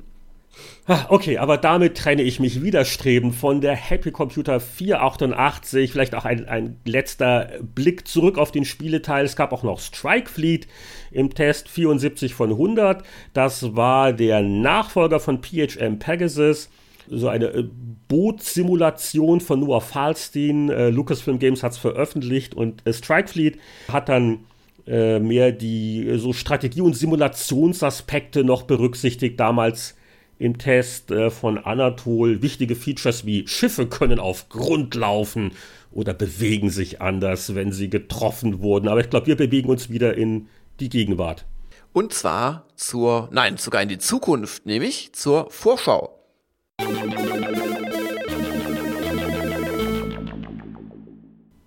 [1.08, 5.90] Okay, aber damit trenne ich mich widerstrebend von der Happy Computer 488.
[5.90, 9.24] Vielleicht auch ein, ein letzter Blick zurück auf den Spieleteil.
[9.24, 10.68] Es gab auch noch Strike Fleet
[11.10, 13.02] im Test 74 von 100.
[13.32, 16.68] Das war der Nachfolger von PHM Pegasus
[17.08, 17.64] so eine äh,
[18.08, 20.70] Bootsimulation von Noah Falstein.
[20.70, 23.58] Äh, Lucasfilm Games hat es veröffentlicht und äh, Strike Fleet
[23.88, 24.44] hat dann
[24.86, 29.40] äh, mehr die äh, so Strategie- und Simulationsaspekte noch berücksichtigt.
[29.40, 29.96] Damals
[30.38, 35.52] im Test äh, von Anatol wichtige Features wie Schiffe können auf Grund laufen
[35.92, 38.88] oder bewegen sich anders, wenn sie getroffen wurden.
[38.88, 40.48] Aber ich glaube, wir bewegen uns wieder in
[40.80, 41.46] die Gegenwart.
[41.92, 46.18] Und zwar zur, nein, sogar in die Zukunft, nämlich zur Vorschau.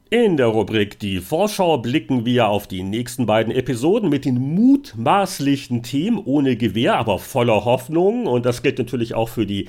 [0.09, 5.83] In der Rubrik Die Vorschau blicken wir auf die nächsten beiden Episoden mit den mutmaßlichen
[5.83, 8.25] Themen ohne Gewehr, aber voller Hoffnung.
[8.25, 9.67] Und das gilt natürlich auch für die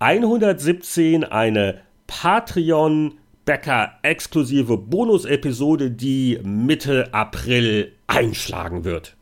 [0.00, 9.14] 117, eine Patreon-Bäcker-exklusive Bonus-Episode, die Mitte April einschlagen wird.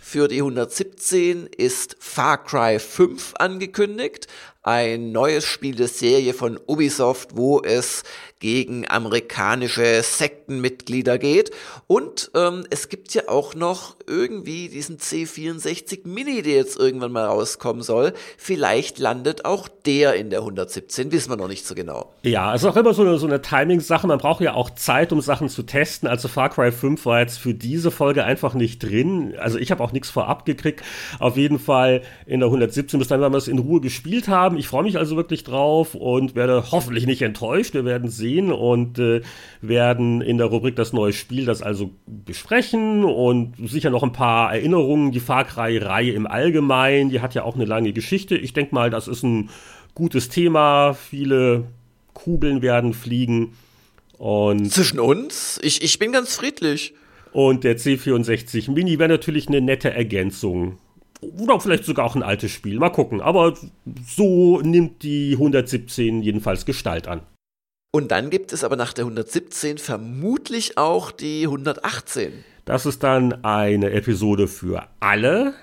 [0.00, 4.26] Für die 117 ist Far Cry 5 angekündigt,
[4.62, 8.02] ein neues Spiel der Serie von Ubisoft, wo es
[8.40, 11.50] gegen amerikanische Sektenmitglieder geht.
[11.86, 17.26] Und ähm, es gibt ja auch noch irgendwie diesen C64 Mini, der jetzt irgendwann mal
[17.26, 18.14] rauskommen soll.
[18.38, 22.14] Vielleicht landet auch der in der 117, wissen wir noch nicht so genau.
[22.22, 24.06] Ja, es ist auch immer so eine, so eine Timing-Sache.
[24.06, 26.08] Man braucht ja auch Zeit, um Sachen zu testen.
[26.08, 29.34] Also Far Cry 5 war jetzt für diese Folge einfach nicht drin.
[29.38, 30.82] Also ich habe auch nichts vorab gekriegt.
[31.18, 34.49] Auf jeden Fall in der 117, bis dann, wenn wir es in Ruhe gespielt haben.
[34.56, 37.74] Ich freue mich also wirklich drauf und werde hoffentlich nicht enttäuscht.
[37.74, 39.22] Wir werden sehen sehen und äh,
[39.60, 44.52] werden in der Rubrik das neue Spiel das also besprechen und sicher noch ein paar
[44.54, 45.12] Erinnerungen.
[45.12, 48.36] Die Far Cry-Reihe im Allgemeinen, die hat ja auch eine lange Geschichte.
[48.36, 49.50] Ich denke mal, das ist ein
[49.94, 50.94] gutes Thema.
[50.94, 51.64] Viele
[52.14, 53.54] Kugeln werden fliegen.
[54.18, 55.58] Und Zwischen uns?
[55.62, 56.94] Ich, ich bin ganz friedlich.
[57.32, 60.78] Und der C64 Mini wäre natürlich eine nette Ergänzung.
[61.20, 62.78] Oder vielleicht sogar auch ein altes Spiel.
[62.78, 63.20] Mal gucken.
[63.20, 63.54] Aber
[64.06, 67.22] so nimmt die 117 jedenfalls Gestalt an.
[67.92, 72.44] Und dann gibt es aber nach der 117 vermutlich auch die 118.
[72.64, 75.54] Das ist dann eine Episode für alle.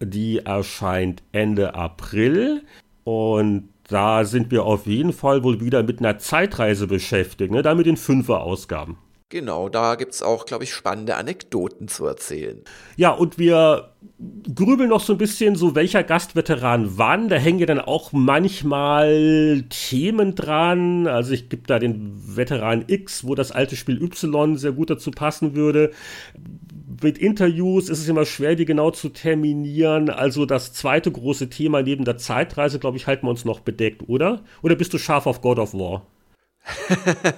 [0.00, 2.62] Die erscheint Ende April.
[3.04, 7.62] Und da sind wir auf jeden Fall wohl wieder mit einer Zeitreise beschäftigt, ne?
[7.62, 8.98] da mit den Fünfer-Ausgaben.
[9.30, 12.62] Genau, da gibt es auch, glaube ich, spannende Anekdoten zu erzählen.
[12.96, 13.92] Ja, und wir
[14.54, 17.28] grübeln noch so ein bisschen, so welcher Gastveteran wann.
[17.28, 21.06] Da hängen ja dann auch manchmal Themen dran.
[21.06, 25.10] Also ich gebe da den Veteran X, wo das alte Spiel Y sehr gut dazu
[25.10, 25.90] passen würde.
[27.02, 30.08] Mit Interviews ist es immer schwer, die genau zu terminieren.
[30.08, 34.08] Also das zweite große Thema neben der Zeitreise, glaube ich, halten wir uns noch bedeckt,
[34.08, 34.42] oder?
[34.62, 36.06] Oder bist du scharf auf God of War?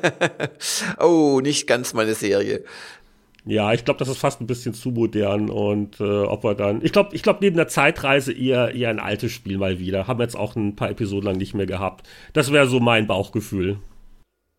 [0.98, 2.64] oh, nicht ganz meine Serie.
[3.46, 6.84] Ja, ich glaube, das ist fast ein bisschen zu modern und äh, ob wir dann.
[6.84, 10.06] Ich glaube, ich glaube, neben der Zeitreise eher, eher ein altes Spiel mal wieder.
[10.06, 12.06] Haben wir jetzt auch ein paar Episoden lang nicht mehr gehabt.
[12.32, 13.78] Das wäre so mein Bauchgefühl.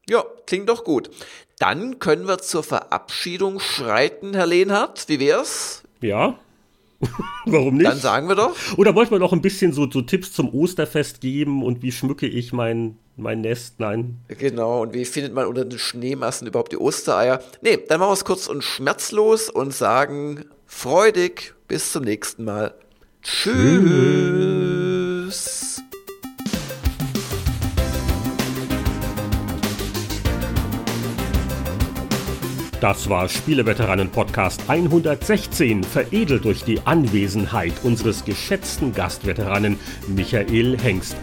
[0.09, 1.11] Ja, klingt doch gut.
[1.59, 5.07] Dann können wir zur Verabschiedung schreiten, Herr Lehnhardt.
[5.07, 5.83] Wie wär's?
[6.01, 6.39] Ja.
[7.45, 7.89] Warum nicht?
[7.89, 8.55] Dann sagen wir doch.
[8.77, 12.27] Oder wollten wir noch ein bisschen so, so Tipps zum Osterfest geben und wie schmücke
[12.27, 13.79] ich mein, mein Nest?
[13.79, 14.19] Nein.
[14.27, 17.41] Genau, und wie findet man unter den Schneemassen überhaupt die Ostereier?
[17.61, 22.73] Nee, dann machen wir es kurz und schmerzlos und sagen freudig bis zum nächsten Mal.
[23.23, 24.61] Tschüss.
[32.81, 39.77] Das war Spieleveteranen Podcast 116, veredelt durch die Anwesenheit unseres geschätzten Gastveteranen
[40.07, 41.15] Michael Hengst.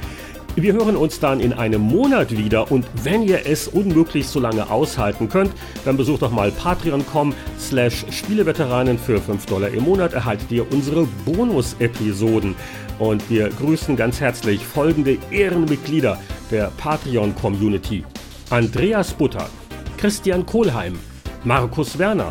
[0.55, 4.71] Wir hören uns dann in einem Monat wieder und wenn ihr es unmöglich so lange
[4.71, 5.51] aushalten könnt,
[5.85, 11.09] dann besucht doch mal patreon.com slash Spieleveteranen für 5 Dollar im Monat erhaltet ihr unsere
[11.25, 12.55] Bonus-Episoden.
[13.01, 16.21] Und wir grüßen ganz herzlich folgende Ehrenmitglieder
[16.53, 18.05] der Patreon-Community.
[18.51, 19.51] Andreas Butter,
[19.97, 21.01] Christian Kohlheim,
[21.49, 22.31] Markus Werner,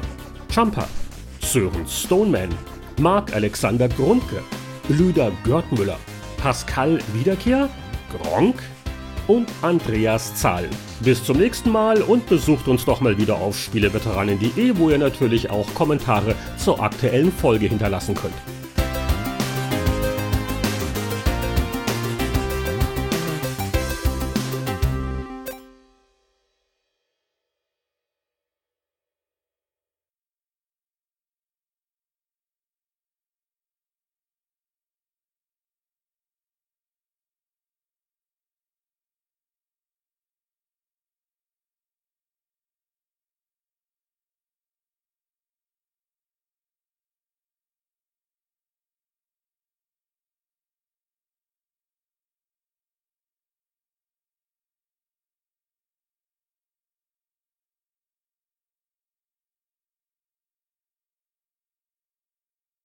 [0.53, 0.87] Champa,
[1.41, 2.49] Sören Stoneman,
[2.99, 4.43] Marc Alexander Grundke,
[4.89, 5.97] Lüder Görtmüller,
[6.37, 7.67] Pascal Wiederkehr,
[8.11, 8.61] Gronk
[9.27, 10.69] und Andreas Zahl.
[10.99, 15.49] Bis zum nächsten Mal und besucht uns doch mal wieder auf spieleveteranen.de, wo ihr natürlich
[15.49, 18.35] auch Kommentare zur aktuellen Folge hinterlassen könnt.